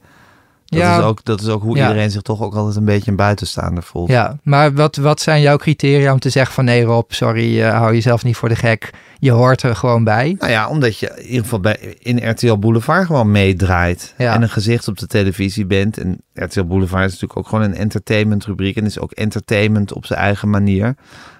[0.65, 0.97] Dat, Ja.
[0.97, 1.87] is, ook, dat is ook hoe Ja.
[1.87, 4.09] iedereen zich toch ook altijd een beetje een buitenstaander voelt.
[4.09, 7.77] Ja, maar wat, wat zijn jouw criteria om te zeggen van nee Rob, sorry, eh,
[7.77, 8.89] hou jezelf niet voor de gek.
[9.19, 10.35] Je hoort er gewoon bij.
[10.39, 14.13] Nou ja, omdat je in ieder geval bij, in RTL Boulevard gewoon meedraait.
[14.17, 14.33] Ja.
[14.33, 15.97] En een gezicht op de televisie bent.
[15.97, 18.75] En RTL Boulevard is natuurlijk ook gewoon een entertainment rubriek.
[18.75, 20.95] En is ook entertainment op zijn eigen manier.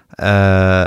[0.08, 0.86] Eh,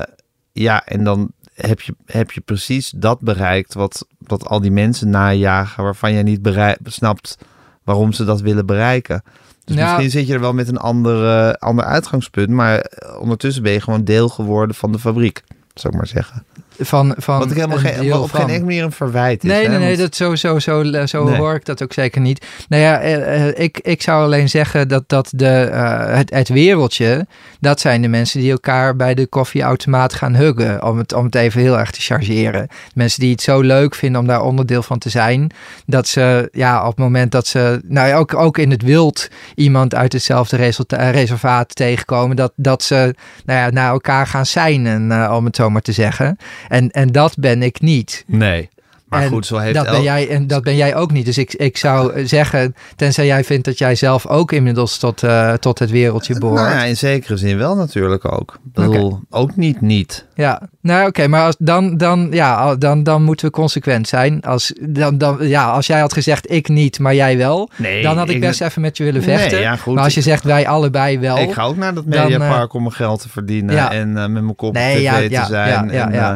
[0.51, 5.09] ja, en dan heb je, heb je precies dat bereikt wat, wat al die mensen
[5.09, 5.83] najagen.
[5.83, 7.37] Waarvan jij niet berei- snapt
[7.83, 9.23] waarom ze dat willen bereiken.
[9.65, 12.49] Dus misschien zit je er wel met een ander, eh, ander uitgangspunt.
[12.49, 15.43] Maar ondertussen ben je gewoon deel geworden van de fabriek.
[15.73, 16.43] Zou ik maar zeggen.
[16.79, 19.49] Van, van Wat ik helemaal een geen, op geen enkele manier een verwijt is.
[19.49, 21.37] Nee, hè, nee, nee, want- dat zo, zo, zo, zo Nee.
[21.37, 22.45] hoor ik dat ook zeker niet.
[22.69, 26.49] Nou ja, eh, eh, ik, ik zou alleen zeggen dat, dat de, eh, het, het
[26.49, 27.27] wereldje,
[27.59, 31.35] dat zijn de mensen die elkaar bij de koffieautomaat gaan huggen, om het, om het
[31.35, 32.67] even heel erg te chargeren.
[32.93, 35.51] Mensen die het zo leuk vinden om daar onderdeel van te zijn,
[35.85, 39.27] dat ze, ja, op het moment dat ze, nou ja, ook, ook in het wild
[39.55, 40.71] iemand uit hetzelfde
[41.11, 43.15] reservaat tegenkomen, dat, dat ze,
[43.45, 46.37] nou ja, naar elkaar gaan seinen, eh, om het zo maar te zeggen.
[46.67, 48.23] En, en dat ben ik niet.
[48.27, 48.69] Nee.
[49.09, 51.25] Maar En goed, zo heeft dat ben jij en dat ben jij ook niet.
[51.25, 55.23] Dus ik, ik zou eh, zeggen, tenzij jij vindt dat jij zelf ook inmiddels tot,
[55.23, 56.59] eh, tot het wereldje behoort.
[56.61, 58.53] Nou ja, in zekere zin wel natuurlijk ook.
[58.65, 60.25] Ik bedoel, ook niet niet.
[60.35, 64.41] Ja, nou oké, maar als, dan, dan, ja, dan, dan moeten we consequent zijn.
[64.41, 68.17] Als, dan, dan, ja, als jij had gezegd ik niet, maar jij wel, Nee, dan
[68.17, 69.59] had ik ik- best even met je willen Nee, vechten.
[69.59, 69.95] ja, goed.
[69.95, 71.37] maar als je zegt wij allebei wel.
[71.37, 73.91] Ik ga ook naar dat dan, mediapark om mijn geld te verdienen ja.
[73.91, 75.89] en eh, met mijn kop Nee, op tv ja, te zijn.
[75.91, 76.33] en, eh,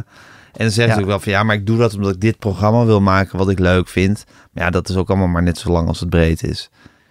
[0.53, 1.05] en dan zeggen ze Ja.
[1.05, 3.49] ook wel van ja, maar ik doe dat omdat ik dit programma wil maken wat
[3.49, 4.23] ik leuk vind.
[4.51, 6.69] Maar ja, dat is ook allemaal maar net zo lang als het breed is.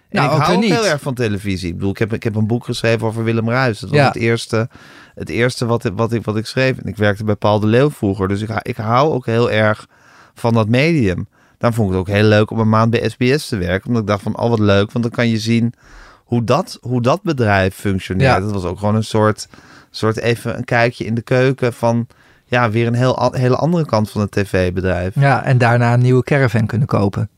[0.09, 0.71] En Nou, ik hou ook niet.
[0.71, 1.67] heel erg van televisie.
[1.67, 3.79] Ik bedoel, ik heb, ik heb een boek geschreven over Willem Ruijs.
[3.79, 4.05] Dat was Ja.
[4.07, 4.69] het eerste,
[5.15, 6.77] het eerste wat, wat, ik, wat ik schreef.
[6.77, 8.27] En ik werkte bij Paul de Leeuw vroeger.
[8.27, 9.87] Dus ik, ik hou ook heel erg
[10.33, 11.27] van dat medium.
[11.57, 13.87] Daarom vond ik het ook heel leuk om een maand bij SBS te werken.
[13.87, 14.91] Omdat ik dacht van, oh wat leuk.
[14.91, 15.73] Want dan kan je zien
[16.17, 18.29] hoe dat, hoe dat bedrijf functioneert.
[18.33, 18.39] Ja.
[18.39, 19.47] Dat was ook gewoon een soort,
[19.89, 22.07] soort even een kijkje in de keuken van...
[22.51, 25.15] Ja, weer een heel, hele andere kant van het tv-bedrijf.
[25.15, 27.29] Ja, en daarna een nieuwe caravan kunnen kopen.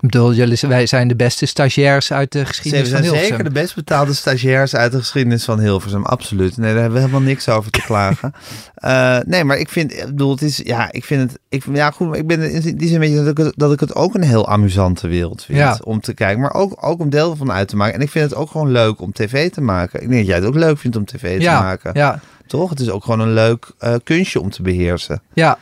[0.00, 3.28] Ik bedoel, jullie, wij zijn de beste stagiairs uit de geschiedenis van Hilversum.
[3.28, 6.04] zeker de best betaalde stagiairs uit de geschiedenis van Hilversum.
[6.04, 6.56] Absoluut.
[6.56, 8.32] Nee, daar hebben we helemaal niks over te klagen.
[8.74, 11.90] Eh, nee, maar ik vind, ik bedoel, het is, ja, ik vind het, ik, ja
[11.90, 13.94] goed, maar ik ben in die zin weet je, dat ik, het, dat ik het
[13.94, 15.78] ook een heel amusante wereld vind Ja.
[15.84, 16.40] om te kijken.
[16.40, 17.94] Maar ook, ook om deel van uit te maken.
[17.94, 20.02] En ik vind het ook gewoon leuk om tv te maken.
[20.02, 21.90] Ik denk dat jij het ook leuk vindt om tv te ja, maken.
[21.94, 22.20] ja,
[22.50, 22.70] Toch?
[22.70, 25.22] Het is ook gewoon een leuk eh, kunstje om te beheersen.
[25.32, 25.58] ja,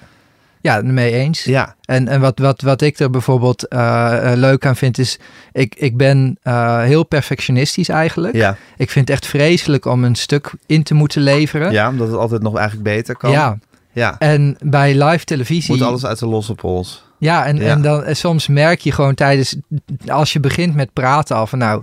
[0.61, 1.45] ja, mee eens.
[1.45, 5.19] Ja, En, en wat, wat, wat ik er bijvoorbeeld eh, eh, leuk aan vind is,
[5.53, 6.39] ik, ik ben
[6.85, 8.35] heel perfectionistisch eigenlijk.
[8.35, 11.73] ja, Ik vind het echt vreselijk om een stuk in te moeten leveren.
[11.73, 13.31] ja, omdat het altijd nog eigenlijk beter kan.
[13.31, 13.59] Ja,
[13.93, 14.19] ja.
[14.19, 15.77] en bij live televisie...
[15.77, 17.05] Moet alles uit de losse pols.
[17.19, 17.67] Ja, en, Ja.
[17.67, 19.57] en dan en soms merk je gewoon tijdens,
[20.07, 21.83] als je begint met praten al van nou,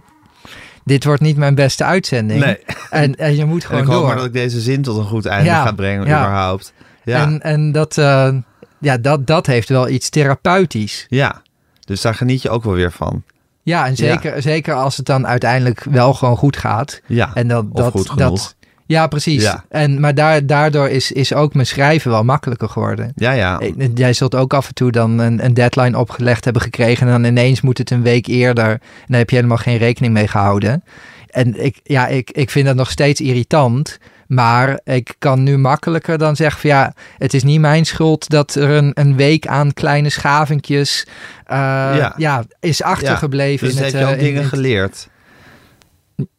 [0.86, 2.40] dit wordt niet mijn beste uitzending.
[2.44, 2.58] Nee.
[2.90, 4.08] En, en je moet En gewoon ik hoop door.
[4.08, 6.20] maar dat ik deze zin tot een goed einde Ja, ga brengen, ja.
[6.22, 6.74] überhaupt.
[7.04, 7.22] Ja.
[7.22, 8.34] En, en dat, eh,
[8.80, 11.06] ja, dat, dat heeft wel iets therapeutisch.
[11.10, 11.42] Ja,
[11.80, 13.24] dus daar geniet je ook wel weer van.
[13.64, 17.02] Ja, en zeker, zeker als het dan uiteindelijk wel gewoon goed gaat.
[17.06, 18.30] Ja, En dat, of dat, goed genoeg.
[18.30, 18.56] dat,
[18.86, 19.44] ja, precies.
[19.44, 19.64] Ja.
[19.70, 23.12] En, maar daar, daardoor is, is ook mijn schrijven wel makkelijker geworden.
[23.16, 23.60] ja, ja.
[23.94, 27.08] Jij zult ook af en toe dan een, een deadline opgelegd hebben gekregen.
[27.08, 28.70] En dan ineens moet het een week eerder.
[28.72, 30.84] En daar heb je helemaal geen rekening mee gehouden.
[31.30, 33.98] En ik, ja, ik, ik vind dat nog steeds irritant.
[34.28, 38.56] Maar ik kan nu makkelijker dan zeggen van ja, het is niet mijn schuld dat
[38.56, 41.08] er een, een week aan kleine schavinkjes
[41.46, 41.58] eh,
[41.98, 42.14] Ja.
[42.18, 42.44] ja.
[42.60, 43.68] is achtergebleven.
[43.68, 45.08] Dus in heb het, je ook eh, in- dingen in- geleerd.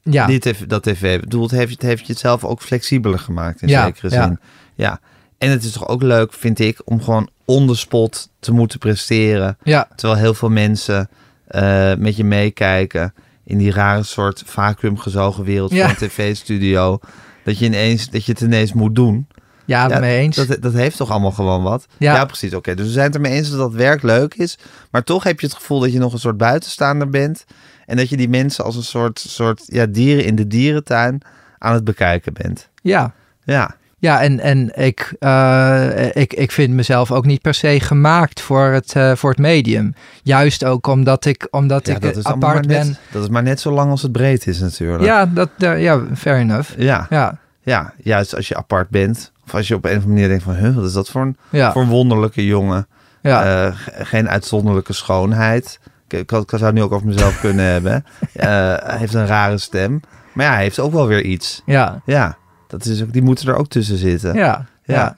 [0.02, 1.14] Ja, Die tv, dat tv.
[1.14, 4.14] Ik bedoel, het heeft, het heeft je het zelf ook flexibeler gemaakt in Ja, zekere
[4.14, 4.22] ja.
[4.24, 4.38] zin.
[4.74, 5.00] Ja.
[5.38, 8.78] En het is toch ook leuk, vind ik, om gewoon on the spot te moeten
[8.78, 9.56] presteren.
[9.62, 11.08] ja, Terwijl heel veel mensen
[11.46, 13.14] eh, met je meekijken
[13.44, 15.80] in die rare soort vacuümgezogen wereld Ja.
[15.88, 16.98] van een tv-studio.
[17.44, 19.26] Dat je, ineens, dat je het ineens moet doen.
[19.64, 20.36] ja, Ja, mee eens.
[20.36, 21.86] Dat, dat heeft toch allemaal gewoon wat?
[21.98, 22.14] Ja.
[22.14, 22.54] Ja, precies.
[22.54, 24.58] Oké, dus we zijn het ermee eens dat dat werk leuk is.
[24.90, 27.44] Maar toch heb je het gevoel dat je nog een soort buitenstaander bent.
[27.86, 31.20] En dat je die mensen als een soort, soort ja, dieren in de dierentuin
[31.58, 32.68] aan het bekijken bent.
[32.82, 33.12] ja.
[33.44, 38.40] Ja, Ja, en, en ik, eh, ik, ik vind mezelf ook niet per se gemaakt
[38.40, 39.94] voor het, eh, voor het medium.
[40.22, 42.96] Juist ook omdat ik, omdat Ja, ik dat is apart net, ben.
[43.12, 45.04] Dat is maar net zo lang als het breed is natuurlijk.
[45.04, 46.70] Ja, dat, ja, fair enough.
[46.78, 49.32] Ja, Ja, ja, juist als je apart bent.
[49.44, 50.54] Of als je op een of andere manier denkt van...
[50.54, 52.86] Huh, wat is dat voor een, ja, voor een wonderlijke jongen.
[53.22, 53.66] ja.
[53.66, 55.78] Eh, ge- geen uitzonderlijke schoonheid.
[56.08, 58.04] Ik, zou het nu ook over mezelf kunnen hebben.
[58.32, 58.46] Eh,
[58.76, 60.00] hij heeft een rare stem.
[60.32, 61.62] Maar ja, hij heeft ook wel weer iets.
[61.66, 62.36] ja, Ja,
[62.66, 64.34] dat is ook, die moeten er ook tussen zitten.
[64.34, 64.94] ja, ja.
[64.94, 65.16] Ja.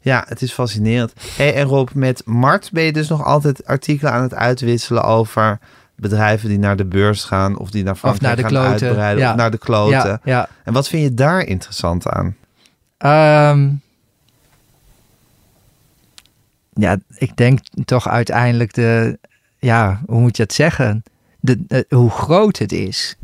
[0.00, 1.12] Ja, het is fascinerend.
[1.36, 5.58] Hey, en Rob, met Mart ben je dus nog altijd artikelen aan het uitwisselen over
[5.94, 9.22] bedrijven die naar de beurs gaan of die naar Frankrijk naar de gaan kloten, uitbreiden
[9.22, 9.30] ja.
[9.30, 10.08] of naar de kloten.
[10.08, 10.48] Ja, ja.
[10.64, 12.36] En wat vind je daar interessant aan?
[12.98, 13.68] Ehm,
[16.72, 19.18] ja, ik denk toch uiteindelijk de,
[19.58, 21.02] ja, hoe moet je het zeggen?
[21.40, 23.16] De, eh, hoe groot het is.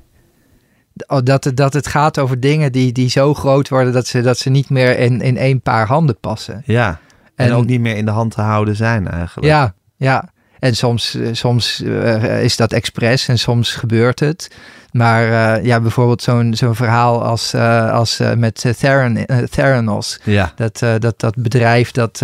[1.06, 4.20] Oh, Dat het, dat het gaat over dingen die, die zo groot worden dat ze,
[4.20, 6.62] dat ze niet meer in, in één paar handen passen.
[6.66, 7.00] Ja,
[7.34, 9.48] en, En- ook niet meer in de hand te houden zijn eigenlijk.
[9.48, 10.30] Ja, ja.
[10.62, 14.50] En soms, eh, soms eh, is dat expres en soms gebeurt het.
[14.92, 17.54] Maar eh, ja, bijvoorbeeld zo'n zo'n verhaal als,
[17.90, 20.20] als met Theran, Theranos.
[20.24, 20.52] Ja.
[20.56, 22.18] Dat, dat, dat bedrijf dat,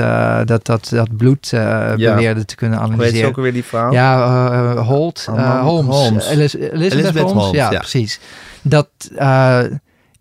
[0.44, 3.28] dat, dat, dat bloed eh, beweerde te kunnen Hoe heet ze analyseren.
[3.28, 3.92] ook alweer die vrouw?
[3.92, 5.28] Ja, Holt,
[5.62, 5.94] Holmes.
[5.96, 6.26] Holmes.
[6.28, 7.42] Elis- Elizabeth, Elizabeth Holmes.
[7.42, 7.78] Holmes, ja, ja.
[7.78, 8.20] precies.
[8.62, 8.88] Dat,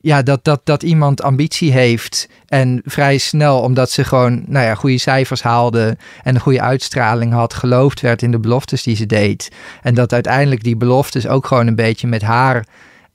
[0.08, 4.76] ja, dat, dat, dat iemand ambitie heeft en vrij snel, omdat ze gewoon nou ja,
[4.76, 9.06] goede cijfers haalde en een goede uitstraling had, geloofd werd in de beloftes die ze
[9.06, 9.52] deed.
[9.82, 12.66] En dat uiteindelijk die beloftes ook gewoon een beetje met haar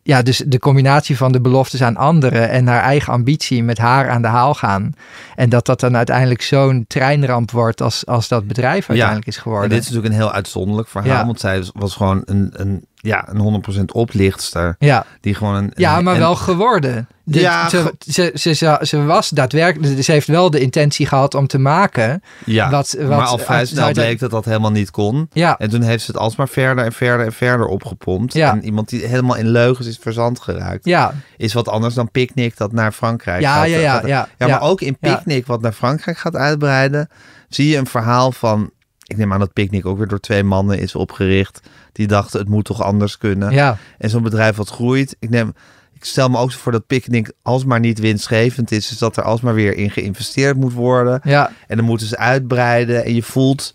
[0.05, 4.11] ja, dus de combinatie van de beloftes aan anderen en haar eigen ambitie met haar
[4.11, 4.93] aan de haal gaan.
[5.35, 9.43] En dat dat dan uiteindelijk zo'n treinramp wordt als, als dat bedrijf uiteindelijk is En
[9.43, 9.69] geworden.
[9.71, 11.27] dit is natuurlijk een heel uitzonderlijk verhaal, Ja.
[11.27, 14.77] want zij was gewoon een, een, ja, een 100% oplichtster.
[14.79, 15.05] ja.
[15.21, 17.09] Die gewoon een, Ja, maar en- wel geworden.
[17.25, 21.47] De- Ja, ze, ze, ze, ze, was daadwerkelijk, ze heeft wel de intentie gehad om
[21.47, 22.23] te maken.
[22.45, 25.29] Ja, wat- wat maar al vrij snel bleek dat dat helemaal niet kon.
[25.33, 28.33] Ja, En toen heeft ze het alsmaar verder en verder en verder opgepompt.
[28.35, 28.53] Ja.
[28.53, 30.85] En iemand die helemaal in leugens is verzand geraakt.
[30.85, 33.69] ja, Is wat anders dan Picnic dat naar Frankrijk ja, gaat.
[33.69, 34.07] ja, ja, ja.
[34.07, 34.47] Ja, ja.
[34.47, 34.97] maar ook in.
[34.99, 37.09] Picnic wat naar Frankrijk gaat uitbreiden...
[37.49, 38.71] zie je een verhaal van...
[39.13, 41.61] Ik neem aan dat Picnic ook weer door twee mannen is opgericht...
[41.93, 43.53] die dachten het moet toch anders kunnen.
[43.53, 45.17] Ja, En zo'n bedrijf wat groeit...
[45.19, 45.53] Ik, neem,
[45.93, 48.89] ik stel me ook zo voor dat Picnic alsmaar niet winstgevend is...
[48.89, 51.21] dus dat er alsmaar weer in geïnvesteerd moet worden...
[51.25, 53.05] ja, En dan moeten ze uitbreiden.
[53.05, 53.75] En je voelt,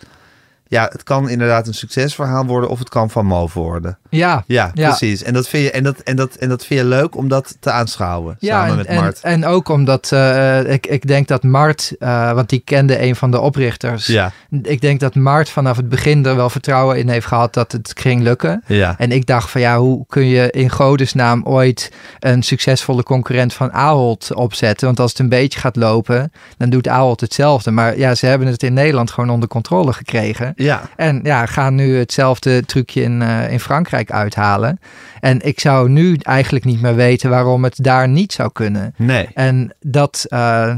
[0.68, 3.98] ja, het kan inderdaad een succesverhaal worden of het kan van move worden.
[4.10, 4.44] Ja.
[4.48, 4.88] Ja, Ja.
[4.88, 5.24] precies.
[5.24, 7.58] En dat, vind je, en, dat, en, dat, en dat vind je leuk om dat
[7.60, 8.36] te aanschouwen.
[8.40, 9.20] Ja, samen en, met en, Mart.
[9.22, 13.32] en ook omdat eh, ik, ik denk dat Mart, eh, want die kende een van
[13.32, 14.06] de oprichters.
[14.06, 14.32] ja,
[14.62, 17.94] Ik denk dat Mart vanaf het begin er wel vertrouwen in heeft gehad dat het
[18.00, 18.64] ging lukken.
[18.68, 18.96] ja.
[18.98, 23.72] En ik dacht van ja, hoe kun je in godesnaam ooit een succesvolle concurrent van
[23.72, 24.86] Ahold opzetten?
[24.88, 27.72] Want als het een beetje gaat lopen, dan doet Ahold hetzelfde.
[27.72, 30.54] Maar ja, ze hebben het in Nederland gewoon onder controle gekregen.
[30.56, 34.80] Ja, En ja, gaan nu hetzelfde trucje in, eh, in Frankrijk uithalen.
[35.20, 38.94] En ik zou nu eigenlijk niet meer weten waarom het daar niet zou kunnen.
[38.98, 39.28] nee.
[39.34, 40.76] En dat, eh,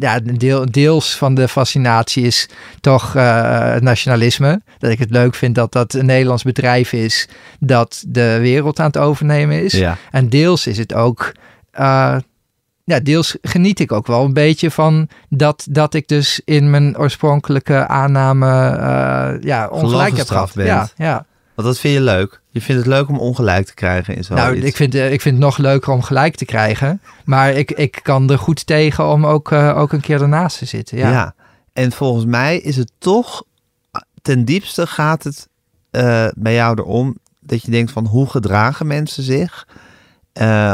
[0.00, 2.48] ja, deel, deels van de fascinatie is
[2.80, 4.60] toch eh, het nationalisme.
[4.78, 7.28] Dat ik het leuk vind dat dat een Nederlands bedrijf is
[7.60, 9.72] dat de wereld aan het overnemen is.
[9.72, 11.32] Ja, En deels is het ook,
[11.70, 12.16] eh,
[12.84, 16.98] ja, deels geniet ik ook wel een beetje van dat, dat ik dus in mijn
[16.98, 18.46] oorspronkelijke aanname
[19.40, 20.54] ja, ongelijk heb gehad.
[20.54, 20.68] bent.
[20.68, 21.26] Ja, ja.
[21.56, 22.40] Want dat vind je leuk.
[22.50, 24.46] Je vindt het leuk om ongelijk te krijgen in zoiets.
[24.46, 27.00] Nou, ik vind, eh, ik vind het nog leuker om gelijk te krijgen.
[27.24, 30.64] Maar ik, ik kan er goed tegen om ook, eh, ook een keer ernaast te
[30.64, 30.98] zitten.
[30.98, 31.10] Ja.
[31.10, 31.34] ja.
[31.72, 33.44] En volgens mij is het toch,
[34.22, 35.48] ten diepste gaat het
[35.90, 39.66] eh, bij jou erom dat je denkt van hoe gedragen mensen zich?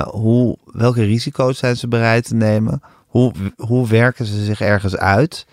[0.04, 2.82] Hoe, welke risico's zijn ze bereid te nemen?
[3.06, 5.46] Hoe, hoe werken ze zich ergens uit?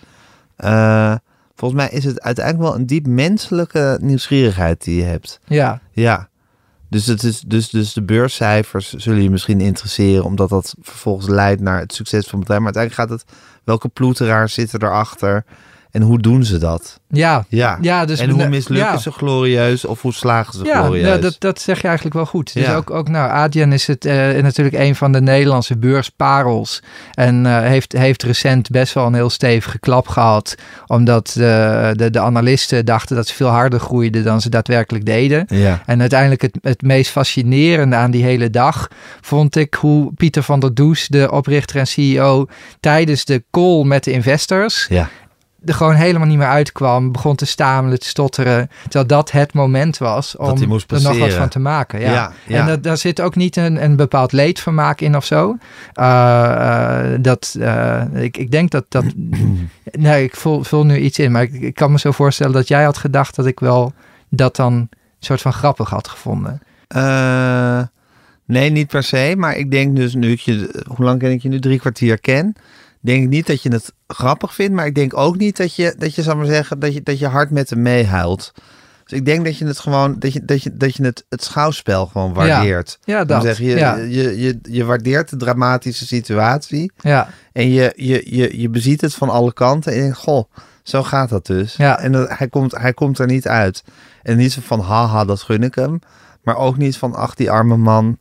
[0.55, 1.15] Eh,
[1.59, 5.39] volgens mij is het uiteindelijk wel een diep menselijke nieuwsgierigheid die je hebt.
[5.47, 5.81] ja.
[5.91, 6.27] Ja.
[6.89, 11.61] Dus, het is, dus, dus de beurscijfers zullen je misschien interesseren, omdat dat vervolgens leidt
[11.61, 12.61] naar het succes van het bedrijf.
[12.63, 15.45] Maar uiteindelijk gaat het, welke ploeteraars zitten erachter
[15.91, 16.99] en hoe doen ze dat?
[17.09, 17.45] Ja.
[17.47, 17.77] Ja.
[17.81, 18.97] Ja, dus en hoe mislukken ja.
[18.97, 21.07] ze glorieus of hoe slagen ze Ja, glorieus?
[21.07, 22.53] ja, dat, dat zeg je eigenlijk wel goed.
[22.53, 22.75] Dus Ja.
[22.75, 26.81] ook, ook nou, Adyen is het, eh, natuurlijk een van de Nederlandse beursparels.
[27.13, 30.55] En eh, heeft, heeft recent best wel een heel stevige klap gehad.
[30.87, 35.45] Omdat de, de, de analisten dachten dat ze veel harder groeiden dan ze daadwerkelijk deden.
[35.47, 35.81] Ja.
[35.85, 38.87] En uiteindelijk het, het meest fascinerende aan die hele dag
[39.21, 42.45] vond ik hoe Pieter van der Does, de oprichter en CEO,
[42.79, 45.09] tijdens de call met de investors Ja.
[45.65, 47.11] Er gewoon helemaal niet meer uitkwam.
[47.11, 48.69] Begon te stamelen, te stotteren.
[48.81, 50.67] Terwijl dat het moment was om er
[51.01, 51.99] nog wat van te maken.
[51.99, 52.11] Ja.
[52.11, 52.59] Ja, ja.
[52.59, 55.57] En dat, daar zit ook niet een, een bepaald leedvermaak in of zo.
[55.93, 59.03] Eh, eh, dat, eh, ik, ik denk dat dat...
[59.91, 61.31] nee, ik vul, vul nu iets in.
[61.31, 63.93] Maar ik, ik kan me zo voorstellen dat jij had gedacht dat ik wel
[64.29, 64.89] dat dan een
[65.19, 66.61] soort van grappig had gevonden.
[68.45, 69.33] Nee, niet per se.
[69.37, 71.59] Maar ik denk dus nu ik je, hoe lang ken ik je nu?
[71.59, 72.55] Drie kwartier ken.
[73.01, 74.73] Denk ik niet dat je het grappig vindt.
[74.73, 77.19] Maar ik denk ook niet dat je, dat je zal maar zeggen, dat je, dat
[77.19, 78.51] je hard met hem meehuilt.
[79.05, 81.43] Dus ik denk dat je het gewoon, dat je, dat je, dat je het, het
[81.43, 82.99] schouwspel gewoon waardeert.
[83.03, 83.41] Ja, Dan dat.
[83.43, 86.91] zeg je, ja, je, je, je waardeert de dramatische situatie.
[87.01, 89.91] ja, En je, je, je, je beziet het van alle kanten.
[89.91, 90.43] En je denkt, goh,
[90.83, 91.75] zo gaat dat dus.
[91.75, 91.99] Ja.
[91.99, 93.83] En dat, hij, komt, hij komt er niet uit.
[94.23, 95.99] En niet zo van, haha, dat gun ik hem.
[96.43, 98.17] Maar ook niet van, ach, die arme man.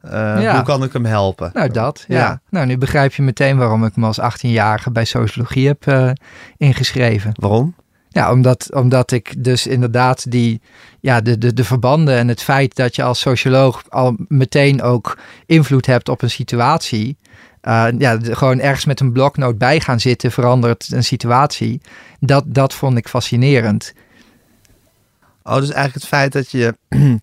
[0.00, 0.10] Eh,
[0.42, 0.54] Ja.
[0.54, 1.50] Hoe kan ik hem helpen?
[1.54, 2.04] nou dat.
[2.08, 2.16] Ja.
[2.18, 2.40] Ja.
[2.50, 6.10] Nou, nu begrijp je meteen waarom ik me als 18-jarige bij sociologie heb eh,
[6.56, 7.32] ingeschreven.
[7.34, 7.74] Waarom?
[8.08, 10.60] Ja, omdat, omdat ik dus inderdaad die,
[11.00, 15.18] ja, de, de, de verbanden en het feit dat je als socioloog al meteen ook
[15.46, 17.16] invloed hebt op een situatie.
[17.60, 21.80] eh, ja, de- gewoon ergens met een bloknoot bij gaan zitten verandert een situatie.
[22.20, 23.92] Dat, dat vond ik fascinerend.
[25.42, 26.74] Oh, dus eigenlijk het feit dat je,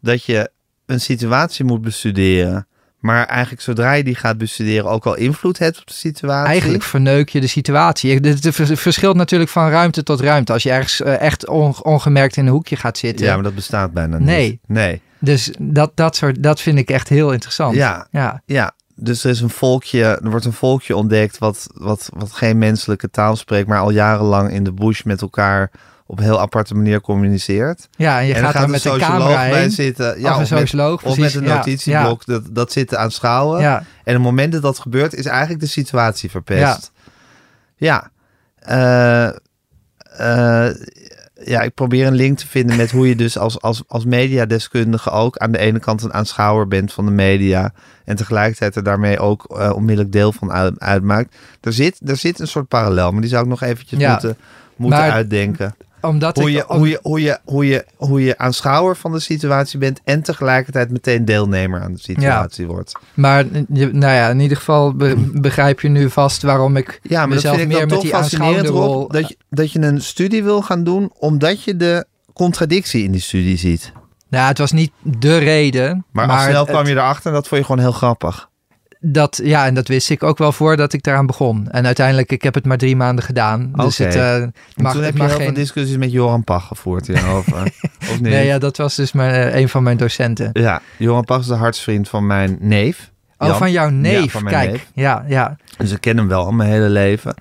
[0.00, 0.50] dat je
[0.88, 2.66] een situatie moet bestuderen.
[2.98, 6.48] Maar eigenlijk zodra je die gaat bestuderen ook al invloed hebt op de situatie.
[6.50, 8.14] Eigenlijk verneuk je de situatie.
[8.14, 10.52] Het het vers- verschilt natuurlijk van ruimte tot ruimte.
[10.52, 13.26] Als je ergens eh, echt on- ongemerkt in een hoekje gaat zitten.
[13.26, 14.26] Ja, maar dat bestaat bijna niet.
[14.26, 14.60] Nee.
[14.66, 15.00] Nee.
[15.18, 17.74] Dus dat, dat, soort, dat vind ik echt heel interessant.
[17.74, 18.06] Ja.
[18.10, 18.42] ja.
[18.46, 22.58] Ja, dus er is een volkje, er wordt een volkje ontdekt wat, wat, wat geen
[22.58, 25.70] menselijke taal spreekt, maar al jarenlang in de bush met elkaar
[26.10, 27.88] op heel aparte manier communiceert.
[27.96, 29.70] Ja, en je en gaat er er met een socioloog camera bij heen.
[29.70, 30.20] zitten.
[30.20, 32.96] Ja, of een of met, socioloog, of met een Ja, notitieblok dat, dat zit te
[32.96, 33.60] aanschouwen.
[33.60, 36.90] Ja, En het moment dat dat gebeurt, is eigenlijk de situatie verpest.
[37.76, 38.10] Ja.
[38.60, 39.30] Ja.
[40.12, 40.74] Eh, eh,
[41.44, 45.10] ja, ik probeer een link te vinden met hoe je dus als, als, als mediadeskundige
[45.10, 47.72] ook aan de ene kant een aanschouwer bent van de media.
[48.04, 51.36] En tegelijkertijd er daarmee ook eh, onmiddellijk deel van uit- uitmaakt.
[51.60, 54.10] Er zit, er zit een soort parallel, maar die zou ik nog eventjes Ja.
[54.10, 54.36] moeten,
[54.76, 55.74] moeten Maar uitdenken.
[56.00, 56.56] Omdat Hoe ik...
[56.56, 60.00] je, om- hoe, je, hoe, je, hoe, je, hoe je aanschouwer van de situatie bent
[60.04, 62.92] en tegelijkertijd meteen deelnemer aan de situatie wordt.
[63.14, 67.18] Maar je- nou ja, in ieder geval be- begrijp je nu vast waarom ik Ja,
[67.18, 69.08] maar dat mezelf vind ik meer met toch die aanschouwende Rob, rol...
[69.08, 73.20] dat je, dat je een studie wil gaan doen omdat je de contradictie in die
[73.20, 73.92] studie ziet.
[74.30, 76.04] Nou, het was niet de reden.
[76.12, 78.48] Maar, snel het- kwam je erachter en dat vond je gewoon heel grappig.
[79.00, 81.68] Dat, ja, en dat wist ik ook wel voordat ik daaraan begon.
[81.70, 83.70] En uiteindelijk, ik heb het maar drie maanden gedaan.
[83.74, 84.08] Dus Oké.
[84.10, 85.44] het eh, mag, toen heb je heel geen...
[85.44, 87.62] veel discussies met Joran Pach gevoerd hierover.
[88.10, 88.20] of?
[88.20, 90.50] Nee, ja, dat was dus mijn, eh, een van mijn docenten.
[90.52, 93.10] Ja, Joran Pach is de hartsvriend van mijn neef.
[93.38, 94.22] Oh, van jouw neef.
[94.24, 94.86] Ja, van mijn Kijk, neef.
[94.94, 97.34] ja, ja, Dus ik ken hem wel al mijn hele leven.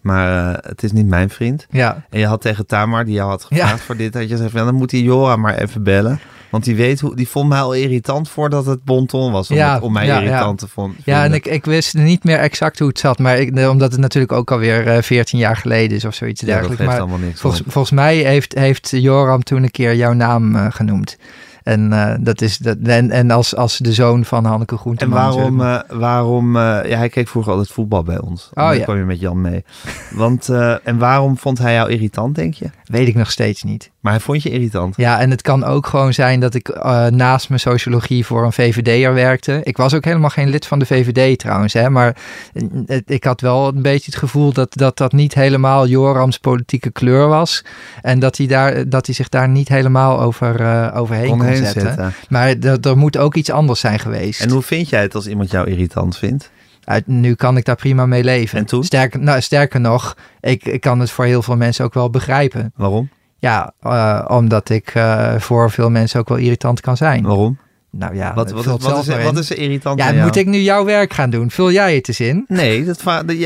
[0.00, 1.66] Maar eh, het is niet mijn vriend.
[1.70, 2.04] ja.
[2.10, 3.84] En je had tegen Tamar, die jou had gevraagd Ja.
[3.84, 6.20] voor dit, dat je zei van, dan moet die Jora maar even bellen.
[6.50, 9.74] Want die weet hoe, die vond mij al irritant voordat het bonton was om, Ja,
[9.74, 10.24] het- om mij ja, ja.
[10.24, 13.18] irritant te vond, Ja, en ik, ik wist niet meer exact hoe het zat.
[13.18, 16.46] Maar ik, omdat het natuurlijk ook alweer eh 14 jaar geleden is of zoiets Ja,
[16.46, 16.82] dat dergelijks.
[16.84, 17.40] geeft maar allemaal niks.
[17.40, 21.16] volgens, volgens mij heeft, heeft Joram toen een keer jouw naam eh, genoemd.
[21.62, 25.18] En, eh, dat is dat, en, en als, als de zoon van Hanneke En Groenteman.
[25.34, 28.50] waarom, eh, waarom eh, ja, hij keek vroeger altijd voetbal bij ons.
[28.54, 28.82] Oh, Dan ja.
[28.84, 29.64] kwam je met Jan mee.
[30.10, 30.48] Want,
[30.84, 32.70] en waarom vond hij jou irritant, denk je?
[32.84, 33.90] Weet ik nog steeds niet.
[34.00, 34.96] Maar hij vond je irritant.
[34.96, 38.52] Ja, en het kan ook gewoon zijn dat ik eh, naast mijn sociologie voor een
[38.52, 39.60] VVD'er werkte.
[39.62, 42.16] Ik was ook helemaal geen lid van de VVD trouwens, hè, maar
[42.54, 46.38] eh, het- ik had wel een beetje het gevoel dat dat, dat niet helemaal Jorams
[46.38, 47.64] politieke kleur was.
[48.02, 51.54] En dat hij, daar, dat hij zich daar niet helemaal over, eh, overheen kon, Kon
[51.56, 51.80] zetten.
[51.82, 52.12] zetten.
[52.28, 54.40] Maar er, er moet ook iets anders zijn geweest.
[54.40, 56.50] En hoe vind jij het als iemand jou irritant vindt?
[56.84, 58.58] Uit- nu kan ik daar prima mee leven.
[58.58, 58.84] En toen?
[58.84, 62.72] Sterker, nou, sterker nog, ik, ik kan het voor heel veel mensen ook wel begrijpen.
[62.76, 63.08] Waarom?
[63.40, 67.22] Ja, eh, omdat ik eh, voor veel mensen ook wel irritant kan zijn.
[67.22, 67.58] Waarom?
[67.90, 70.26] Nou ja, Wat, wat, vul wat, is, er- wat is er irritant Ja, aan jou?
[70.26, 71.50] moet ik nu jouw werk gaan doen?
[71.50, 72.44] Vul jij het eens in?
[72.48, 73.02] Nee, dat,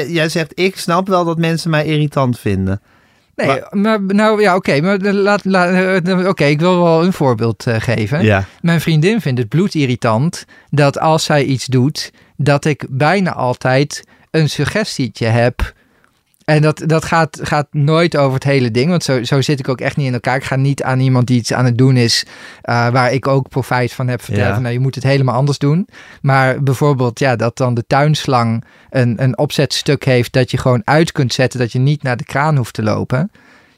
[0.08, 2.80] jij, zegt ik snap wel dat mensen mij irritant vinden.
[3.36, 4.80] Nee, maar, nou ja, oké.
[4.80, 8.22] maar laat, laat, eh, oké, ik wil wel een voorbeeld geven.
[8.24, 8.44] Ja.
[8.60, 14.48] Mijn vriendin vindt het bloedirritant dat als zij iets doet, dat ik bijna altijd een
[14.50, 15.72] suggestietje heb.
[16.44, 19.68] En dat, dat gaat, gaat nooit over het hele ding, want zo, zo zit ik
[19.68, 20.36] ook echt niet in elkaar.
[20.36, 22.26] Ik ga niet aan iemand die iets aan het doen is,
[22.62, 24.54] eh, waar ik ook profijt van heb, vertellen Ja.
[24.54, 25.88] van, nou, je moet het helemaal anders doen.
[26.22, 31.12] Maar bijvoorbeeld, ja, dat dan de tuinslang een, een opzetstuk heeft dat je gewoon uit
[31.12, 33.30] kunt zetten, dat je niet naar de kraan hoeft te lopen.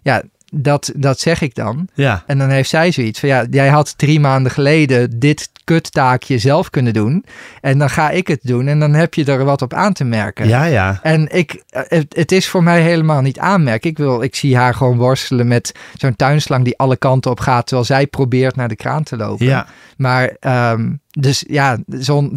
[0.02, 0.22] Ja,
[0.56, 1.88] dat, dat zeg ik dan.
[1.94, 2.22] Ja.
[2.26, 6.70] En dan heeft zij zoiets van, ja, jij had drie maanden geleden dit kuttaakje zelf
[6.70, 7.24] kunnen doen.
[7.60, 10.04] En dan ga ik het doen en dan heb je er wat op aan te
[10.04, 10.48] merken.
[10.48, 10.98] Ja, ja.
[11.02, 13.90] En ik, het, het is voor mij helemaal niet aanmerken.
[13.90, 17.66] Ik, wil, ik zie haar gewoon worstelen met zo'n tuinslang die alle kanten op gaat,
[17.66, 19.46] terwijl zij probeert naar de kraan te lopen.
[19.46, 19.66] Ja.
[19.96, 22.32] Maar, ehm, dus ja, zo'n,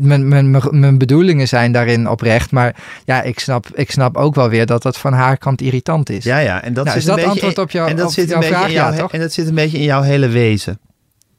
[0.00, 2.50] mijn, mijn, mijn- bedoelingen zijn daarin oprecht.
[2.50, 6.10] Maar ja, ik snap, ik snap ook wel weer dat dat van haar kant irritant
[6.10, 6.24] is.
[6.24, 6.62] Ja, ja.
[6.62, 8.40] En dat Nou, is dat een antwoord op jou- en dat op zit jouw een
[8.40, 8.70] beetje vraag?
[8.72, 9.12] jouw, Ja, toch?
[9.12, 10.78] En dat zit een beetje in jouw hele wezen.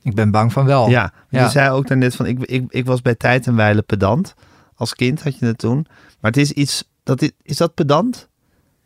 [0.03, 0.89] Ik ben bang van wel.
[0.89, 1.13] Ja.
[1.29, 1.43] Ja.
[1.43, 4.33] Je zei ook daarnet van, ik, ik, ik was bij tijd en wijle pedant.
[4.75, 5.85] Als kind had je het toen.
[6.19, 8.27] Maar het is iets, dat is, is dat pedant?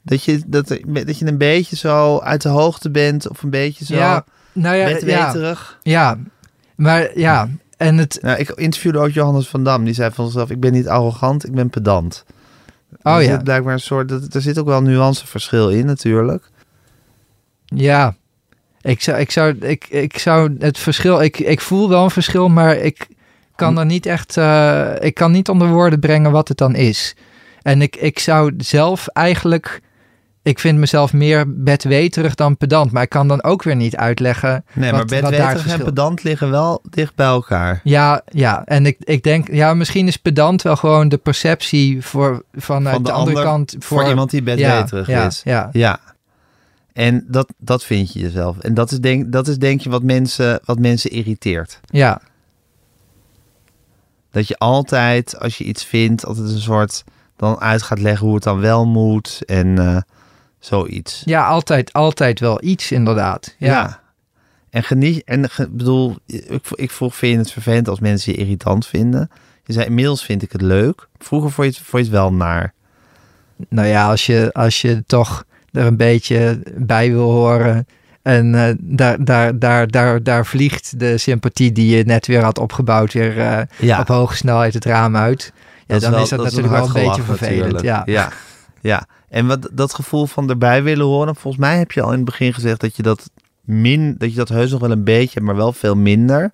[0.02, 0.68] Dat je, dat,
[1.06, 4.76] dat je een beetje zo uit de hoogte bent of een beetje zo Ja, nou
[4.76, 5.34] ja, ja,
[5.82, 6.18] ja,
[6.76, 7.50] maar ja,
[7.84, 9.84] en het, Nou, ik interviewde ook Johannes van Dam.
[9.84, 12.26] Die zei van zichzelf, ik ben niet arrogant, ik ben pedant.
[13.02, 13.32] Oh er ja.
[13.32, 16.50] zit blijkbaar een soort, dat, er zit ook wel een nuanceverschil in natuurlijk.
[17.66, 18.16] ja,
[18.82, 22.50] ik zou, ik zou, ik, ik zou het verschil, ik, ik voel wel een verschil,
[22.50, 23.08] maar ik
[23.56, 27.16] kan er niet echt, eh, ik kan niet onder woorden brengen wat het dan is.
[27.62, 29.82] En ik, ik zou zelf eigenlijk,
[30.44, 34.66] ik vind mezelf meer bedweterig dan pedant, maar ik kan dan ook weer niet uitleggen
[34.74, 37.82] Nee, wat, maar bedweterig en pedant liggen wel dicht bij elkaar.
[37.84, 42.44] Ja, ja, en ik, ik denk, ja, misschien is pedant wel gewoon de perceptie voor,
[42.54, 43.76] vanuit Van de de, andere ander kant.
[43.80, 45.42] Voor, iemand die bedweterig ja, is.
[45.44, 46.00] Ja, Ja.
[46.94, 48.58] En dat, dat vind je jezelf.
[48.58, 51.80] En dat is denk, dat is denk je wat mensen, wat mensen irriteert.
[51.86, 52.22] ja,
[54.32, 57.04] Dat je altijd, als je iets vindt, altijd een soort...
[57.36, 59.42] dan uit gaat leggen hoe het dan wel moet.
[59.46, 59.98] En eh,
[60.66, 61.22] zoiets.
[61.26, 63.56] ja, altijd, altijd wel iets inderdaad.
[63.58, 64.00] Ja,
[64.70, 65.24] En geniet...
[65.24, 69.30] En ge- bedoel, ik, ik vroeg, vind je het vervelend als mensen je irritant vinden?
[69.66, 71.08] Je zei, inmiddels vind ik het leuk.
[71.18, 72.74] Vroeger vond je het, vond je het wel naar.
[73.70, 77.88] nou ja, als je, als je toch er een beetje bij wil horen.
[78.22, 82.60] En eh, daar, daar, daar, daar, daar vliegt de sympathie die je net weer had
[82.60, 84.00] opgebouwd weer eh, Ja.
[84.00, 85.54] op hoge snelheid het raam uit.
[85.88, 87.82] Ja, dan is dat, natuurlijk wel een beetje vervelend.
[87.82, 88.02] Ja.
[88.06, 88.30] ja.
[88.84, 89.08] ja.
[89.30, 92.26] En wat, dat gevoel van erbij willen horen, volgens mij heb je al in het
[92.26, 93.30] begin gezegd dat je dat
[93.62, 96.52] min, dat je dat heus nog wel een beetje, maar wel veel minder.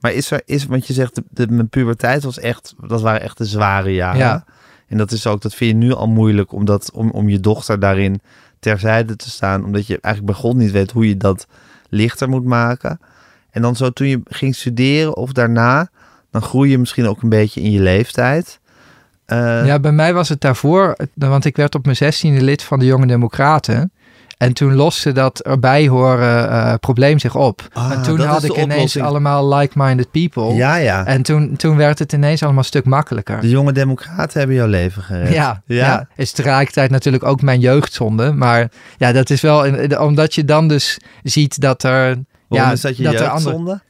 [0.00, 3.20] Maar is er, is, want je zegt, de, de, mijn puberteit was echt, dat waren
[3.20, 4.18] echt de zware jaren.
[4.18, 4.44] Ja.
[4.88, 7.40] En dat is ook, dat vind je nu al moeilijk om, dat, om, om je
[7.40, 8.20] dochter daarin
[8.58, 11.46] terzijde te staan, omdat je eigenlijk bij God niet weet hoe je dat
[11.88, 13.00] lichter moet maken.
[13.50, 15.88] En dan zo toen je ging studeren of daarna,
[16.30, 18.60] dan groei je misschien ook een beetje in je leeftijd.
[19.26, 22.78] Eh, Ja, bij mij was het daarvoor, want ik werd op mijn zestiende lid van
[22.78, 23.90] de Jonge Democraten.
[24.38, 27.62] En toen loste dat erbij horen eh, probleem zich op.
[27.72, 29.04] Ah, en toen dat had ik ineens oplossing.
[29.04, 30.54] allemaal like-minded people.
[30.54, 31.06] ja, ja.
[31.06, 33.40] En toen, toen werd het ineens allemaal een stuk makkelijker.
[33.40, 35.32] De jonge democraten hebben jouw leven gered.
[35.32, 35.76] Ja, Ja?
[35.86, 36.08] ja.
[36.16, 38.32] is tegelijkertijd natuurlijk ook mijn jeugdzonde.
[38.32, 39.66] Maar ja, dat is wel,
[40.00, 41.90] omdat je dan dus ziet dat er...
[42.48, 43.80] Waarom ja, is dat je er andere- jeugdzonde?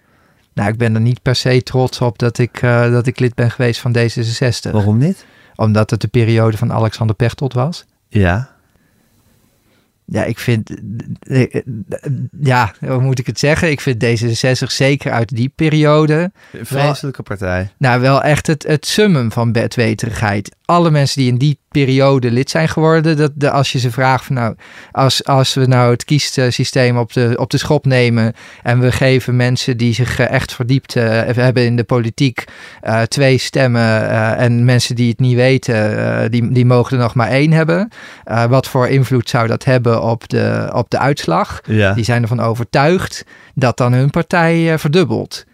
[0.56, 3.34] Nou, ik ben er niet per se trots op dat ik, eh, dat ik lid
[3.34, 4.70] ben geweest van D66.
[4.70, 5.24] Waarom niet?
[5.56, 7.84] Omdat het de periode van Alexander Pechtold was.
[8.08, 8.54] Ja.
[10.04, 10.70] Ja, ik vind,
[12.40, 13.70] ja, hoe moet ik het zeggen?
[13.70, 17.70] Ik vind D66 zeker uit die periode, Een vreselijke partij.
[17.78, 20.56] nou wel echt het, het summum van bedweterigheid.
[20.64, 24.24] Alle mensen die in die periode lid zijn geworden, dat de, als je ze vraagt
[24.24, 24.54] van nou,
[24.92, 29.36] als, als we nou het kiessysteem op de, op de schop nemen en we geven
[29.36, 32.44] mensen die zich eh, echt verdiept eh, hebben in de politiek
[32.80, 37.28] eh, twee stemmen en mensen die het niet weten, die, die mogen er nog maar
[37.28, 37.88] één hebben.
[38.48, 41.60] Wat voor invloed zou dat hebben op de, op de uitslag?
[41.64, 41.92] Ja.
[41.92, 43.24] Die zijn ervan overtuigd
[43.54, 45.44] dat dan hun partij verdubbelt.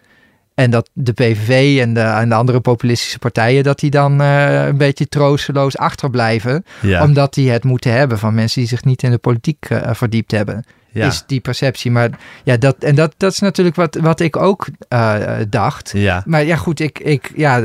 [0.55, 4.65] En dat de PVV en de, en de andere populistische partijen, dat die dan eh,
[4.65, 6.65] een beetje troosteloos achterblijven.
[6.81, 7.03] ja.
[7.03, 10.31] Omdat die het moeten hebben van mensen die zich niet in de politiek eh, verdiept
[10.31, 10.65] hebben.
[10.93, 11.07] Ja.
[11.07, 11.91] Is die perceptie.
[11.91, 12.09] Maar
[12.43, 15.91] ja, dat, en dat, dat is natuurlijk wat, wat ik ook eh, dacht.
[15.95, 16.23] ja.
[16.25, 17.57] Maar ja, goed, ik, ik, ja,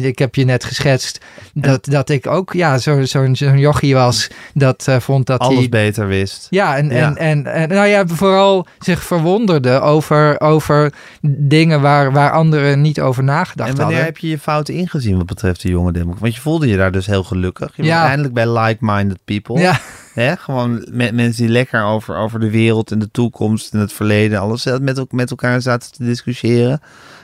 [0.00, 1.20] ik heb je net geschetst
[1.54, 5.58] dat, dat ik ook ja, zo'n zo, zo'n jochie was dat eh, vond dat Alles
[5.58, 5.68] hij...
[5.68, 6.46] beter wist.
[6.50, 6.94] Ja, en, Ja.
[6.94, 13.00] En, en, en nou ja, vooral zich verwonderde over, over dingen waar, waar anderen niet
[13.00, 14.04] over nagedacht en wanneer hadden.
[14.04, 16.22] heb je je fouten ingezien wat betreft de jonge democratie?
[16.22, 17.70] Want je voelde je daar dus heel gelukkig.
[17.74, 17.98] Je Ja.
[18.00, 19.58] was eindelijk bij like-minded people.
[19.60, 19.80] Ja,
[20.18, 20.36] Hè?
[20.36, 24.40] Gewoon me- mensen die lekker over, over de wereld en de toekomst en het verleden,
[24.40, 26.80] alles eh, met, met elkaar zaten te discussiëren.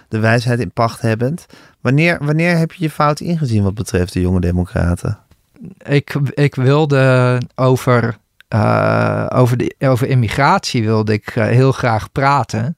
[0.09, 1.47] De wijsheid in pacht hebbend.
[1.81, 5.19] Wanneer, wanneer heb je je fout ingezien wat betreft de jonge democraten?
[5.83, 8.17] ik, ik wilde over,
[8.49, 12.77] eh, over, de, over immigratie wilde ik eh, heel graag praten.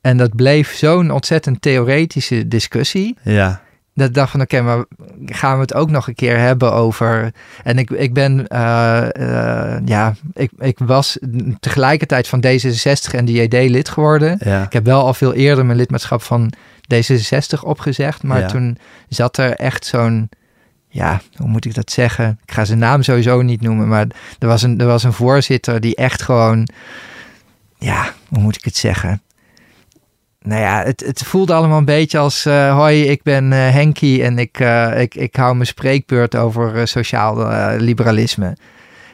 [0.00, 3.16] En dat bleef zo'n ontzettend theoretische discussie.
[3.22, 3.60] Ja,
[4.00, 4.84] dat ik dacht van oké, maar
[5.26, 7.32] gaan we het ook nog een keer hebben over...
[7.62, 11.18] En ik, ik ben, eh, eh, ja, ik, ik was
[11.60, 14.38] tegelijkertijd van D66 en de JD lid geworden.
[14.44, 14.62] Ja.
[14.64, 16.52] Ik heb wel al veel eerder mijn lidmaatschap van
[16.94, 18.46] D66 opgezegd, maar Ja.
[18.46, 18.78] toen
[19.08, 20.28] zat er echt zo'n...
[20.88, 22.38] Ja, hoe moet ik dat zeggen?
[22.46, 24.06] Ik ga zijn naam sowieso niet noemen, maar
[24.38, 26.68] er was een, er was een voorzitter die echt gewoon...
[27.78, 29.22] Ja, hoe moet ik het zeggen?
[30.44, 32.46] Nou ja, het, het voelde allemaal een beetje als...
[32.46, 36.88] eh, hoi, ik ben eh Henkie en ik, eh, ik, ik hou mijn spreekbeurt over
[36.88, 38.56] sociaal liberalisme.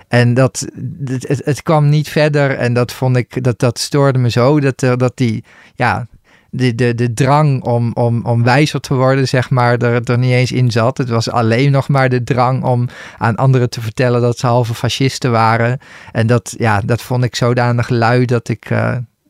[0.08, 0.66] En dat,
[1.04, 4.60] het, het, kwam niet verder en dat vond ik, dat, dat stoorde me zo.
[4.60, 6.06] Dat, dat die, ja,
[6.50, 10.32] de, de, de drang om, om, om wijzer te worden, zeg maar, er, er niet
[10.32, 10.98] eens in zat.
[10.98, 14.74] Het was alleen nog maar de drang om aan anderen te vertellen dat ze halve
[14.74, 15.78] fascisten waren.
[16.12, 18.70] En dat, ja, dat vond ik zodanig lui dat ik,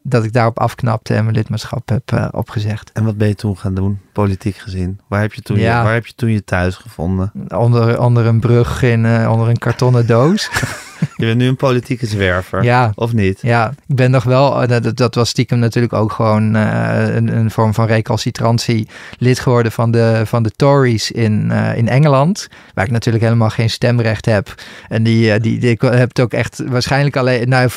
[0.08, 2.90] dat ik daarop afknapte en mijn lidmaatschap heb eh, opgezegd.
[2.92, 5.00] En wat ben je toen gaan doen, politiek gezien?
[5.08, 5.78] Waar heb je toen, Ja.
[5.78, 7.32] je, waar heb je, toen je thuis gevonden?
[7.48, 10.50] Onder, onder een brug in, eh, onder een kartonnen doos.
[11.16, 13.38] Je bent nu een politieke zwerver, ja, of niet?
[13.42, 17.36] Ja, ik ben nog wel, eh, dat, dat was stiekem natuurlijk ook gewoon eh, een,
[17.36, 18.88] een vorm van recalcitrantie
[19.18, 23.50] lid geworden van de, van de Tories in, eh, in Engeland, waar ik natuurlijk helemaal
[23.50, 24.54] geen stemrecht heb.
[24.88, 27.70] En die, die, die ik heb het ook echt waarschijnlijk alleen, nou,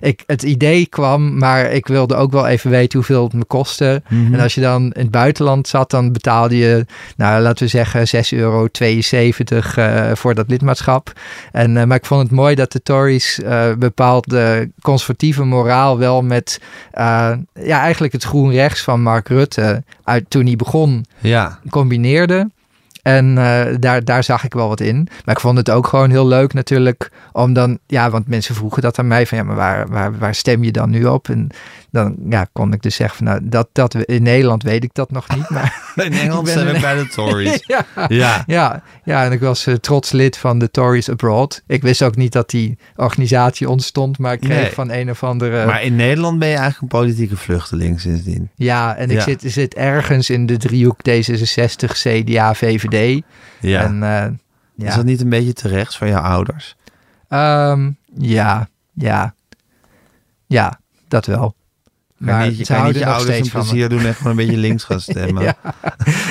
[0.00, 4.02] ik, het idee kwam, maar ik wilde ook wel even weten hoeveel het me kostte.
[4.08, 4.34] Mhm.
[4.34, 6.86] En als je dan in het buitenland zat, dan betaalde je,
[7.16, 8.68] nou laten we zeggen, 6,72 euro
[10.14, 11.12] voor dat lidmaatschap.
[11.52, 16.60] En, maar ik vond het mooi dat de Tories eh bepaalde conservatieve moraal wel met,
[16.90, 22.50] eh, ja, eigenlijk het groen rechts van Mark Rutte uit toen hij begon Ja, combineerde.
[23.02, 25.08] En eh, daar, daar zag ik wel wat in.
[25.24, 27.78] Maar ik vond het ook gewoon heel leuk natuurlijk om dan...
[27.86, 29.38] Ja, want mensen vroegen dat aan mij van...
[29.38, 31.28] Ja, maar waar, waar, waar stem je dan nu op?
[31.28, 31.50] En
[31.90, 33.26] dan ja, kon ik dus zeggen van...
[33.26, 35.48] Nou, dat, dat, we- in Nederland weet ik dat nog niet.
[35.54, 37.64] Maar in Engeland zijn we een- bij de Tories.
[37.66, 41.62] ja, Ja, ja, ja, en ik was eh, trots lid van de Tories Abroad.
[41.66, 44.18] Ik wist ook niet dat die organisatie ontstond...
[44.18, 44.70] maar ik kreeg Nee.
[44.72, 45.66] van een of andere...
[45.66, 48.50] maar in Nederland ben je eigenlijk een politieke vluchteling sindsdien.
[48.54, 49.22] ja, en ik Ja.
[49.22, 53.22] Zit, zit ergens in de driehoek D66, CDA, VVD.
[53.60, 53.82] Ja.
[53.82, 54.26] En, eh,
[54.74, 54.88] ja.
[54.88, 56.76] Is dat niet een beetje te rechts van jouw ouders?
[57.28, 59.34] Ehm, ja, ja.
[60.46, 61.54] Ja, dat wel.
[62.18, 63.50] Maar niet, je kan niet je ouders een me.
[63.50, 65.42] plezier doen en gewoon een beetje links gaan stemmen.
[65.42, 65.54] Ja,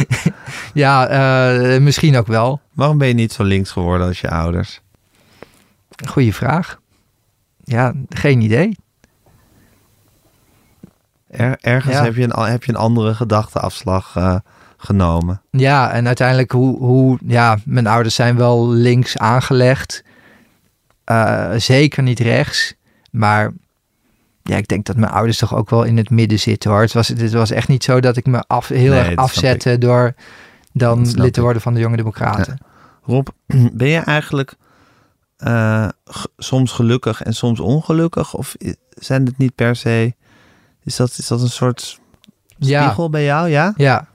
[0.74, 2.62] ja eh, misschien ook wel.
[2.74, 4.82] Waarom ben je niet zo links geworden als je ouders?
[6.08, 6.80] Goeie vraag.
[7.64, 8.78] Ja, geen idee.
[11.28, 12.04] Er- ergens Ja.
[12.04, 14.36] heb, je een, heb je een andere gedachteafslag eh,
[14.78, 15.42] genomen.
[15.52, 17.18] Ja, en uiteindelijk hoe, hoe...
[17.26, 20.04] Ja, mijn ouders zijn wel links aangelegd.
[21.04, 22.74] Eh, zeker niet rechts.
[23.12, 23.54] Maar
[24.48, 26.82] ja, ik denk dat mijn ouders toch ook wel in het midden zitten hoor.
[26.82, 29.78] Het was, het was echt niet zo dat ik me af, heel Nee, erg afzette
[29.78, 30.14] door
[30.74, 32.58] dan lid te worden van de Jonge Democraten.
[33.04, 33.28] Rob,
[33.74, 34.56] ben je eigenlijk
[35.38, 35.88] eh,
[36.38, 38.34] soms gelukkig en soms ongelukkig?
[38.34, 38.56] Of
[38.90, 40.16] zijn het niet per se...
[40.84, 42.00] Is dat, is dat een soort
[42.58, 43.74] Ja, spiegel bij jou, ja?
[43.76, 44.08] ja.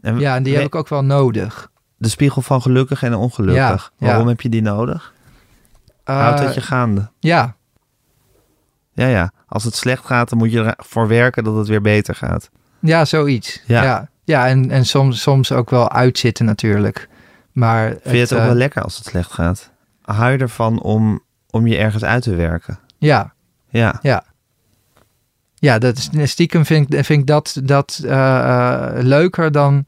[0.00, 1.70] En Ja, en die heb ik ook wel nodig.
[1.96, 3.92] De spiegel van gelukkig en ongelukkig.
[3.96, 4.28] Ja, Waarom ja.
[4.28, 5.12] heb je die nodig?
[6.04, 7.10] Houdt Eh, dat je gaande?
[7.18, 7.56] Ja,
[8.92, 9.32] Ja, ja.
[9.46, 12.50] Als het slecht gaat, dan moet je ervoor werken dat het weer beter gaat.
[12.80, 13.62] ja, zoiets.
[13.66, 13.82] Ja.
[13.82, 14.48] Ja, ja.
[14.48, 17.08] en, en soms, soms ook wel uitzitten natuurlijk.
[17.52, 19.70] Maar Vind je het ook eh, wel lekker als het slecht gaat?
[20.02, 21.20] Hou je ervan om,
[21.50, 22.78] om je ergens uit te werken?
[22.98, 23.32] Ja,
[23.68, 23.98] Ja.
[24.02, 24.24] ja.
[25.54, 29.86] Ja, dat is, stiekem vind, ik- vind ik dat, dat eh, eh, leuker dan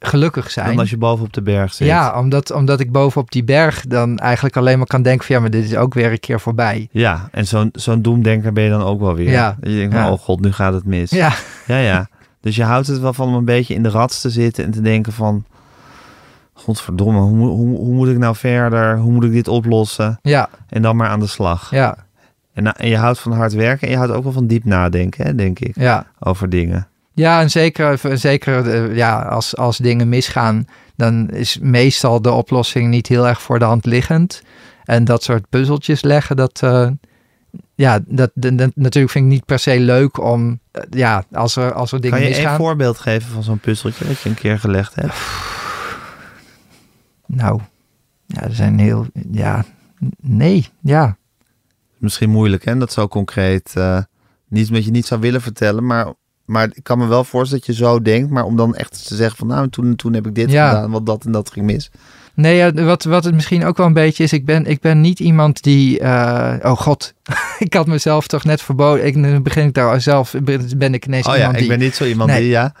[0.00, 0.66] gelukkig zijn.
[0.66, 1.86] Dan als je boven op de berg zit.
[1.86, 5.40] Ja, omdat, omdat ik bovenop die berg dan eigenlijk alleen maar kan denken van ja,
[5.40, 6.88] maar dit is ook weer een keer voorbij.
[6.90, 9.30] Ja, en zo'n zo'n doemdenker ben je dan ook wel weer.
[9.30, 9.56] Ja.
[9.60, 10.10] Je denkt, van, Ja.
[10.12, 11.10] oh god, nu gaat het mis.
[11.10, 11.32] Ja,
[11.66, 12.08] ja, ja.
[12.40, 14.70] Dus je houdt het wel van om een beetje in de rats te zitten en
[14.70, 15.44] te denken van...
[16.52, 18.98] Godverdomme, hoe, moet- hoe, hoe moet ik nou verder?
[18.98, 20.18] Hoe moet ik dit oplossen?
[20.22, 21.70] ja, En dan maar aan de slag.
[21.70, 21.96] ja,
[22.54, 25.26] En, en je houdt van hard werken en je houdt ook wel van diep nadenken,
[25.26, 26.06] hè, denk ik, ja.
[26.18, 26.88] over dingen.
[27.20, 30.64] Ja, en zeker, zeker eh, ja, als, als dingen misgaan,
[30.96, 34.42] dan is meestal de oplossing niet heel erg voor de hand liggend.
[34.84, 36.88] En dat soort puzzeltjes leggen, dat, eh,
[37.74, 41.56] ja, dat, dat, dat- natuurlijk vind ik niet per se leuk om, eh, ja, als
[41.56, 42.48] er, als er dingen Kan je misgaan.
[42.50, 45.14] één voorbeeld geven van zo'n puzzeltje dat je een keer gelegd hebt?
[47.26, 47.60] Nou,
[48.26, 49.64] ja, er zijn heel, ja,
[50.20, 51.16] nee, ja.
[51.98, 52.76] Misschien moeilijk, hè?
[52.78, 53.72] Dat zo concreet.
[53.76, 53.98] eh
[54.48, 56.12] niet wat je niet zou willen vertellen, maar,
[56.50, 58.30] maar ik kan me wel voorstellen dat je zo denkt.
[58.30, 60.68] Maar om dan echt te zeggen van, nou, toen, toen heb ik dit Ja.
[60.68, 61.90] gedaan, want dat en dat ging mis.
[62.34, 65.00] Nee, ja, wat, wat het misschien ook wel een beetje is, ik ben, ik ben
[65.00, 67.14] niet iemand die, eh, oh god,
[67.58, 70.34] ik had mezelf toch net verboden, ik, nu begin ik daar zelf,
[70.76, 72.40] ben ik ineens Oh ja, iemand ik die, ben niet zo iemand Nee.
[72.40, 72.74] die, ja.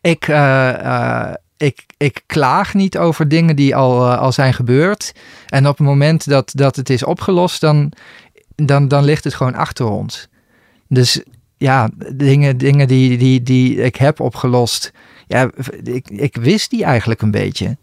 [0.00, 5.12] Ik, eh, ik, ik klaag niet over dingen die al, al zijn gebeurd.
[5.46, 7.92] En op het moment dat, dat het is opgelost, dan,
[8.56, 10.28] dan, dan ligt het gewoon achter ons.
[10.88, 11.22] Dus
[11.56, 14.92] ja, dingen, dingen die, die, die ik heb opgelost,
[15.26, 15.50] ja,
[15.84, 17.76] ik, ik wist die eigenlijk een beetje.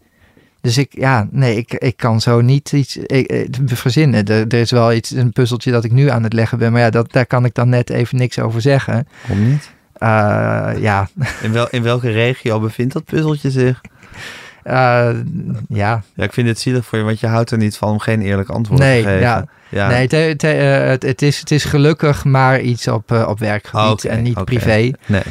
[0.60, 4.24] Dus ik, ja, nee, ik, ik kan zo niet iets ik, ik, verzinnen.
[4.24, 6.80] Er, er is wel iets, een puzzeltje dat ik nu aan het leggen ben, maar
[6.80, 9.08] ja, dat, daar kan ik dan net even niks over zeggen.
[9.26, 9.70] Waarom niet?
[9.98, 11.08] Uh, ja.
[11.42, 13.80] In, wel, in welke regio bevindt dat puzzeltje zich?
[14.66, 15.08] Uh,
[15.68, 16.02] ja.
[16.14, 18.22] Ja, ik vind het zielig voor je, want je houdt er niet van om geen
[18.22, 19.22] eerlijk antwoord nee, te geven.
[19.22, 19.44] Ja.
[19.68, 19.88] Ja.
[19.88, 23.38] Nee, te, te, uh, het, het, is, het is gelukkig maar iets op, uh, op
[23.38, 24.90] werkgebied oké, en niet privé.
[25.06, 25.22] Nee.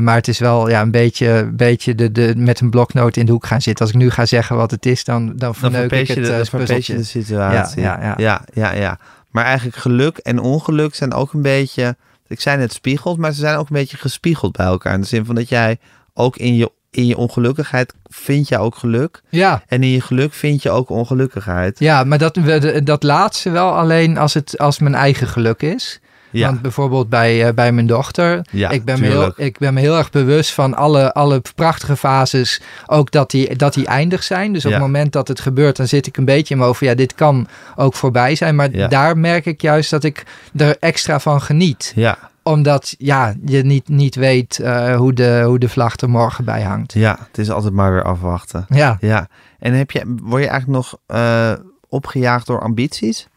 [0.00, 3.32] Maar het is wel ja, een beetje, beetje de, de, met een bloknoot in de
[3.32, 3.84] hoek gaan zitten.
[3.84, 6.44] Als ik nu ga zeggen wat het is, dan, dan Dan verneuk ik het de,
[6.52, 7.82] uh, dan je de situatie.
[7.82, 8.14] Ja, ja, ja.
[8.16, 8.98] ja, ja, ja.
[9.30, 11.96] Maar eigenlijk geluk en ongeluk zijn ook een beetje...
[12.28, 14.94] Ik zei net spiegeld, maar ze zijn ook een beetje gespiegeld bij elkaar.
[14.94, 15.78] In de zin van dat jij
[16.14, 19.22] ook in je, in je ongelukkigheid vind je ook geluk.
[19.28, 21.78] Ja, En in je geluk vind je ook ongelukkigheid.
[21.78, 22.38] ja, maar dat,
[22.84, 26.00] dat laatste wel alleen als het als mijn eigen geluk is.
[26.30, 29.74] Ja, Want bijvoorbeeld bij, eh, bij mijn dochter, ja ik, ben me heel, ik ben
[29.74, 34.22] me heel erg bewust van alle, alle prachtige fases, ook dat die, dat die eindig
[34.22, 34.52] zijn.
[34.52, 34.76] Dus op Ja.
[34.76, 37.14] het moment dat het gebeurt, dan zit ik een beetje in mijn over, ja, dit
[37.14, 38.54] kan ook voorbij zijn.
[38.56, 40.22] Maar daar merk ik juist dat ik
[40.56, 41.92] er extra van geniet.
[41.94, 46.44] Ja, Omdat ja, je niet, niet weet eh, hoe, de, hoe de vlag er morgen
[46.44, 46.92] bij hangt.
[46.92, 48.66] ja, het is altijd maar weer afwachten.
[48.68, 49.28] Ja, Ja,
[49.58, 51.52] en heb je, word je eigenlijk nog eh,
[51.88, 53.28] opgejaagd door ambities?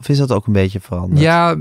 [0.00, 1.20] Of is dat ook een beetje veranderd?
[1.20, 1.56] ja,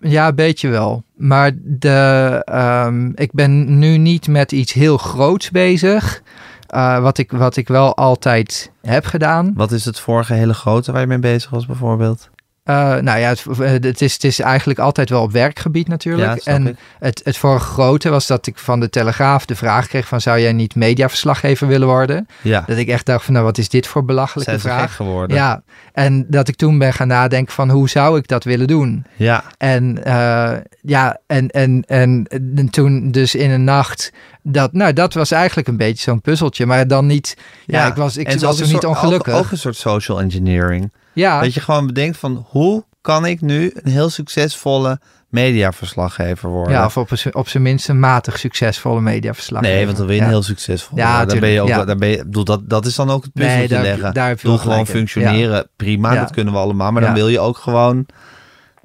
[0.00, 1.04] ja, een beetje wel.
[1.14, 6.22] Maar de, ehm, ik ben nu niet met iets heel groots bezig.
[6.66, 9.52] eh, wat, ik, wat ik wel altijd heb gedaan.
[9.54, 12.30] Wat is het vorige hele grote waar je mee bezig was bijvoorbeeld?
[12.62, 16.44] Eh, nou ja, het, het, is, het is eigenlijk altijd wel op werkgebied natuurlijk.
[16.44, 16.76] Ja, en ik.
[16.98, 20.20] het, het vorige grote was dat ik van de Telegraaf de vraag kreeg van...
[20.20, 22.26] zou jij niet mediaverslaggever willen worden?
[22.42, 24.96] Ja, Dat ik echt dacht van, nou wat is dit voor belachelijke zijn vraag?
[24.96, 25.36] geworden?
[25.36, 29.04] Ja, en dat ik toen ben gaan nadenken van hoe zou ik dat willen doen?
[29.16, 34.92] ja, En eh, ja, en, en, en, en toen dus in een nacht, dat, nou
[34.92, 37.36] dat was eigenlijk een beetje zo'n puzzeltje, maar dan niet,
[37.66, 39.34] ja, ik was, ik was er niet ongelukkig.
[39.34, 40.90] Ook, ook een soort social engineering.
[41.12, 46.72] Ja, Dat je gewoon bedenkt van hoe kan ik nu een heel succesvolle mediaverslaggever worden?
[46.72, 46.96] ja, of
[47.32, 49.62] op, zijn minst een matig succesvolle mediaverslag.
[49.62, 50.26] nee, want dan wil je ja.
[50.26, 50.98] een heel succesvol.
[50.98, 51.84] Ja, daar ben je ook, ja.
[51.84, 54.14] daar ben je, bedoel, dat, dat is dan ook het puzzeltje Nee, daar- leggen.
[54.14, 56.20] daar heb je Doe wel gewoon functioneren, prima, Ja.
[56.20, 56.92] dat kunnen we allemaal.
[56.92, 57.16] Maar dan Ja.
[57.16, 58.06] wil je ook gewoon,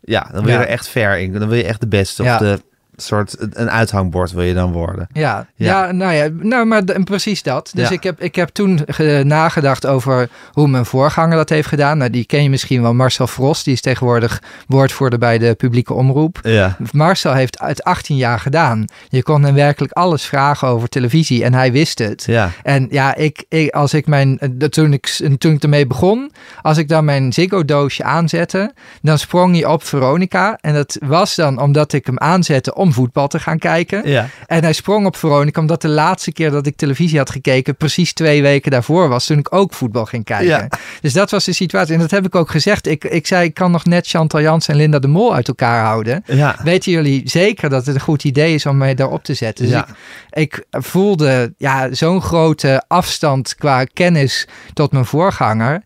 [0.02, 0.64] ja, dan wil je Ja.
[0.66, 1.34] er echt ver in.
[1.34, 2.34] Dan wil je echt de beste Ja.
[2.34, 2.62] of de
[2.98, 5.08] soort een uithangbord wil je dan worden.
[5.14, 5.86] Ja, Ja.
[5.86, 5.92] ja.
[5.92, 7.72] nou ja, nou, maar precies dat.
[7.74, 7.94] Dus Ja.
[7.96, 11.98] ik, heb, ik heb toen ge- nagedacht over hoe mijn voorganger dat heeft gedaan.
[11.98, 13.64] Nou, die ken je misschien wel, Marcel Frost.
[13.66, 16.40] Die is tegenwoordig woordvoerder bij de publieke omroep.
[16.44, 18.86] Ja, Marcel heeft het 18 jaar gedaan.
[19.10, 22.24] Je kon hem werkelijk alles vragen over televisie en hij wist het.
[22.26, 26.32] ja, En ja, ik, ik, als ik mijn, eh, toen, ik, toen ik ermee begon,
[26.62, 30.58] als ik dan mijn Ziggo-doosje aanzette, dan sprong hij op Veronica.
[30.62, 34.10] En dat was dan omdat ik hem aanzette om voetbal te gaan kijken.
[34.10, 34.28] ja.
[34.46, 38.14] En hij sprong op Veronica omdat de laatste keer dat ik televisie had gekeken precies
[38.14, 40.48] twee weken daarvoor was toen ik ook voetbal ging kijken.
[40.48, 40.68] Ja.
[41.02, 41.94] Dus dat was de situatie.
[41.94, 42.88] En dat heb ik ook gezegd.
[42.88, 45.84] Ik, ik zei, ik kan nog net Chantal Jans en Linda de Mol uit elkaar
[45.84, 46.24] houden.
[46.26, 46.56] ja.
[46.64, 49.66] Weten jullie zeker dat het een goed idee is om mij daarop te zetten?
[49.66, 49.88] Dus Ja.
[49.88, 49.96] ik,
[50.30, 55.84] ik voelde ja, zo'n grote afstand qua kennis tot mijn voorganger.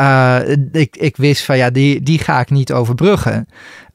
[0.00, 0.38] Uh,
[0.72, 3.48] ik, ik wist van ja, die, die ga ik niet overbruggen.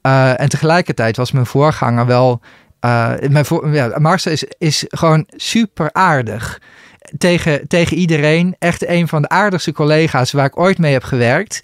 [0.06, 2.42] Uh, en tegelijkertijd was mijn voorganger wel.
[2.86, 6.62] Uh, mijn voor, ja, Marcel is, is gewoon super aardig.
[7.18, 8.56] Tegen, tegen iedereen.
[8.60, 11.62] Echt een van de aardigste collega's waar ik ooit mee heb gewerkt.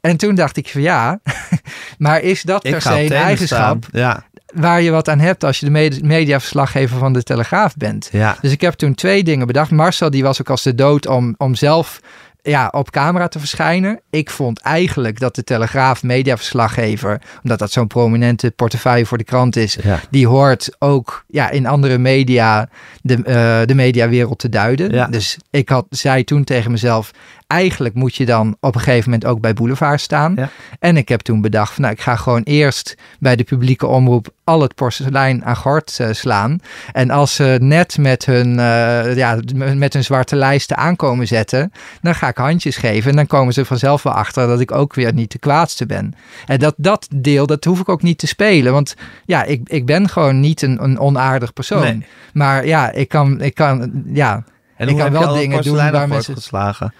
[0.00, 1.20] En toen dacht ik van ja,
[1.98, 3.86] maar is dat per Ik ga se een eigenschap.
[3.92, 4.24] Ja,
[4.54, 8.08] waar je wat aan hebt als je de med- mediaverslaggever van de Telegraaf bent?
[8.12, 8.36] ja.
[8.40, 9.70] Dus ik heb toen twee dingen bedacht.
[9.70, 12.00] Marcel die was ook als de dood om, om zelf
[12.42, 14.00] ja, op camera te verschijnen.
[14.10, 19.56] Ik vond eigenlijk dat de Telegraaf mediaverslaggever, omdat dat zo'n prominente portefeuille voor de krant
[19.56, 20.00] is, Ja.
[20.10, 22.68] die hoort ook ja, in andere media
[23.02, 24.92] de, uh, de mediawereld te duiden.
[24.92, 25.06] Ja.
[25.06, 27.10] Dus ik had, zei toen tegen mezelf,
[27.50, 30.32] eigenlijk moet je dan op een gegeven moment ook bij Boulevard staan.
[30.36, 30.48] Ja.
[30.78, 34.28] En ik heb toen bedacht, van, nou, ik ga gewoon eerst bij de publieke omroep
[34.44, 36.58] al het porselein aan gort uh, slaan.
[36.92, 42.14] En als ze net met hun, uh, ja, met hun zwarte lijsten aankomen zetten, dan
[42.14, 43.10] ga ik handjes geven.
[43.10, 46.14] En dan komen ze vanzelf wel achter dat ik ook weer niet de kwaadste ben.
[46.46, 48.72] En dat, dat deel, dat hoef ik ook niet te spelen.
[48.72, 48.94] Want
[49.24, 51.82] ja, ik, ik ben gewoon niet een, een onaardig persoon.
[51.82, 52.06] Nee.
[52.32, 54.44] Maar ja, ik kan, ik kan, ja,
[54.76, 56.34] En ik kan wel dingen doen waar mensen...
[56.34, 56.94] geslagen?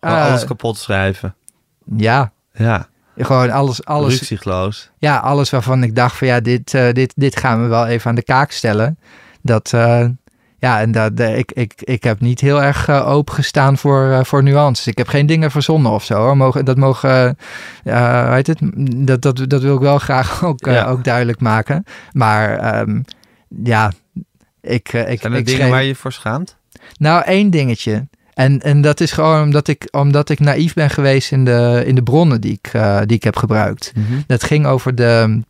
[0.00, 1.34] Uh, alles kapot schrijven.
[1.96, 2.86] Ja, Ja,
[3.18, 4.90] gewoon alles, alles, ruksigloos.
[4.98, 8.08] ja, alles waarvan ik dacht van ja, dit, uh, dit, dit gaan we wel even
[8.10, 8.98] aan de kaak stellen.
[9.42, 10.06] Dat, uh,
[10.58, 14.42] Ja, en dat, de- ik, ik, ik heb niet heel erg uh, opengestaan voor, voor
[14.42, 14.86] nuances.
[14.86, 16.14] Ik heb geen dingen verzonnen of zo.
[16.14, 16.36] Hoor.
[16.36, 17.36] Mogen, dat mogen,
[18.30, 18.58] weet het,
[19.06, 20.84] dat, dat, dat wil ik wel graag ook, Ja.
[20.86, 21.84] ook duidelijk maken.
[22.12, 23.04] Maar um,
[23.64, 23.92] ja,
[24.60, 26.56] ik, ik, Zijn er ik dingen schreef- waar je je voor schaamt?
[26.98, 28.08] Nou, één dingetje.
[28.36, 31.94] En, en dat is gewoon omdat ik, omdat ik naïef ben geweest in de, in
[31.94, 33.92] de bronnen die ik, uh, die ik heb gebruikt.
[34.26, 35.40] Dat ging over de,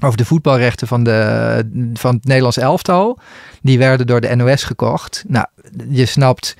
[0.00, 3.18] over de voetbalrechten van, de, van het Nederlands elftal.
[3.62, 5.24] Die werden door de NOS gekocht.
[5.28, 5.46] Nou,
[5.88, 6.56] je snapt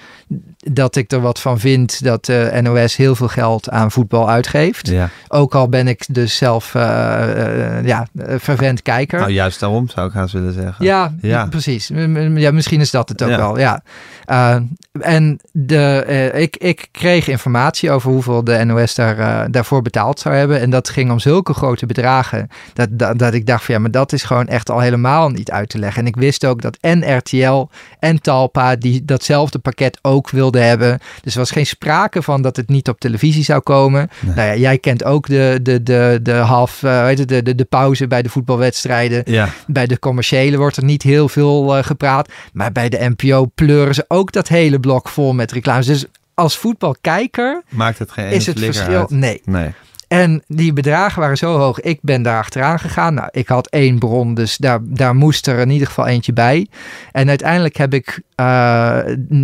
[0.61, 4.89] dat ik er wat van vind dat de NOS heel veel geld aan voetbal uitgeeft.
[4.89, 5.09] Ja.
[5.29, 8.07] Ook al ben ik dus zelf uh, uh, ja,
[8.41, 9.19] fervent kijker.
[9.19, 10.85] Nou, juist daarom zou ik haast willen zeggen.
[10.85, 11.47] Ja, Ja.
[11.47, 11.89] precies.
[12.35, 13.37] Ja, misschien is dat het ook Ja.
[13.37, 13.59] wel.
[13.59, 13.83] Ja.
[14.31, 14.57] Uh,
[15.01, 20.61] en de, ik, ik kreeg informatie over hoeveel de NOS daar, daarvoor betaald zou hebben.
[20.61, 22.49] En dat ging om zulke grote bedragen.
[22.75, 25.51] Dat, dat, dat ik dacht van ja, maar dat is gewoon echt al helemaal niet
[25.51, 26.03] uit te leggen.
[26.03, 27.69] En ik wist ook dat en RTL
[27.99, 30.99] en Talpa die datzelfde pakket ook wilden hebben.
[31.23, 34.11] Dus er was geen sprake van dat het niet op televisie zou komen.
[34.21, 34.35] Nee.
[34.35, 38.07] Nou ja, jij kent ook de, de, de, de half, uh, de, de, de pauze
[38.07, 39.23] bij de voetbalwedstrijden.
[39.25, 39.49] Ja.
[39.67, 42.29] Bij de commerciële wordt er niet heel veel uh, gepraat.
[42.53, 45.87] Maar bij de NPO pleuren ze ook dat hele blok vol met reclames.
[45.87, 46.05] Dus
[46.35, 48.99] als voetbalkijker Maakt het geen is het verschil.
[48.99, 49.11] uit.
[49.11, 49.41] Nee.
[49.45, 49.71] Nee.
[50.11, 51.81] En die bedragen waren zo hoog.
[51.81, 53.15] Ik ben daar achteraan gegaan.
[53.15, 56.67] Nou, ik had één bron, dus daar, daar moest er in ieder geval eentje bij.
[57.13, 58.99] En uiteindelijk heb ik uh,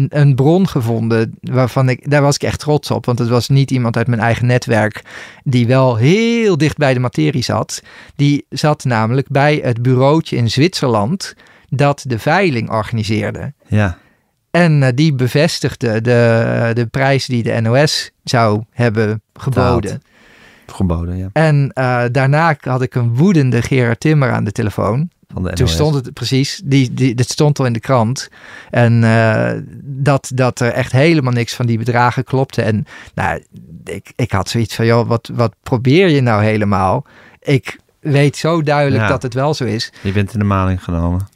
[0.09, 3.06] een bron gevonden waarvan ik, daar was ik echt trots op.
[3.06, 5.02] Want het was niet iemand uit mijn eigen netwerk
[5.44, 7.82] die wel heel dicht bij de materie zat.
[8.16, 11.34] Die zat namelijk bij het bureautje in Zwitserland
[11.68, 13.52] dat de veiling organiseerde.
[13.66, 13.98] Ja.
[14.51, 20.02] En uh, die bevestigde de, de prijs die de NOS zou hebben geboden.
[21.16, 21.28] Ja.
[21.32, 25.11] En uh, daarna had ik een woedende Gerard Timmer aan de telefoon.
[25.32, 25.53] Van de.
[25.53, 28.28] Toen stond het precies, die, die, dat stond al in de krant.
[28.70, 29.51] En uh,
[29.82, 32.62] dat, dat er echt helemaal niks van die bedragen klopte.
[32.62, 32.85] En
[33.15, 33.43] nou,
[33.85, 37.07] ik, ik had zoiets van, joh, wat, wat probeer je nou helemaal?
[37.40, 39.09] Ik weet zo duidelijk Ja.
[39.09, 39.93] dat het wel zo is.
[40.03, 41.28] Je bent in de maling genomen.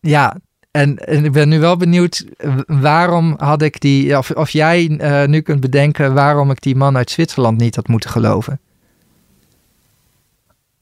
[0.00, 0.36] Ja,
[0.70, 2.24] en, en ik ben nu wel benieuwd,
[2.66, 6.96] waarom had ik die, of, of jij uh, nu kunt bedenken waarom ik die man
[6.96, 8.60] uit Zwitserland niet had moeten geloven.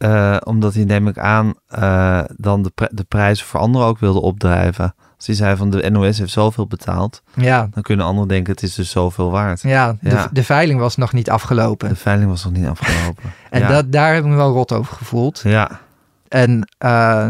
[0.04, 4.20] Uh, omdat hij, neem ik aan, uh, dan de, de prijzen voor anderen ook wilde
[4.20, 4.94] opdrijven.
[5.16, 7.68] Als hij zei van de NOS heeft zoveel betaald, ja.
[7.70, 9.62] dan kunnen anderen denken het is dus zoveel waard.
[9.62, 11.88] Ja, de, de veiling was nog niet afgelopen.
[11.88, 13.32] De veiling was nog niet afgelopen.
[13.50, 13.68] en ja.
[13.68, 15.40] dat, daar heb ik me wel rot over gevoeld.
[15.44, 15.80] Ja,
[16.28, 17.28] En uh,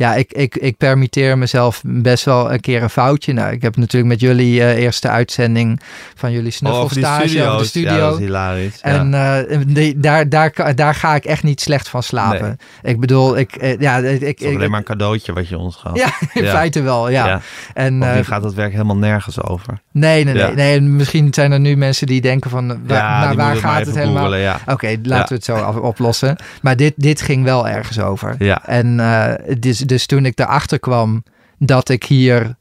[0.00, 3.32] ja, ik, ik, ik permitteer mezelf best wel een keer een foutje.
[3.32, 5.80] Nou, ik heb natuurlijk met jullie uh, eerste uitzending
[6.14, 7.90] van jullie oh, die snuffelstage over de studio.
[7.92, 8.78] Ja, dat is hilarisch.
[8.82, 8.88] Ja.
[8.88, 9.12] En
[9.52, 12.56] uh, die, daar, daar, daar ga ik echt niet slecht van slapen.
[12.82, 15.58] Ik bedoel, ik, uh, ja, ik, het is ik, alleen maar een cadeautje wat je
[15.58, 15.96] ons gaf.
[15.96, 16.10] Ja,
[16.40, 16.50] in Ja.
[16.50, 17.26] feite wel, ja.
[17.26, 17.40] Ja.
[17.74, 19.78] En, uh, gaat dat werk helemaal nergens over.
[19.92, 20.50] nee, nee, nee, Ja.
[20.54, 20.76] nee.
[20.76, 23.94] En misschien zijn er nu mensen die denken van, waar, ja, die waar gaat het
[23.94, 24.34] helemaal?
[24.34, 24.60] ja.
[24.66, 25.24] Oké, laten Ja.
[25.28, 26.36] we het zo af- oplossen.
[26.62, 28.34] Maar dit, dit ging wel ergens over.
[28.38, 28.66] Ja.
[28.66, 31.22] En eh, dus, dus toen ik erachter kwam
[31.58, 32.56] dat ik hier,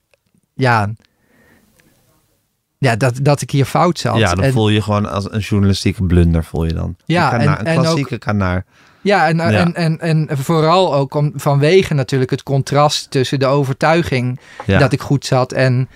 [0.53, 0.89] ja,
[2.77, 4.17] ja dat, dat ik hier fout zat.
[4.17, 6.95] Ja, dan en, voel je gewoon als een journalistieke blunder, voel je dan.
[7.05, 8.65] Ja, een, en- een en klassieke kanaar.
[9.01, 9.51] ja, en, Ja.
[9.51, 14.77] En, en, en vooral ook om, vanwege natuurlijk het contrast tussen de overtuiging Ja.
[14.79, 15.89] dat ik goed zat en,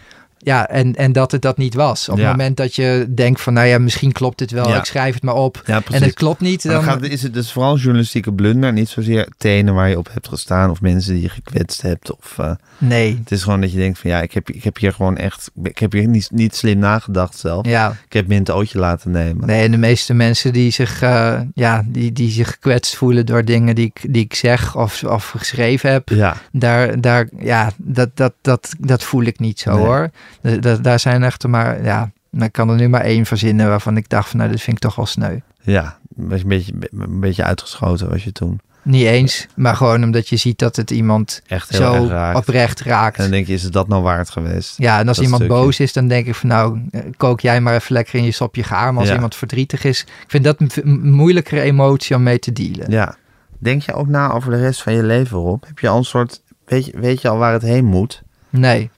[0.44, 2.10] ja, en, en dat het dat niet was.
[2.10, 2.22] Op Ja.
[2.24, 4.78] het moment dat je denkt van, nou ja, misschien klopt het wel, Ja.
[4.78, 5.62] ik schrijf het maar op.
[5.66, 5.82] Ja.
[5.92, 8.74] En het klopt niet, dan, dan gaat, is het dus vooral journalistieke blunder.
[8.74, 10.70] Niet zozeer tenen waar je op hebt gestaan.
[10.70, 12.16] Of mensen die je gekwetst hebt.
[12.16, 13.18] Of, eh, nee.
[13.20, 15.52] het is gewoon dat je denkt van ja, ik heb, ik heb hier gewoon echt...
[15.64, 17.66] Ik heb hier niet, niet slim nagedacht zelf.
[17.68, 19.48] Ja, Ik heb me in het ootje laten nemen.
[19.48, 23.46] nee, en de meeste mensen die zich, eh, ja, die, die zich gekwetst voelen door
[23.46, 28.10] dingen die ik, die ik zeg of, of geschreven heb, Ja, daar, daar, ja, dat,
[28.14, 29.86] dat, dat, dat voel ik niet zo Nee.
[29.86, 30.10] hoor.
[30.42, 33.98] Da- da- daar zijn echt maar, ja, ik kan er nu maar één verzinnen waarvan
[33.98, 35.38] ik dacht van, nou, dat vind ik toch wel sneu.
[35.62, 35.98] ja.
[36.16, 38.60] Was een beetje, een beetje uitgeschoten was je toen.
[38.82, 42.38] Niet eens, maar gewoon omdat je ziet dat het iemand Echt erg zo raakt.
[42.38, 43.16] oprecht raakt.
[43.18, 44.78] En dan denk je, is het dat nou waard geweest?
[44.78, 45.62] Ja, en als Dat iemand stukje.
[45.62, 46.80] boos is, dan denk ik van nou,
[47.18, 48.90] kook jij maar even lekker in je sopje gaar.
[48.92, 49.14] Maar als Ja.
[49.16, 52.92] iemand verdrietig is, ik vind dat een moeilijkere emotie om mee te dealen.
[52.92, 53.16] Ja.
[53.60, 55.64] Denk je ook na over de rest van je leven, Rob?
[55.68, 56.42] Heb je al een soort...
[56.66, 58.24] Weet je, weet je al waar het heen moet?
[58.50, 58.90] Nee.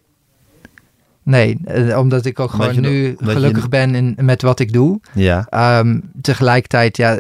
[1.26, 4.74] Nee, eh, omdat ik ook Omdat gewoon nu je- gelukkig ben in, met wat ik
[4.74, 5.00] doe.
[5.14, 5.46] Ja.
[5.50, 7.18] Ehm, tegelijkertijd, ja,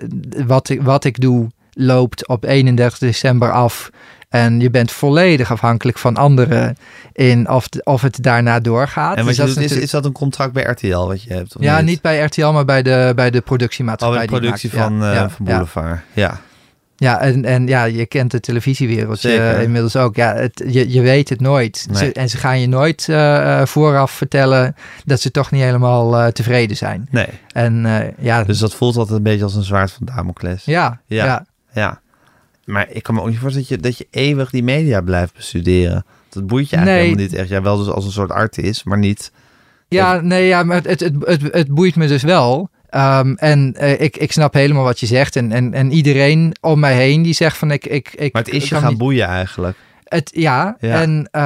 [0.47, 3.89] wat ik, wat ik doe loopt op 31 december af.
[4.29, 6.77] En je bent volledig afhankelijk van anderen
[7.13, 9.17] in of, of het daarna doorgaat.
[9.17, 11.23] En Dus wat je dat doet, is, natuurlijk- is dat een contract bij RTL wat
[11.23, 11.55] je hebt?
[11.55, 14.17] of ja, niet bij RTL, maar bij de, bij de Oh, productiemaatschappij.
[14.19, 14.87] bij de die productie ik maak.
[14.87, 15.51] van, Ja, eh ja, van ja.
[15.51, 15.99] Boulevard.
[16.13, 16.39] Ja.
[16.97, 20.15] Ja, en, en ja, je kent de televisiewereld eh, inmiddels ook.
[20.15, 21.85] Ja, het, je, je weet het nooit.
[21.89, 21.97] Nee.
[21.97, 26.31] Ze, en ze gaan je nooit eh, eh, vooraf vertellen dat ze toch niet helemaal
[26.31, 27.07] tevreden zijn.
[27.11, 27.85] Nee, En
[28.19, 30.65] ja, dus dat voelt altijd een beetje als een zwaard van Damocles.
[30.65, 31.25] ja, Ja.
[31.25, 31.45] ja.
[31.73, 32.01] Ja.
[32.65, 35.33] Maar ik kan me ook niet voorstellen dat je, dat je eeuwig die media blijft
[35.33, 36.05] bestuderen.
[36.29, 37.09] Dat boeit je eigenlijk Nee.
[37.15, 37.49] helemaal niet echt.
[37.49, 39.31] Jij wel dus als een soort artiest, maar niet...
[39.87, 42.69] Ja, nee, ja, maar het, het, het, het boeit me dus wel.
[42.95, 45.35] Ehm, en eh, ik, ik snap helemaal wat je zegt.
[45.35, 47.85] En, en, en iedereen om mij heen die zegt van ik...
[47.85, 49.77] ik, ik Maar het is je gaan niet- boeien eigenlijk.
[50.05, 51.01] Het, ja, Ja.
[51.01, 51.41] en, eh,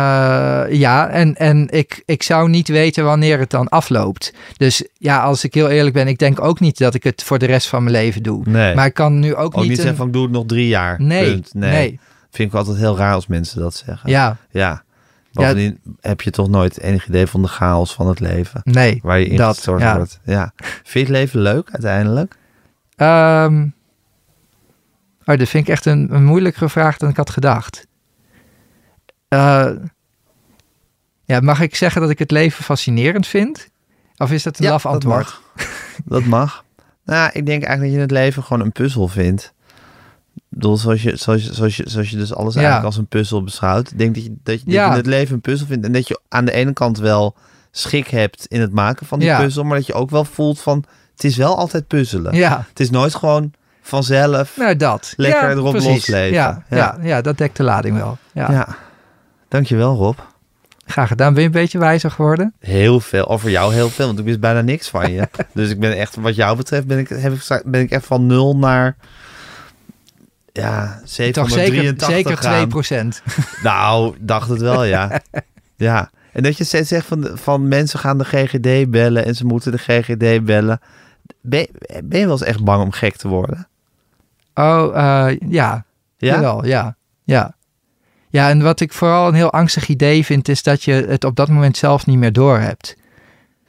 [0.79, 4.33] ja, en, en ik, ik zou niet weten wanneer het dan afloopt.
[4.57, 7.39] Dus ja, als ik heel eerlijk ben, ik denk ook niet dat ik het voor
[7.39, 8.41] de rest van mijn leven doe.
[8.45, 8.75] Nee.
[8.75, 9.61] Maar ik kan nu ook, ook niet...
[9.61, 11.01] niet een- zeggen van ik doe het nog drie jaar.
[11.01, 11.43] Nee.
[11.53, 11.99] nee,
[12.31, 14.09] Vind ik altijd heel raar als mensen dat zeggen.
[14.09, 14.83] ja, Ja.
[15.31, 18.61] Bovendien heb je toch nooit enig idee van de chaos van het leven.
[18.63, 18.99] nee.
[19.03, 19.95] Waar je in Dat, ja.
[19.95, 20.19] wordt.
[20.23, 20.51] Ja.
[20.57, 22.37] Vind je het leven leuk uiteindelijk?
[22.95, 23.67] Ehm,
[25.25, 27.87] oh, dat vind ik echt een, een moeilijkere vraag dan ik had gedacht.
[29.27, 29.71] Eh,
[31.25, 33.69] ja, mag ik zeggen dat ik het leven fascinerend vind?
[34.17, 35.23] Of is dat een laf dat antwoord?
[35.23, 35.41] mag.
[36.05, 36.63] Dat mag.
[37.03, 39.53] Nou, ik denk eigenlijk dat je het leven gewoon een puzzel vindt.
[40.49, 42.59] Bedoel, zoals je, zoals je, zoals je, zoals je dus alles Ja.
[42.59, 43.97] eigenlijk als een puzzel beschouwt.
[43.97, 44.89] Denk dat je, dat, je, dat Ja.
[44.89, 45.85] je het leven een puzzel vindt.
[45.85, 47.35] En dat je aan de ene kant wel
[47.71, 49.39] schik hebt in het maken van die Ja.
[49.39, 49.63] puzzel.
[49.63, 50.83] Maar dat je ook wel voelt van,
[51.13, 52.35] het is wel altijd puzzelen.
[52.35, 53.51] Ja, Het is nooit gewoon
[53.81, 54.57] vanzelf.
[54.57, 55.13] nou dat.
[55.15, 55.89] Lekker ja, erop precies.
[55.89, 56.33] losleven.
[56.33, 56.77] Ja, ja.
[56.77, 56.97] Ja.
[57.01, 58.17] Ja, dat dekt de lading wel.
[58.33, 58.51] Ja.
[58.51, 58.67] Ja.
[59.47, 60.17] Dankjewel Rob.
[60.85, 61.33] Graag gedaan.
[61.33, 62.53] Ben je een beetje wijzer geworden?
[62.59, 63.27] Heel veel.
[63.29, 65.27] Over jou heel veel, want ik wist bijna niks van je.
[65.53, 68.25] dus ik ben echt, wat jou betreft, ben ik, heb ik, ben ik echt van
[68.27, 68.95] nul naar...
[70.53, 72.67] Ja, Toch zeker, 783 zeker 2 gaan.
[72.67, 73.21] procent.
[73.63, 75.21] Nou, dacht het wel, ja.
[75.75, 76.11] ja.
[76.33, 79.71] En dat je steeds zegt van, van mensen gaan de GGD bellen en ze moeten
[79.71, 80.79] de GGD bellen.
[81.41, 81.67] Ben,
[82.03, 83.67] ben je wel eens echt bang om gek te worden?
[84.53, 85.85] Oh, eh, ja.
[86.17, 86.33] Ja?
[86.33, 86.95] Jawel, ja.
[87.23, 87.57] Ja.
[88.29, 91.35] Ja, en wat ik vooral een heel angstig idee vind, is dat je het op
[91.35, 92.97] dat moment zelf niet meer doorhebt.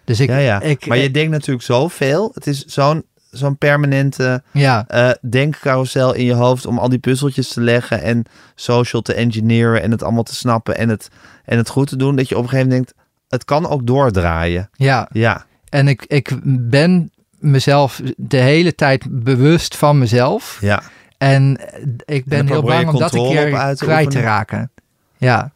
[0.05, 0.61] Dus ik, ja, ja.
[0.61, 2.31] ik maar je denkt natuurlijk zoveel.
[2.35, 4.86] Het is zo'n zo'n permanente ja,
[5.20, 8.24] denkcarousel in je hoofd om al die puzzeltjes te leggen en
[8.55, 11.09] social te engineeren en het allemaal te snappen en het,
[11.44, 13.86] en het goed te doen, dat je op een gegeven moment denkt, het kan ook
[13.86, 14.70] doordraaien.
[14.77, 15.09] ja.
[15.12, 16.31] Ja, En ik, ik
[16.70, 20.59] ben mezelf de hele tijd bewust van mezelf.
[20.61, 20.82] ja.
[21.19, 21.61] En
[22.05, 24.70] ik ben heel bang om dat een keer te kwijt te raken.
[25.16, 25.52] Ja.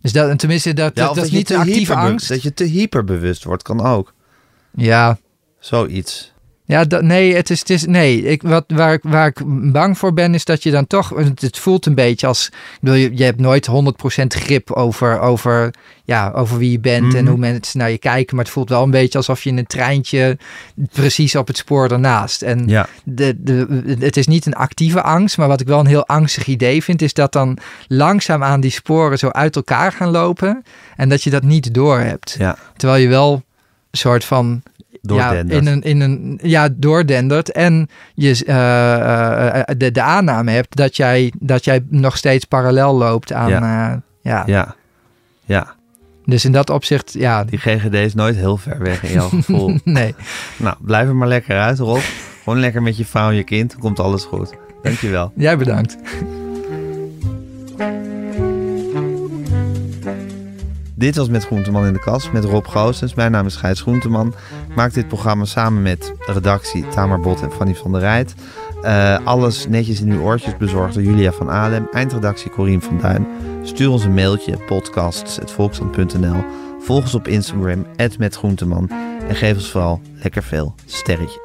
[0.00, 2.28] Dus dat, en tenminste, dat, ja dat, dat is niet te een actieve angst.
[2.28, 4.14] Dat je te hyperbewust wordt, kan ook.
[4.70, 5.18] Ja,
[5.58, 6.32] Zoiets.
[6.68, 8.22] Ja, dat, nee, het is, het is nee.
[8.22, 9.40] Ik, wat, waar, ik, waar ik
[9.72, 11.08] bang voor ben, is dat je dan toch.
[11.40, 12.46] Het, voelt een beetje als.
[12.46, 13.72] Ik bedoel, je, je hebt nooit 100%
[14.26, 15.74] grip over, over,
[16.04, 17.28] ja, over wie je bent en Mhm.
[17.30, 18.36] hoe mensen naar je kijken.
[18.36, 20.38] Maar het voelt wel een beetje alsof je in een treintje
[20.92, 22.42] precies op het spoor ernaast.
[22.42, 25.86] En Ja, de, de, het is niet een actieve angst, maar wat ik wel een
[25.86, 30.10] heel angstig idee vind, is dat dan langzaam aan die sporen zo uit elkaar gaan
[30.10, 30.62] lopen.
[30.96, 32.34] En dat je dat niet doorhebt.
[32.38, 32.56] ja.
[32.76, 33.32] Terwijl je wel
[33.90, 34.62] een soort van
[35.00, 35.60] ja, Doordendert.
[35.60, 37.52] in een, in een, ja, doordendert.
[37.52, 42.94] En je eh, eh, de, de aanname hebt dat jij, dat jij nog steeds parallel
[42.94, 43.48] loopt aan.
[43.48, 44.02] Ja.
[44.22, 44.42] ja.
[44.46, 44.74] Ja,
[45.44, 45.76] ja.
[46.24, 47.44] Dus in dat opzicht, ja.
[47.44, 49.78] Die GGD is nooit heel ver weg in jouw gevoel.
[49.84, 50.14] Nee.
[50.56, 52.00] nou, blijf er maar lekker uit, Rob.
[52.42, 54.54] Gewoon lekker met je vrouw en je kind, dan komt alles goed.
[54.82, 55.32] Dankjewel.
[55.36, 55.96] Jij bedankt.
[60.98, 63.14] Dit was Met Groenteman in de Kast met Rob Goossens.
[63.14, 64.34] Mijn naam is Gijs Groenteman.
[64.74, 68.34] Maak dit programma samen met redactie Tamar Bot en Fanny van der Rijt.
[68.82, 71.88] Eh, alles netjes in uw oortjes bezorgd door Julia van Alem.
[71.92, 73.26] Eindredactie Corien van Duin.
[73.62, 76.44] Stuur ons een mailtje podcasts.volksland.nl
[76.80, 77.86] Volg ons op Instagram,
[78.18, 78.90] @metgroenteman
[79.28, 81.40] En geef ons vooral lekker veel sterretje.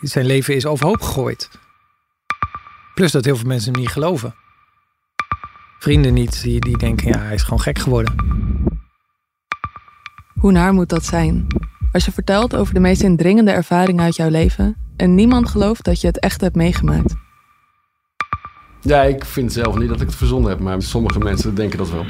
[0.00, 1.50] Zijn leven is overhoop gegooid.
[2.94, 4.34] Plus dat heel veel mensen hem niet geloven.
[5.78, 8.14] Vrienden niet, die, die denken, ja, hij is gewoon gek geworden.
[10.34, 11.46] Hoe naar moet dat zijn?
[11.92, 16.00] Als je vertelt over de meest indringende ervaringen uit jouw leven en niemand gelooft dat
[16.00, 17.14] je het echt hebt meegemaakt.
[18.84, 21.90] Ja, ik vind zelf niet dat ik het verzonnen heb, maar sommige mensen denken dat
[21.90, 22.04] wel.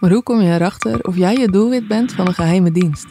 [0.00, 3.06] Maar hoe kom je erachter of jij het doelwit bent van een geheime dienst?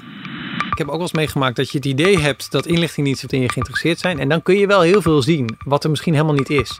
[0.71, 3.49] Ik heb ook wel eens meegemaakt dat je het idee hebt dat inlichtingdiensten in je
[3.49, 4.19] geïnteresseerd zijn.
[4.19, 6.79] En dan kun je wel heel veel zien, wat er misschien helemaal niet is.